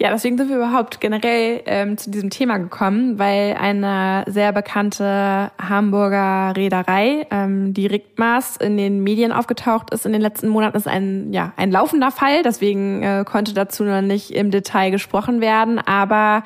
Ja, 0.00 0.10
deswegen 0.10 0.38
sind 0.38 0.48
wir 0.48 0.58
überhaupt 0.58 1.00
generell 1.00 1.60
ähm, 1.66 1.98
zu 1.98 2.08
diesem 2.08 2.30
Thema 2.30 2.58
gekommen, 2.58 3.18
weil 3.18 3.56
eine 3.60 4.22
sehr 4.28 4.52
bekannte 4.52 5.50
Hamburger 5.60 6.52
Reederei, 6.56 7.26
ähm, 7.32 7.74
die 7.74 7.88
Rickmaß, 7.88 8.58
in 8.58 8.76
den 8.76 9.02
Medien 9.02 9.32
aufgetaucht 9.32 9.90
ist 9.92 10.06
in 10.06 10.12
den 10.12 10.22
letzten 10.22 10.46
Monaten. 10.50 10.74
Das 10.74 10.86
ist 10.86 10.92
ein, 10.92 11.32
ja, 11.32 11.52
ein 11.56 11.72
laufender 11.72 12.12
Fall, 12.12 12.44
deswegen 12.44 13.02
äh, 13.02 13.24
konnte 13.26 13.54
dazu 13.54 13.82
noch 13.82 14.00
nicht 14.00 14.30
im 14.30 14.52
Detail 14.52 14.90
gesprochen 14.90 15.40
werden. 15.40 15.80
Aber 15.80 16.44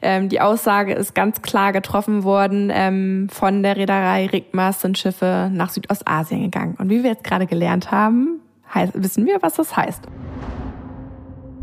ähm, 0.00 0.30
die 0.30 0.40
Aussage 0.40 0.94
ist 0.94 1.14
ganz 1.14 1.42
klar 1.42 1.74
getroffen 1.74 2.24
worden. 2.24 2.72
Ähm, 2.72 3.28
von 3.30 3.62
der 3.62 3.76
Reederei 3.76 4.28
Rickmaß 4.28 4.80
sind 4.80 4.96
Schiffe 4.96 5.50
nach 5.52 5.68
Südostasien 5.68 6.44
gegangen. 6.44 6.76
Und 6.78 6.88
wie 6.88 7.02
wir 7.02 7.10
jetzt 7.10 7.24
gerade 7.24 7.44
gelernt 7.44 7.90
haben, 7.90 8.40
heißt, 8.72 8.94
wissen 8.94 9.26
wir, 9.26 9.42
was 9.42 9.56
das 9.56 9.76
heißt. 9.76 10.04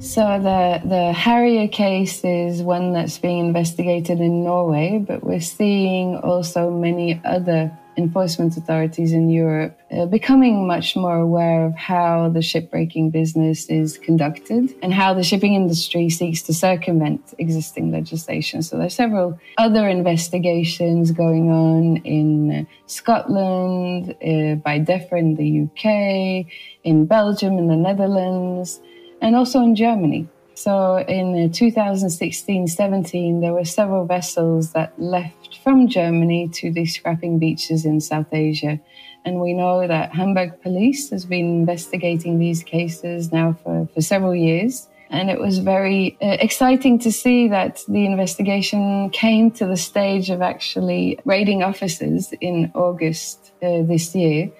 So 0.01 0.39
the 0.41 0.81
the 0.83 1.13
Harrier 1.13 1.67
case 1.67 2.23
is 2.23 2.63
one 2.63 2.91
that's 2.91 3.19
being 3.19 3.37
investigated 3.37 4.19
in 4.19 4.43
Norway, 4.43 4.97
but 4.97 5.23
we're 5.23 5.39
seeing 5.39 6.15
also 6.15 6.71
many 6.71 7.21
other 7.23 7.71
enforcement 7.97 8.57
authorities 8.57 9.13
in 9.13 9.29
Europe 9.29 9.79
uh, 9.91 10.07
becoming 10.07 10.65
much 10.65 10.95
more 10.95 11.17
aware 11.17 11.65
of 11.67 11.75
how 11.75 12.29
the 12.29 12.39
shipbreaking 12.39 13.11
business 13.11 13.67
is 13.67 13.99
conducted 13.99 14.73
and 14.81 14.91
how 14.91 15.13
the 15.13 15.21
shipping 15.21 15.53
industry 15.53 16.09
seeks 16.09 16.41
to 16.41 16.53
circumvent 16.53 17.21
existing 17.37 17.91
legislation. 17.91 18.63
So 18.63 18.79
there's 18.79 18.95
several 18.95 19.39
other 19.59 19.87
investigations 19.87 21.11
going 21.11 21.51
on 21.51 21.97
in 21.97 22.67
Scotland, 22.87 24.15
uh, 24.15 24.55
by 24.55 24.79
DEFRA 24.79 25.19
in 25.19 25.35
the 25.35 25.49
UK, 25.65 26.51
in 26.83 27.05
Belgium, 27.05 27.59
in 27.59 27.67
the 27.67 27.75
Netherlands 27.75 28.81
and 29.21 29.35
also 29.35 29.59
in 29.61 29.75
Germany. 29.75 30.27
So 30.55 30.97
in 30.97 31.51
2016 31.51 32.67
17, 32.67 33.41
there 33.41 33.53
were 33.53 33.65
several 33.65 34.05
vessels 34.05 34.73
that 34.73 34.93
left 35.01 35.59
from 35.63 35.87
Germany 35.87 36.49
to 36.55 36.71
the 36.71 36.85
scrapping 36.85 37.39
beaches 37.39 37.85
in 37.85 38.01
South 38.01 38.31
Asia. 38.31 38.79
And 39.23 39.39
we 39.39 39.53
know 39.53 39.87
that 39.87 40.13
Hamburg 40.13 40.61
police 40.61 41.09
has 41.11 41.25
been 41.25 41.45
investigating 41.45 42.39
these 42.39 42.63
cases 42.63 43.31
now 43.31 43.53
for, 43.63 43.87
for 43.93 44.01
several 44.01 44.35
years. 44.35 44.87
And 45.09 45.29
it 45.29 45.39
was 45.39 45.59
very 45.59 46.17
uh, 46.21 46.37
exciting 46.39 46.97
to 46.99 47.11
see 47.11 47.47
that 47.49 47.81
the 47.87 48.05
investigation 48.05 49.09
came 49.09 49.51
to 49.51 49.65
the 49.65 49.77
stage 49.77 50.29
of 50.29 50.41
actually 50.41 51.19
raiding 51.25 51.63
officers 51.63 52.33
in 52.39 52.71
August 52.73 53.51
uh, 53.61 53.83
this 53.83 54.15
year 54.15 54.51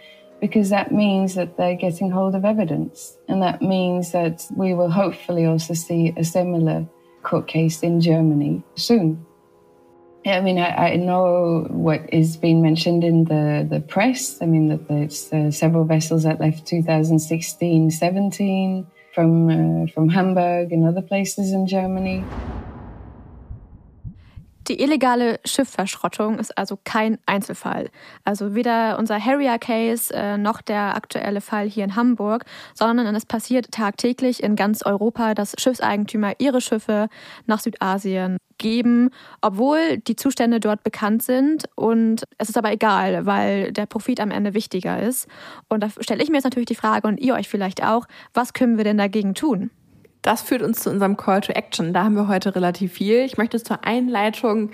because 0.42 0.72
that 0.72 0.92
means 0.92 1.36
that 1.36 1.56
they're 1.56 1.76
getting 1.76 2.10
hold 2.10 2.34
of 2.34 2.44
evidence. 2.44 3.16
And 3.30 3.42
that 3.44 3.62
means 3.62 4.12
that 4.12 4.46
we 4.58 4.74
will 4.74 4.90
hopefully 4.90 5.46
also 5.46 5.76
see 5.76 6.14
a 6.18 6.26
similar 6.26 6.86
court 7.22 7.48
case 7.48 7.84
in 7.84 8.02
Germany 8.02 8.64
soon. 8.76 9.24
I 10.26 10.42
mean, 10.42 10.58
I, 10.58 10.94
I 10.94 10.96
know 10.98 11.68
what 11.70 12.12
is 12.14 12.38
being 12.38 12.62
mentioned 12.62 13.04
in 13.04 13.26
the, 13.26 13.68
the 13.70 13.82
press. 13.82 14.42
I 14.42 14.48
mean, 14.48 14.68
that 14.70 14.88
there's 14.88 15.32
uh, 15.32 15.52
several 15.52 15.86
vessels 15.86 16.24
that 16.24 16.40
left 16.40 16.66
2016 16.68 17.92
17 17.92 18.88
from, 19.14 19.50
uh, 19.84 19.88
from 19.94 20.10
Hamburg 20.10 20.72
and 20.72 20.88
other 20.88 21.02
places 21.02 21.52
in 21.52 21.68
Germany. 21.68 22.24
Die 24.68 24.80
illegale 24.80 25.40
Schiffverschrottung 25.44 26.38
ist 26.38 26.56
also 26.56 26.78
kein 26.84 27.18
Einzelfall. 27.26 27.90
Also 28.24 28.54
weder 28.54 29.00
unser 29.00 29.20
Harrier-Case 29.20 30.14
äh, 30.14 30.38
noch 30.38 30.62
der 30.62 30.96
aktuelle 30.96 31.42
Fall 31.42 31.68
hier 31.68 31.84
in 31.84 31.96
Hamburg, 31.96 32.46
sondern 32.76 33.16
es 33.16 33.26
passiert 33.26 33.72
tagtäglich 33.72 34.44
in 34.44 34.56
ganz 34.56 34.84
Europa, 34.84 35.34
dass 35.34 35.56
Schiffseigentümer 35.58 36.34
ihre 36.38 36.62
Schiffe 36.62 37.10
nach 37.48 37.60
Südasien 37.60 38.38
geben, 38.60 39.10
obwohl 39.42 39.98
die 39.98 40.16
Zustände 40.16 40.60
dort 40.60 40.84
bekannt 40.84 41.24
sind. 41.24 41.66
Und 41.76 42.24
es 42.38 42.50
ist 42.50 42.58
aber 42.58 42.72
egal, 42.72 43.26
weil 43.26 43.72
der 43.72 43.88
Profit 43.88 44.20
am 44.20 44.30
Ende 44.30 44.54
wichtiger 44.54 45.02
ist. 45.02 45.28
Und 45.70 45.82
da 45.82 45.90
stelle 46.00 46.22
ich 46.22 46.30
mir 46.30 46.38
jetzt 46.38 46.44
natürlich 46.44 46.68
die 46.68 46.76
Frage 46.76 47.08
und 47.08 47.20
ihr 47.20 47.34
euch 47.34 47.50
vielleicht 47.50 47.84
auch, 47.84 48.06
was 48.36 48.54
können 48.54 48.78
wir 48.78 48.84
denn 48.84 49.00
dagegen 49.00 49.34
tun? 49.34 49.72
Das 50.22 50.42
führt 50.42 50.62
uns 50.62 50.82
zu 50.82 50.90
unserem 50.90 51.18
Call 51.18 51.42
to 51.42 51.52
Action. 51.54 51.94
Da 51.94 52.04
haben 52.04 52.16
wir 52.16 52.28
heute 52.28 52.56
relativ 52.56 52.94
viel. 52.94 53.20
Ich 53.20 53.38
möchte 53.38 53.62
zur 53.62 53.84
Einleitung 53.86 54.72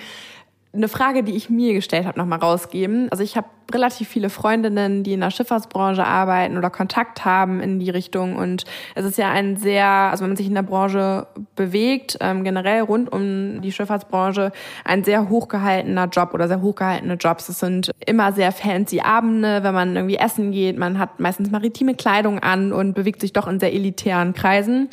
eine 0.74 0.88
Frage, 0.88 1.24
die 1.24 1.36
ich 1.36 1.50
mir 1.50 1.74
gestellt 1.74 2.06
habe, 2.06 2.20
nochmal 2.20 2.40
rausgeben. 2.40 3.08
Also 3.10 3.24
ich 3.24 3.36
habe 3.36 3.48
relativ 3.74 4.08
viele 4.08 4.30
Freundinnen, 4.30 5.04
die 5.04 5.14
in 5.14 5.22
der 5.22 5.32
Schifffahrtsbranche 5.32 6.06
arbeiten 6.06 6.58
oder 6.58 6.70
Kontakt 6.70 7.26
haben 7.26 7.62
in 7.62 7.80
die 7.80 7.90
Richtung. 7.90 8.36
Und 8.36 8.64
es 8.96 9.04
ist 9.04 9.18
ja 9.18 9.32
ein 9.32 9.58
sehr, 9.58 9.86
also 9.86 10.22
wenn 10.22 10.32
man 10.32 10.38
sich 10.38 10.48
in 10.48 10.56
der 10.56 10.62
Branche 10.62 11.28
bewegt, 11.56 12.18
ähm, 12.22 12.44
generell 12.44 12.82
rund 12.82 13.12
um 13.12 13.62
die 13.62 13.72
Schifffahrtsbranche, 13.72 14.52
ein 14.86 15.04
sehr 15.04 15.30
hochgehaltener 15.30 16.08
Job 16.08 16.34
oder 16.34 16.48
sehr 16.48 16.62
hochgehaltene 16.62 17.16
Jobs. 17.16 17.50
Es 17.50 17.60
sind 17.60 17.92
immer 18.06 18.32
sehr 18.32 18.52
fancy 18.52 19.02
Abende, 19.02 19.64
wenn 19.64 19.74
man 19.74 19.96
irgendwie 19.96 20.18
essen 20.18 20.52
geht. 20.52 20.78
Man 20.78 21.00
hat 21.00 21.20
meistens 21.20 21.50
maritime 21.50 21.96
Kleidung 21.96 22.40
an 22.40 22.72
und 22.72 22.94
bewegt 22.94 23.22
sich 23.22 23.34
doch 23.34 23.48
in 23.48 23.60
sehr 23.60 23.74
elitären 23.74 24.34
Kreisen. 24.34 24.90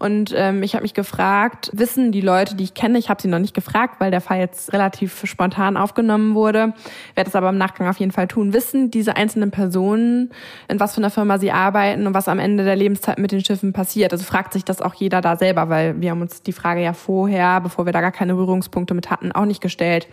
Und 0.00 0.32
ähm, 0.34 0.62
ich 0.62 0.74
habe 0.74 0.82
mich 0.82 0.94
gefragt, 0.94 1.70
wissen 1.74 2.10
die 2.10 2.22
Leute, 2.22 2.54
die 2.54 2.64
ich 2.64 2.72
kenne, 2.72 2.98
ich 2.98 3.10
habe 3.10 3.20
sie 3.20 3.28
noch 3.28 3.38
nicht 3.38 3.52
gefragt, 3.52 3.96
weil 3.98 4.10
der 4.10 4.22
Fall 4.22 4.38
jetzt 4.38 4.72
relativ 4.72 5.26
spontan 5.26 5.76
aufgenommen 5.76 6.34
wurde, 6.34 6.72
werde 7.14 7.28
es 7.28 7.36
aber 7.36 7.50
im 7.50 7.58
Nachgang 7.58 7.86
auf 7.86 7.98
jeden 7.98 8.10
Fall 8.10 8.26
tun, 8.26 8.54
wissen 8.54 8.90
diese 8.90 9.16
einzelnen 9.16 9.50
Personen, 9.50 10.30
in 10.68 10.80
was 10.80 10.94
für 10.94 11.02
einer 11.02 11.10
Firma 11.10 11.38
sie 11.38 11.52
arbeiten 11.52 12.06
und 12.06 12.14
was 12.14 12.28
am 12.28 12.38
Ende 12.38 12.64
der 12.64 12.76
Lebenszeit 12.76 13.18
mit 13.18 13.30
den 13.30 13.44
Schiffen 13.44 13.74
passiert. 13.74 14.12
Also 14.12 14.24
fragt 14.24 14.54
sich 14.54 14.64
das 14.64 14.80
auch 14.80 14.94
jeder 14.94 15.20
da 15.20 15.36
selber, 15.36 15.68
weil 15.68 16.00
wir 16.00 16.12
haben 16.12 16.22
uns 16.22 16.42
die 16.42 16.54
Frage 16.54 16.82
ja 16.82 16.94
vorher, 16.94 17.60
bevor 17.60 17.84
wir 17.84 17.92
da 17.92 18.00
gar 18.00 18.10
keine 18.10 18.34
Berührungspunkte 18.34 18.94
mit 18.94 19.10
hatten, 19.10 19.32
auch 19.32 19.44
nicht 19.44 19.60
gestellt. 19.60 20.08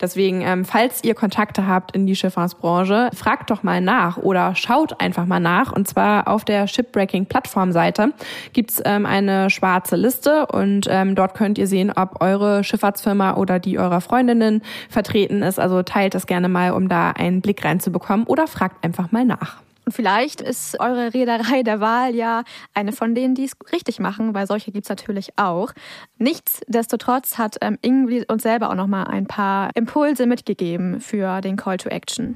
Deswegen, 0.00 0.40
ähm, 0.40 0.64
falls 0.64 1.04
ihr 1.04 1.14
Kontakte 1.14 1.66
habt 1.66 1.94
in 1.94 2.06
die 2.06 2.16
Schifffahrtsbranche, 2.16 3.10
fragt 3.12 3.50
doch 3.50 3.62
mal 3.62 3.82
nach 3.82 4.16
oder 4.16 4.54
schaut 4.54 4.98
einfach 4.98 5.26
mal 5.26 5.40
nach. 5.40 5.72
Und 5.72 5.86
zwar 5.86 6.26
auf 6.26 6.46
der 6.46 6.66
Shipbreaking-Plattform-Seite 6.66 8.14
gibt's 8.54 8.80
ähm, 8.82 9.04
ein 9.04 9.25
eine 9.28 9.50
schwarze 9.50 9.96
Liste 9.96 10.46
und 10.46 10.86
ähm, 10.88 11.14
dort 11.14 11.34
könnt 11.34 11.58
ihr 11.58 11.66
sehen, 11.66 11.92
ob 11.94 12.20
eure 12.20 12.64
Schifffahrtsfirma 12.64 13.36
oder 13.36 13.58
die 13.58 13.78
eurer 13.78 14.00
Freundinnen 14.00 14.62
vertreten 14.88 15.42
ist. 15.42 15.58
Also 15.58 15.82
teilt 15.82 16.14
das 16.14 16.26
gerne 16.26 16.48
mal, 16.48 16.72
um 16.72 16.88
da 16.88 17.10
einen 17.10 17.40
Blick 17.40 17.64
reinzubekommen 17.64 18.26
oder 18.26 18.46
fragt 18.46 18.84
einfach 18.84 19.12
mal 19.12 19.24
nach. 19.24 19.62
Und 19.86 19.92
vielleicht 19.92 20.40
ist 20.40 20.80
eure 20.80 21.14
Reederei 21.14 21.62
der 21.62 21.78
Wahl 21.78 22.12
ja 22.16 22.42
eine 22.74 22.90
von 22.90 23.14
denen, 23.14 23.36
die 23.36 23.44
es 23.44 23.52
richtig 23.72 24.00
machen, 24.00 24.34
weil 24.34 24.48
solche 24.48 24.72
gibt 24.72 24.86
es 24.86 24.90
natürlich 24.90 25.38
auch. 25.38 25.72
Nichtsdestotrotz 26.18 27.38
hat 27.38 27.56
ähm, 27.60 27.78
Ingrid 27.82 28.28
uns 28.30 28.42
selber 28.42 28.70
auch 28.70 28.74
noch 28.74 28.88
mal 28.88 29.04
ein 29.04 29.26
paar 29.26 29.70
Impulse 29.76 30.26
mitgegeben 30.26 31.00
für 31.00 31.40
den 31.40 31.56
Call 31.56 31.76
to 31.76 31.88
Action. 31.88 32.34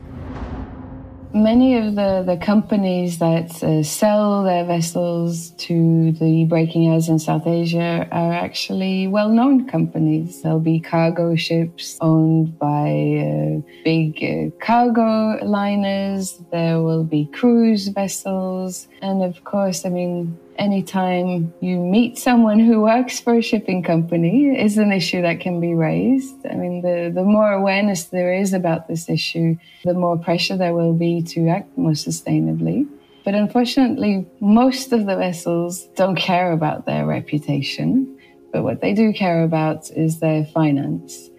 Many 1.40 1.78
of 1.78 1.94
the, 1.94 2.22
the 2.26 2.36
companies 2.36 3.18
that 3.18 3.62
uh, 3.62 3.82
sell 3.82 4.44
their 4.44 4.62
vessels 4.62 5.52
to 5.52 6.12
the 6.12 6.44
breaking 6.44 6.82
yards 6.82 7.08
in 7.08 7.18
South 7.18 7.46
Asia 7.46 8.06
are 8.12 8.34
actually 8.34 9.08
well 9.08 9.30
known 9.30 9.66
companies. 9.66 10.42
There'll 10.42 10.60
be 10.60 10.80
cargo 10.80 11.36
ships 11.36 11.96
owned 12.02 12.58
by 12.58 12.90
uh, 13.24 13.72
big 13.84 14.22
uh, 14.22 14.54
cargo 14.62 15.42
liners, 15.42 16.42
there 16.52 16.82
will 16.82 17.04
be 17.04 17.24
cruise 17.32 17.88
vessels, 17.88 18.86
and 19.00 19.22
of 19.22 19.42
course, 19.44 19.86
I 19.86 19.88
mean, 19.88 20.38
anytime 20.60 21.52
you 21.60 21.78
meet 21.78 22.18
someone 22.18 22.60
who 22.60 22.82
works 22.82 23.18
for 23.18 23.34
a 23.34 23.42
shipping 23.42 23.82
company 23.82 24.56
is 24.56 24.76
an 24.76 24.92
issue 24.92 25.22
that 25.22 25.40
can 25.40 25.58
be 25.58 25.74
raised. 25.74 26.46
I 26.46 26.54
mean, 26.54 26.82
the, 26.82 27.10
the 27.12 27.24
more 27.24 27.50
awareness 27.50 28.04
there 28.04 28.32
is 28.34 28.52
about 28.52 28.86
this 28.86 29.08
issue, 29.08 29.56
the 29.84 29.94
more 29.94 30.18
pressure 30.18 30.58
there 30.58 30.74
will 30.74 30.92
be 30.92 31.22
to 31.22 31.48
act 31.48 31.76
more 31.78 31.92
sustainably. 31.92 32.86
But 33.24 33.34
unfortunately, 33.34 34.26
most 34.40 34.92
of 34.92 35.06
the 35.06 35.16
vessels 35.16 35.86
don't 35.96 36.16
care 36.16 36.52
about 36.52 36.84
their 36.84 37.06
reputation. 37.06 38.18
But 38.52 38.62
what 38.62 38.82
they 38.82 38.92
do 38.92 39.12
care 39.12 39.42
about 39.44 39.90
is 39.90 40.20
their 40.20 40.44
finance. 40.44 41.30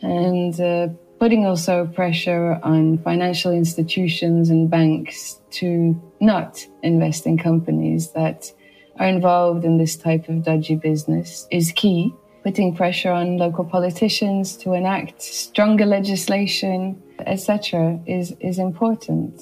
And 0.00 0.58
uh, 0.58 0.88
putting 1.18 1.44
also 1.44 1.86
pressure 1.86 2.58
on 2.62 2.96
financial 2.98 3.52
institutions 3.52 4.48
and 4.48 4.70
banks 4.70 5.38
to 5.50 6.00
not 6.20 6.66
invest 6.82 7.26
in 7.26 7.36
companies 7.36 8.12
that 8.12 8.50
are 9.00 9.08
involved 9.08 9.64
in 9.64 9.78
this 9.78 9.96
type 9.96 10.28
of 10.28 10.44
dodgy 10.44 10.76
business 10.76 11.48
is 11.50 11.72
key. 11.72 12.14
Putting 12.44 12.76
pressure 12.76 13.10
on 13.10 13.38
local 13.38 13.64
politicians 13.64 14.56
to 14.58 14.74
enact 14.74 15.22
stronger 15.22 15.86
legislation, 15.86 17.02
etc., 17.26 17.98
is, 18.06 18.34
is 18.40 18.58
important. 18.58 19.40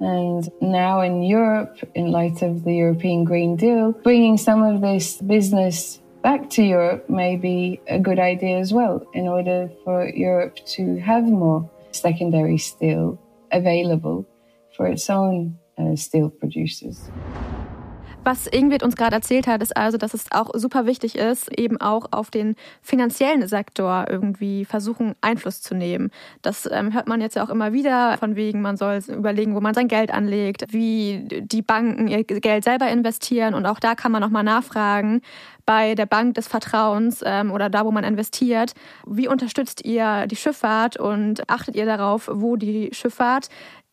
And 0.00 0.50
now 0.60 1.00
in 1.00 1.22
Europe, 1.22 1.78
in 1.94 2.10
light 2.10 2.42
of 2.42 2.64
the 2.64 2.74
European 2.74 3.24
Green 3.24 3.56
Deal, 3.56 3.92
bringing 3.92 4.36
some 4.36 4.62
of 4.62 4.80
this 4.80 5.16
business 5.22 6.00
back 6.22 6.50
to 6.50 6.62
Europe 6.62 7.08
may 7.08 7.36
be 7.36 7.80
a 7.88 7.98
good 7.98 8.18
idea 8.18 8.58
as 8.58 8.72
well, 8.72 9.06
in 9.14 9.26
order 9.26 9.70
for 9.84 10.08
Europe 10.08 10.56
to 10.66 10.96
have 11.00 11.24
more 11.24 11.68
secondary 11.92 12.58
steel 12.58 13.18
available 13.52 14.26
for 14.76 14.86
its 14.86 15.08
own 15.08 15.58
uh, 15.78 15.96
steel 15.96 16.30
producers. 16.30 17.10
Was 18.24 18.46
Ingrid 18.46 18.84
uns 18.84 18.94
gerade 18.94 19.16
erzählt 19.16 19.48
hat, 19.48 19.62
ist 19.62 19.76
also, 19.76 19.98
dass 19.98 20.14
es 20.14 20.30
auch 20.30 20.50
super 20.54 20.86
wichtig 20.86 21.16
ist, 21.16 21.50
eben 21.58 21.80
auch 21.80 22.06
auf 22.12 22.30
den 22.30 22.54
finanziellen 22.80 23.48
Sektor 23.48 24.04
irgendwie 24.08 24.64
versuchen, 24.64 25.16
Einfluss 25.20 25.60
zu 25.60 25.74
nehmen. 25.74 26.12
Das 26.40 26.68
ähm, 26.70 26.94
hört 26.94 27.08
man 27.08 27.20
jetzt 27.20 27.34
ja 27.34 27.44
auch 27.44 27.50
immer 27.50 27.72
wieder, 27.72 28.16
von 28.18 28.36
wegen, 28.36 28.62
man 28.62 28.76
soll 28.76 29.00
überlegen, 29.08 29.56
wo 29.56 29.60
man 29.60 29.74
sein 29.74 29.88
Geld 29.88 30.12
anlegt, 30.12 30.72
wie 30.72 31.26
die 31.28 31.62
Banken 31.62 32.06
ihr 32.06 32.22
Geld 32.22 32.62
selber 32.62 32.88
investieren. 32.88 33.54
Und 33.54 33.66
auch 33.66 33.80
da 33.80 33.96
kann 33.96 34.12
man 34.12 34.22
nochmal 34.22 34.44
nachfragen, 34.44 35.20
bei 35.66 35.94
der 35.94 36.06
Bank 36.06 36.34
des 36.34 36.48
Vertrauens 36.48 37.22
ähm, 37.24 37.50
oder 37.50 37.70
da, 37.70 37.84
wo 37.84 37.90
man 37.90 38.04
investiert. 38.04 38.72
Wie 39.06 39.28
unterstützt 39.28 39.84
ihr 39.84 40.26
die 40.26 40.36
Schifffahrt 40.36 40.96
und 40.96 41.48
achtet 41.48 41.76
ihr 41.76 41.86
darauf, 41.86 42.28
wo 42.32 42.56
die 42.56 42.90
Schifffahrt 42.92 43.48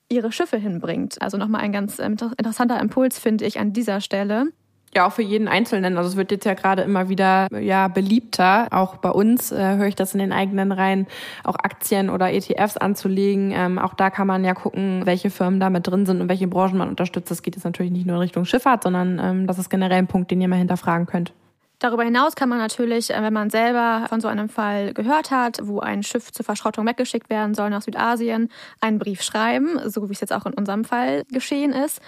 ihre 0.10 0.32
Schiffe 0.32 0.58
hinbringt. 0.58 1.22
Also 1.22 1.38
nochmal 1.38 1.62
ein 1.62 1.72
ganz 1.72 2.00
ähm, 2.00 2.18
interessanter 2.38 2.80
Impuls, 2.80 3.20
finde 3.20 3.46
ich, 3.46 3.60
an 3.60 3.74
dieser 3.74 4.02
Stelle. 4.02 4.48
Ja, 4.96 5.06
auch 5.06 5.12
für 5.12 5.22
jeden 5.22 5.48
Einzelnen. 5.48 5.98
Also 5.98 6.10
es 6.10 6.16
wird 6.16 6.32
jetzt 6.32 6.46
ja 6.46 6.56
gerade 6.56 6.82
immer 6.82 7.10
wieder 7.10 7.48
ja 7.60 7.88
beliebter. 7.88 8.68
Auch 8.72 8.98
bei 8.98 9.12
uns 9.12 9.52
äh, 9.52 9.76
höre 9.78 9.86
ich 9.86 9.96
das 9.96 10.14
in 10.14 10.20
den 10.20 10.32
eigenen 10.32 10.72
Reihen, 10.72 11.06
auch 11.44 11.56
Aktien 11.56 12.10
oder 12.10 12.34
ETFs 12.34 12.76
anzulegen. 12.76 13.52
Ähm, 13.52 13.78
auch 13.78 13.94
da 13.94 14.10
kann 14.10 14.26
man 14.26 14.44
ja 14.44 14.56
gucken, 14.56 15.04
welche 15.06 15.30
Firmen 15.30 15.60
da 15.60 15.70
mit 15.70 15.86
drin 15.86 16.08
sind 16.08 16.22
und 16.22 16.30
welche 16.30 16.48
Branchen 16.48 16.78
man 16.78 16.90
unterstützt. 16.90 17.30
Das 17.30 17.44
geht 17.44 17.56
jetzt 17.56 17.66
natürlich 17.66 17.92
nicht 17.92 18.08
nur 18.08 18.16
in 18.16 18.22
Richtung 18.22 18.46
Schifffahrt, 18.46 18.82
sondern 18.82 19.20
ähm, 19.22 19.48
das 19.48 19.60
ist 19.60 19.70
generell 19.70 20.00
ein 20.00 20.08
Punkt, 20.08 20.32
den 20.32 20.42
ihr 20.42 20.48
mal 20.48 20.56
hinterfragen 20.56 21.06
könnt. 21.06 21.34
Darüber 21.80 22.04
hinaus 22.04 22.36
kann 22.36 22.50
man 22.50 22.58
natürlich, 22.58 23.10
äh, 23.10 23.22
wenn 23.22 23.34
man 23.34 23.50
selber 23.50 24.06
von 24.10 24.20
so 24.20 24.28
einem 24.28 24.50
Fall 24.50 24.94
gehört 24.94 25.32
hat, 25.32 25.60
wo 25.64 25.80
ein 25.80 26.04
Schiff 26.04 26.32
zur 26.32 26.44
Verschrottung 26.46 26.86
weggeschickt 26.86 27.30
werden 27.30 27.56
soll 27.56 27.70
nach 27.70 27.82
Südasien, 27.82 28.50
einen 28.82 29.00
Brief 29.00 29.22
schreiben, 29.22 29.80
so 29.90 30.10
wie 30.10 30.14
es 30.14 30.20
jetzt 30.20 30.34
auch 30.34 30.46
in 30.46 30.54
unserem 30.54 30.84
Fall 30.84 31.24
geschehen 31.32 31.72
ist. 31.72 32.02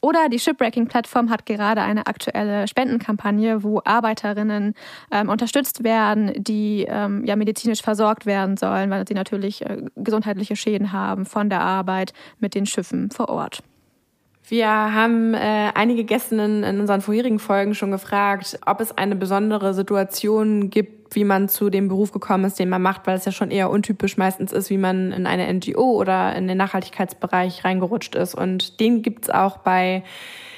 Oder 0.00 0.28
die 0.28 0.38
Shipbreaking-Plattform 0.38 1.28
hat 1.28 1.44
gerade 1.44 1.82
eine 1.82 2.06
aktuelle 2.06 2.68
Spendenkampagne, 2.68 3.64
wo 3.64 3.82
Arbeiterinnen 3.84 4.74
ähm, 5.10 5.28
unterstützt 5.28 5.82
werden, 5.82 6.32
die 6.36 6.86
ähm, 6.88 7.24
ja 7.24 7.34
medizinisch 7.34 7.82
versorgt 7.82 8.24
werden 8.24 8.56
sollen, 8.56 8.90
weil 8.90 9.06
sie 9.06 9.14
natürlich 9.14 9.66
äh, 9.66 9.82
gesundheitliche 9.96 10.56
Schäden 10.56 10.92
haben 10.92 11.26
von 11.26 11.50
der 11.50 11.60
Arbeit 11.60 12.12
mit 12.38 12.54
den 12.54 12.64
Schiffen 12.64 13.10
vor 13.10 13.28
Ort. 13.28 13.62
Wir 14.50 14.68
haben 14.68 15.34
äh, 15.34 15.70
einige 15.74 16.04
Gästinnen 16.04 16.64
in 16.64 16.80
unseren 16.80 17.02
vorherigen 17.02 17.38
Folgen 17.38 17.74
schon 17.74 17.90
gefragt, 17.90 18.58
ob 18.64 18.80
es 18.80 18.96
eine 18.96 19.14
besondere 19.14 19.74
Situation 19.74 20.70
gibt, 20.70 21.14
wie 21.14 21.24
man 21.24 21.50
zu 21.50 21.68
dem 21.68 21.88
Beruf 21.88 22.12
gekommen 22.12 22.44
ist, 22.44 22.58
den 22.58 22.70
man 22.70 22.80
macht, 22.80 23.06
weil 23.06 23.16
es 23.16 23.26
ja 23.26 23.32
schon 23.32 23.50
eher 23.50 23.68
untypisch 23.68 24.16
meistens 24.16 24.52
ist, 24.52 24.70
wie 24.70 24.78
man 24.78 25.12
in 25.12 25.26
eine 25.26 25.52
NGO 25.52 25.92
oder 25.92 26.34
in 26.34 26.48
den 26.48 26.56
Nachhaltigkeitsbereich 26.56 27.62
reingerutscht 27.62 28.14
ist. 28.14 28.34
Und 28.34 28.80
den 28.80 29.02
gibt's 29.02 29.28
auch 29.28 29.58
bei 29.58 30.02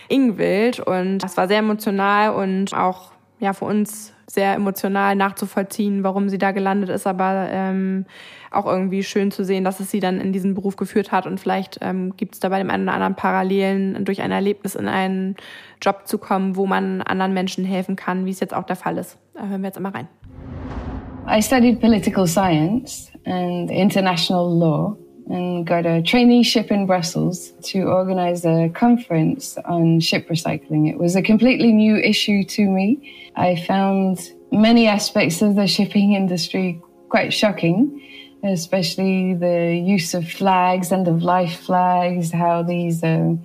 Ingwild. 0.08 0.78
Und 0.78 1.18
das 1.18 1.36
war 1.36 1.48
sehr 1.48 1.58
emotional 1.58 2.34
und 2.34 2.72
auch 2.74 3.10
ja 3.40 3.52
für 3.54 3.64
uns 3.64 4.12
sehr 4.32 4.54
emotional 4.54 5.16
nachzuvollziehen, 5.16 6.04
warum 6.04 6.28
sie 6.28 6.38
da 6.38 6.52
gelandet 6.52 6.88
ist, 6.88 7.06
aber 7.06 7.48
ähm, 7.50 8.06
auch 8.50 8.66
irgendwie 8.66 9.02
schön 9.02 9.30
zu 9.30 9.44
sehen, 9.44 9.64
dass 9.64 9.80
es 9.80 9.90
sie 9.90 10.00
dann 10.00 10.20
in 10.20 10.32
diesen 10.32 10.54
Beruf 10.54 10.76
geführt 10.76 11.10
hat 11.10 11.26
und 11.26 11.40
vielleicht 11.40 11.78
ähm, 11.82 12.16
gibt 12.16 12.34
es 12.34 12.40
da 12.40 12.48
bei 12.48 12.58
dem 12.58 12.70
einen 12.70 12.84
oder 12.84 12.94
anderen 12.94 13.16
Parallelen 13.16 14.04
durch 14.04 14.22
ein 14.22 14.30
Erlebnis 14.30 14.74
in 14.76 14.86
einen 14.88 15.36
Job 15.82 16.02
zu 16.04 16.18
kommen, 16.18 16.56
wo 16.56 16.66
man 16.66 17.02
anderen 17.02 17.32
Menschen 17.32 17.64
helfen 17.64 17.96
kann, 17.96 18.24
wie 18.24 18.30
es 18.30 18.40
jetzt 18.40 18.54
auch 18.54 18.64
der 18.64 18.76
Fall 18.76 18.98
ist. 18.98 19.18
Da 19.34 19.46
hören 19.46 19.62
wir 19.62 19.68
jetzt 19.68 19.78
immer 19.78 19.94
rein. 19.94 20.08
I 21.28 21.42
studied 21.42 21.80
political 21.80 22.26
science 22.26 23.12
and 23.24 23.70
international 23.70 24.58
law 24.58 24.96
and 25.30 25.66
got 25.66 25.86
a 25.86 26.02
traineeship 26.02 26.70
in 26.70 26.86
Brussels 26.86 27.52
to 27.62 27.82
organize 27.84 28.44
a 28.44 28.68
conference 28.74 29.56
on 29.64 30.00
ship 30.00 30.28
recycling. 30.28 30.90
It 30.90 30.98
was 30.98 31.14
a 31.14 31.22
completely 31.22 31.72
new 31.72 31.96
issue 31.96 32.42
to 32.44 32.68
me. 32.68 33.30
I 33.36 33.56
found 33.56 34.32
many 34.50 34.88
aspects 34.88 35.40
of 35.40 35.54
the 35.54 35.66
shipping 35.66 36.14
industry 36.14 36.80
quite 37.08 37.32
shocking, 37.32 38.02
especially 38.42 39.34
the 39.34 39.74
use 39.76 40.14
of 40.14 40.28
flags, 40.28 40.90
end 40.90 41.06
of 41.06 41.22
life 41.22 41.60
flags, 41.60 42.32
how 42.32 42.62
these 42.62 43.02
um, 43.04 43.42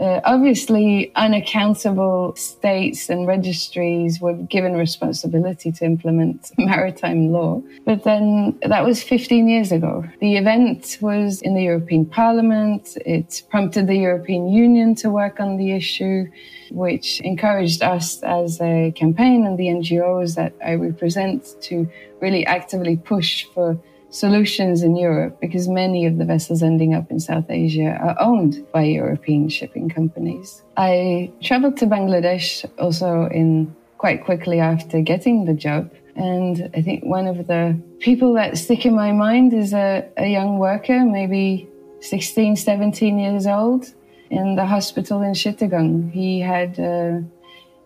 uh, 0.00 0.20
obviously 0.24 1.12
unaccountable 1.16 2.34
states 2.36 3.08
and 3.08 3.26
registries 3.26 4.20
were 4.20 4.34
given 4.34 4.74
responsibility 4.74 5.70
to 5.72 5.84
implement 5.84 6.50
maritime 6.58 7.30
law. 7.30 7.62
But 7.84 8.04
then 8.04 8.58
that 8.62 8.84
was 8.84 9.02
15 9.02 9.48
years 9.48 9.70
ago. 9.70 10.04
The 10.20 10.36
event 10.36 10.98
was 11.00 11.42
in 11.42 11.54
the 11.54 11.62
European 11.62 12.06
Parliament. 12.06 12.96
It 13.04 13.42
prompted 13.50 13.86
the 13.86 13.96
European 13.96 14.48
Union 14.48 14.94
to 14.96 15.10
work 15.10 15.40
on 15.40 15.56
the 15.56 15.72
issue, 15.72 16.26
which 16.70 17.20
encouraged 17.20 17.82
us 17.82 18.22
as 18.22 18.60
a 18.60 18.92
campaign 18.96 19.46
and 19.46 19.58
the 19.58 19.66
NGOs 19.66 20.34
that 20.36 20.54
I 20.64 20.74
represent 20.74 21.54
to 21.62 21.88
really 22.20 22.46
actively 22.46 22.96
push 22.96 23.44
for 23.54 23.78
solutions 24.12 24.82
in 24.82 24.94
Europe 24.94 25.40
because 25.40 25.68
many 25.68 26.06
of 26.06 26.18
the 26.18 26.24
vessels 26.24 26.62
ending 26.62 26.94
up 26.94 27.10
in 27.10 27.18
South 27.18 27.50
Asia 27.50 27.98
are 28.00 28.16
owned 28.20 28.64
by 28.72 28.82
European 28.82 29.48
shipping 29.48 29.88
companies. 29.88 30.62
I 30.76 31.32
traveled 31.42 31.78
to 31.78 31.86
Bangladesh 31.86 32.64
also 32.78 33.26
in 33.26 33.74
quite 33.98 34.24
quickly 34.24 34.60
after 34.60 35.00
getting 35.00 35.46
the 35.46 35.54
job. 35.54 35.90
And 36.14 36.70
I 36.74 36.82
think 36.82 37.04
one 37.04 37.26
of 37.26 37.46
the 37.46 37.80
people 38.00 38.34
that 38.34 38.58
stick 38.58 38.84
in 38.84 38.94
my 38.94 39.12
mind 39.12 39.54
is 39.54 39.72
a, 39.72 40.06
a 40.18 40.26
young 40.26 40.58
worker, 40.58 41.04
maybe 41.04 41.68
16, 42.00 42.56
17 42.56 43.18
years 43.18 43.46
old, 43.46 43.86
in 44.28 44.56
the 44.56 44.66
hospital 44.66 45.22
in 45.22 45.32
Chittagong. 45.32 46.10
He 46.10 46.40
had 46.40 46.78
uh, 46.78 47.20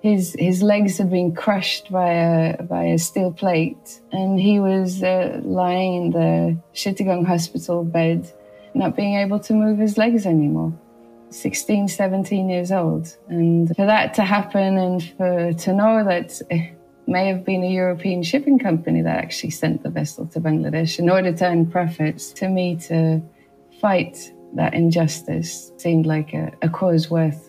his 0.00 0.36
his 0.38 0.62
legs 0.62 0.98
had 0.98 1.10
been 1.10 1.34
crushed 1.34 1.90
by 1.90 2.10
a 2.10 2.62
by 2.62 2.84
a 2.84 2.98
steel 2.98 3.32
plate, 3.32 4.00
and 4.12 4.38
he 4.38 4.60
was 4.60 5.02
uh, 5.02 5.40
lying 5.42 5.94
in 5.94 6.10
the 6.10 6.58
Chittagong 6.74 7.26
hospital 7.26 7.84
bed, 7.84 8.30
not 8.74 8.96
being 8.96 9.16
able 9.16 9.40
to 9.40 9.52
move 9.54 9.78
his 9.78 9.98
legs 9.98 10.26
anymore. 10.26 10.72
16, 11.30 11.88
17 11.88 12.48
years 12.48 12.70
old, 12.70 13.16
and 13.28 13.74
for 13.74 13.84
that 13.84 14.14
to 14.14 14.22
happen, 14.22 14.78
and 14.78 15.02
for 15.16 15.52
to 15.52 15.72
know 15.72 16.04
that 16.04 16.40
it 16.50 16.76
may 17.08 17.26
have 17.28 17.44
been 17.44 17.62
a 17.62 17.70
European 17.70 18.22
shipping 18.22 18.58
company 18.58 19.02
that 19.02 19.18
actually 19.18 19.50
sent 19.50 19.82
the 19.82 19.90
vessel 19.90 20.26
to 20.26 20.40
Bangladesh 20.40 20.98
in 20.98 21.10
order 21.10 21.32
to 21.32 21.44
earn 21.44 21.66
profits, 21.70 22.32
to 22.32 22.48
me 22.48 22.76
to 22.76 23.20
fight 23.80 24.32
that 24.54 24.72
injustice 24.74 25.72
seemed 25.76 26.06
like 26.06 26.32
a, 26.32 26.52
a 26.62 26.68
cause 26.68 27.10
worth 27.10 27.45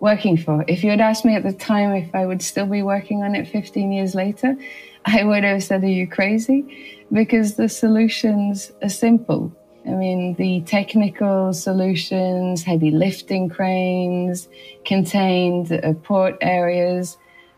working 0.00 0.36
for. 0.36 0.64
If 0.66 0.82
you 0.82 0.90
had 0.90 1.00
asked 1.00 1.24
me 1.24 1.36
at 1.36 1.42
the 1.42 1.52
time 1.52 1.92
if 1.92 2.14
I 2.14 2.26
would 2.26 2.42
still 2.42 2.66
be 2.66 2.82
working 2.82 3.22
on 3.22 3.34
it 3.34 3.46
15 3.46 3.92
years 3.92 4.14
later, 4.14 4.56
I 5.04 5.24
would 5.24 5.44
have 5.44 5.62
said, 5.62 5.84
Are 5.84 5.88
you 5.88 6.06
crazy? 6.06 7.04
Because 7.12 7.54
the 7.54 7.68
solutions 7.68 8.72
are 8.82 8.88
simple. 8.88 9.52
I 9.86 9.90
mean, 9.90 10.34
the 10.34 10.60
technical 10.62 11.54
solutions, 11.54 12.62
heavy 12.62 12.90
lifting 12.90 13.48
cranes, 13.48 14.48
contained 14.84 15.72
uh, 15.72 15.94
port 15.94 16.36
areas 16.42 17.16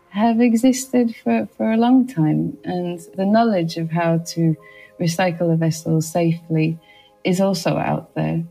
have 0.09 0.39
existed 0.39 1.15
for, 1.15 1.47
for 1.57 1.71
a 1.71 1.77
long 1.77 2.07
time. 2.07 2.57
And 2.63 2.99
the 3.17 3.25
knowledge 3.25 3.77
of 3.77 3.91
how 3.91 4.19
to 4.19 4.55
recycle 4.99 5.51
a 5.51 5.57
vessel 5.57 6.01
safely 6.01 6.79
is 7.23 7.41
also 7.41 7.77
out 7.77 8.13
there. 8.15 8.43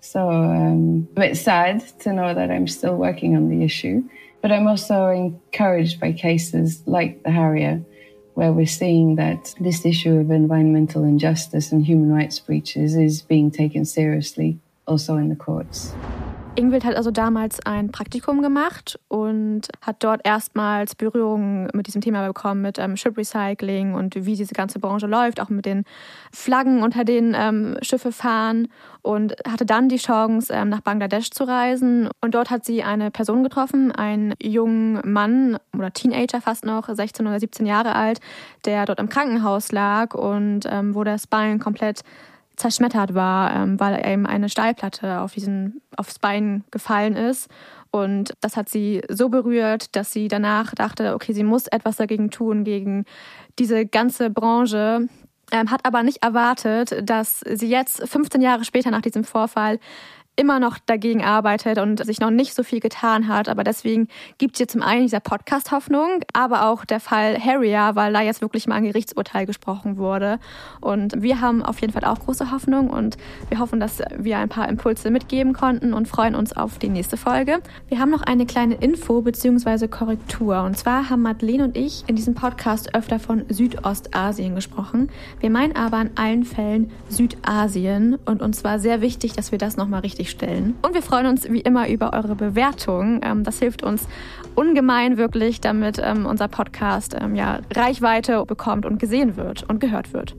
So 0.00 0.30
um, 0.30 1.08
a 1.16 1.20
bit 1.20 1.36
sad 1.36 1.86
to 2.00 2.12
know 2.12 2.34
that 2.34 2.50
I'm 2.50 2.66
still 2.66 2.96
working 2.96 3.36
on 3.36 3.48
the 3.48 3.62
issue, 3.62 4.02
but 4.40 4.50
I'm 4.50 4.66
also 4.66 5.08
encouraged 5.08 6.00
by 6.00 6.12
cases 6.12 6.82
like 6.86 7.22
the 7.22 7.30
Harrier, 7.30 7.82
where 8.34 8.52
we're 8.52 8.66
seeing 8.66 9.16
that 9.16 9.54
this 9.60 9.84
issue 9.84 10.16
of 10.16 10.30
environmental 10.30 11.04
injustice 11.04 11.72
and 11.72 11.84
human 11.84 12.12
rights 12.12 12.38
breaches 12.38 12.96
is 12.96 13.20
being 13.22 13.50
taken 13.50 13.84
seriously 13.84 14.58
also 14.86 15.16
in 15.16 15.28
the 15.28 15.36
courts. 15.36 15.92
Ingwild 16.56 16.84
hat 16.84 16.96
also 16.96 17.10
damals 17.10 17.64
ein 17.64 17.92
Praktikum 17.92 18.42
gemacht 18.42 18.98
und 19.08 19.68
hat 19.82 20.02
dort 20.02 20.20
erstmals 20.24 20.94
Berührung 20.96 21.68
mit 21.72 21.86
diesem 21.86 22.00
Thema 22.00 22.26
bekommen, 22.26 22.60
mit 22.60 22.78
ähm, 22.78 22.96
Ship 22.96 23.16
Recycling 23.16 23.94
und 23.94 24.14
wie 24.16 24.34
diese 24.34 24.52
ganze 24.52 24.80
Branche 24.80 25.06
läuft, 25.06 25.40
auch 25.40 25.48
mit 25.48 25.64
den 25.64 25.84
Flaggen, 26.32 26.82
unter 26.82 27.04
denen 27.04 27.34
ähm, 27.38 27.78
Schiffe 27.82 28.10
fahren 28.10 28.68
und 29.02 29.36
hatte 29.48 29.64
dann 29.64 29.88
die 29.88 29.96
Chance, 29.96 30.52
ähm, 30.52 30.68
nach 30.68 30.80
Bangladesch 30.80 31.30
zu 31.30 31.44
reisen. 31.44 32.08
Und 32.20 32.34
dort 32.34 32.50
hat 32.50 32.64
sie 32.64 32.82
eine 32.82 33.10
Person 33.10 33.44
getroffen, 33.44 33.92
einen 33.92 34.34
jungen 34.42 35.00
Mann 35.04 35.56
oder 35.74 35.92
Teenager 35.92 36.40
fast 36.40 36.64
noch, 36.64 36.88
16 36.88 37.26
oder 37.26 37.38
17 37.38 37.64
Jahre 37.64 37.94
alt, 37.94 38.20
der 38.64 38.86
dort 38.86 38.98
im 38.98 39.08
Krankenhaus 39.08 39.70
lag 39.70 40.14
und 40.14 40.66
ähm, 40.68 40.94
wo 40.96 41.04
das 41.04 41.28
Bein 41.28 41.60
komplett 41.60 42.02
zerschmettert 42.60 43.14
war, 43.14 43.54
ähm, 43.54 43.80
weil 43.80 44.06
eben 44.06 44.26
eine 44.26 44.48
Stahlplatte 44.48 45.20
auf 45.20 45.32
diesen, 45.32 45.80
aufs 45.96 46.18
Bein 46.18 46.64
gefallen 46.70 47.16
ist. 47.16 47.48
Und 47.90 48.34
das 48.40 48.56
hat 48.56 48.68
sie 48.68 49.02
so 49.08 49.28
berührt, 49.28 49.96
dass 49.96 50.12
sie 50.12 50.28
danach 50.28 50.74
dachte, 50.74 51.14
okay, 51.14 51.32
sie 51.32 51.42
muss 51.42 51.66
etwas 51.66 51.96
dagegen 51.96 52.30
tun, 52.30 52.62
gegen 52.62 53.04
diese 53.58 53.84
ganze 53.86 54.30
Branche, 54.30 55.08
ähm, 55.50 55.70
hat 55.70 55.84
aber 55.84 56.02
nicht 56.02 56.22
erwartet, 56.22 57.02
dass 57.02 57.40
sie 57.40 57.68
jetzt 57.68 58.06
15 58.06 58.40
Jahre 58.40 58.64
später 58.64 58.90
nach 58.90 59.02
diesem 59.02 59.24
Vorfall 59.24 59.80
immer 60.40 60.58
noch 60.58 60.78
dagegen 60.78 61.22
arbeitet 61.22 61.78
und 61.78 62.02
sich 62.04 62.18
noch 62.18 62.30
nicht 62.30 62.54
so 62.54 62.62
viel 62.62 62.80
getan 62.80 63.28
hat. 63.28 63.48
Aber 63.48 63.62
deswegen 63.62 64.08
gibt 64.38 64.54
es 64.54 64.58
hier 64.58 64.68
zum 64.68 64.80
einen 64.82 65.02
dieser 65.02 65.20
Podcast 65.20 65.70
Hoffnung, 65.70 66.22
aber 66.32 66.66
auch 66.66 66.86
der 66.86 66.98
Fall 66.98 67.38
Harrier, 67.38 67.90
weil 67.94 68.12
da 68.12 68.22
jetzt 68.22 68.40
wirklich 68.40 68.66
mal 68.66 68.76
ein 68.76 68.84
Gerichtsurteil 68.84 69.44
gesprochen 69.44 69.98
wurde. 69.98 70.38
Und 70.80 71.20
wir 71.20 71.42
haben 71.42 71.62
auf 71.62 71.80
jeden 71.82 71.92
Fall 71.92 72.04
auch 72.04 72.18
große 72.20 72.50
Hoffnung 72.50 72.88
und 72.88 73.18
wir 73.50 73.58
hoffen, 73.58 73.80
dass 73.80 74.00
wir 74.16 74.38
ein 74.38 74.48
paar 74.48 74.68
Impulse 74.68 75.10
mitgeben 75.10 75.52
konnten 75.52 75.92
und 75.92 76.08
freuen 76.08 76.34
uns 76.34 76.54
auf 76.54 76.78
die 76.78 76.88
nächste 76.88 77.18
Folge. 77.18 77.58
Wir 77.88 77.98
haben 77.98 78.10
noch 78.10 78.22
eine 78.22 78.46
kleine 78.46 78.76
Info 78.76 79.20
bzw. 79.20 79.88
Korrektur. 79.88 80.62
Und 80.62 80.78
zwar 80.78 81.10
haben 81.10 81.20
Madeleine 81.20 81.64
und 81.64 81.76
ich 81.76 82.04
in 82.06 82.16
diesem 82.16 82.34
Podcast 82.34 82.94
öfter 82.94 83.18
von 83.18 83.44
Südostasien 83.50 84.54
gesprochen. 84.54 85.10
Wir 85.40 85.50
meinen 85.50 85.76
aber 85.76 86.00
in 86.00 86.10
allen 86.16 86.44
Fällen 86.44 86.90
Südasien 87.10 88.14
und 88.24 88.40
uns 88.40 88.64
war 88.64 88.78
sehr 88.78 89.02
wichtig, 89.02 89.34
dass 89.34 89.52
wir 89.52 89.58
das 89.58 89.76
nochmal 89.76 90.00
richtig 90.00 90.29
stellen. 90.30 90.76
Und 90.82 90.94
wir 90.94 91.02
freuen 91.02 91.26
uns 91.26 91.48
wie 91.50 91.60
immer 91.60 91.88
über 91.88 92.12
eure 92.12 92.34
Bewertung. 92.34 93.20
Ähm, 93.22 93.44
das 93.44 93.58
hilft 93.58 93.82
uns 93.82 94.06
ungemein 94.54 95.16
wirklich, 95.16 95.60
damit 95.60 96.00
ähm, 96.02 96.26
unser 96.26 96.48
Podcast 96.48 97.16
ähm, 97.20 97.34
ja, 97.34 97.60
Reichweite 97.74 98.44
bekommt 98.46 98.86
und 98.86 98.98
gesehen 98.98 99.36
wird 99.36 99.68
und 99.68 99.80
gehört 99.80 100.12
wird. 100.12 100.34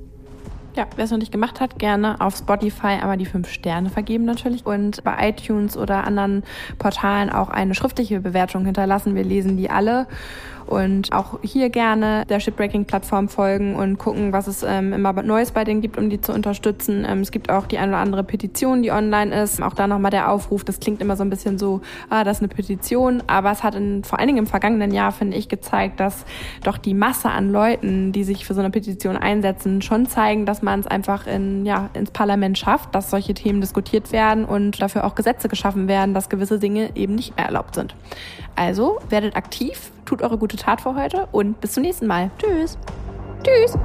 Ja, 0.76 0.88
wer 0.96 1.04
es 1.04 1.12
noch 1.12 1.18
nicht 1.18 1.34
gemacht 1.34 1.60
hat, 1.60 1.80
gerne 1.80 2.22
auf 2.22 2.38
Spotify 2.38 3.00
aber 3.02 3.18
die 3.18 3.26
fünf 3.26 3.50
Sterne 3.50 3.90
vergeben 3.90 4.24
natürlich 4.24 4.66
und 4.66 5.04
bei 5.04 5.30
iTunes 5.30 5.76
oder 5.76 6.06
anderen 6.06 6.44
Portalen 6.78 7.30
auch 7.30 7.50
eine 7.50 7.76
schriftliche 7.76 8.22
Bewertung 8.22 8.64
hinterlassen. 8.64 9.14
Wir 9.16 9.26
lesen 9.26 9.58
die 9.58 9.70
alle 9.70 10.08
und 10.72 11.12
auch 11.12 11.40
hier 11.44 11.70
gerne 11.70 12.26
der 12.28 12.40
Shipbreaking-Plattform 12.40 13.28
folgen 13.28 13.76
und 13.76 13.98
gucken, 13.98 14.32
was 14.32 14.48
es 14.48 14.64
ähm, 14.64 14.94
immer 14.94 15.12
Neues 15.22 15.52
bei 15.52 15.66
denen 15.66 15.82
gibt, 15.82 15.98
um 15.98 16.10
die 16.10 16.22
zu 16.22 16.32
unterstützen. 16.32 17.06
Ähm, 17.08 17.20
es 17.20 17.32
gibt 17.32 17.52
auch 17.52 17.68
die 17.68 17.78
eine 17.78 17.92
oder 17.92 18.02
andere 18.02 18.24
Petition, 18.24 18.82
die 18.82 18.92
online 18.92 19.44
ist. 19.44 19.62
Auch 19.62 19.74
da 19.74 19.88
nochmal 19.88 20.12
der 20.12 20.32
Aufruf, 20.32 20.64
das 20.64 20.80
klingt 20.80 21.02
immer 21.02 21.18
so 21.18 21.24
ein 21.24 21.30
bisschen 21.30 21.60
so, 21.60 21.82
ah, 22.10 22.24
das 22.24 22.38
ist 22.38 22.44
eine 22.44 22.48
Petition, 22.48 23.22
aber 23.28 23.52
es 23.52 23.64
hat 23.64 23.76
in, 23.76 24.06
vor 24.06 24.20
allen 24.20 24.28
Dingen 24.28 24.40
im 24.40 24.48
vergangenen 24.48 24.94
Jahr, 24.94 25.12
finde 25.12 25.36
ich, 25.36 25.50
gezeigt, 25.50 26.00
dass 26.00 26.26
doch 26.64 26.78
die 26.78 26.94
Masse 26.94 27.30
an 27.30 27.52
Leuten, 27.52 28.14
die 28.14 28.24
sich 28.24 28.46
für 28.46 28.54
so 28.54 28.62
eine 28.62 28.70
Petition 28.70 29.18
einsetzen, 29.18 29.82
schon 29.82 30.06
zeigen, 30.06 30.46
dass 30.46 30.62
man 30.62 30.80
es 30.80 30.88
einfach 30.88 31.28
in, 31.28 31.66
ja, 31.66 31.90
ins 31.94 32.12
Parlament 32.12 32.58
schafft, 32.58 32.96
dass 32.96 33.10
solche 33.10 33.34
Themen 33.34 33.60
diskutiert 33.60 34.14
werden 34.14 34.46
und 34.46 34.82
dafür 34.82 35.04
auch 35.04 35.16
Gesetze 35.16 35.50
geschaffen 35.50 35.90
werden, 35.90 36.14
dass 36.14 36.30
gewisse 36.30 36.60
Dinge 36.60 36.92
eben 36.96 37.16
nicht 37.16 37.36
mehr 37.36 37.46
erlaubt 37.46 37.76
sind. 37.76 37.94
Also 38.56 39.00
werdet 39.10 39.36
aktiv, 39.36 39.92
tut 40.06 40.22
eure 40.22 40.38
gute 40.38 40.58
Tat 40.62 40.80
für 40.80 40.94
heute 40.96 41.28
und 41.32 41.60
bis 41.60 41.72
zum 41.72 41.82
nächsten 41.82 42.06
Mal. 42.06 42.30
Tschüss. 42.38 42.78
Tschüss. 43.44 43.76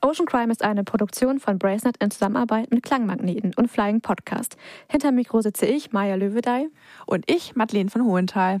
Ocean 0.00 0.26
Crime 0.26 0.50
ist 0.50 0.64
eine 0.64 0.82
Produktion 0.82 1.38
von 1.38 1.60
Bracenet 1.60 1.96
in 1.98 2.10
Zusammenarbeit 2.10 2.72
mit 2.72 2.82
Klangmagneten 2.82 3.54
und 3.54 3.70
Flying 3.70 4.00
Podcast. 4.00 4.56
Hinter 4.88 5.12
Mikro 5.12 5.42
sitze 5.42 5.66
ich, 5.66 5.92
Maja 5.92 6.16
Löwedey. 6.16 6.70
Und 7.06 7.30
ich, 7.30 7.54
Madeleine 7.54 7.88
von 7.88 8.04
Hohenthal. 8.04 8.60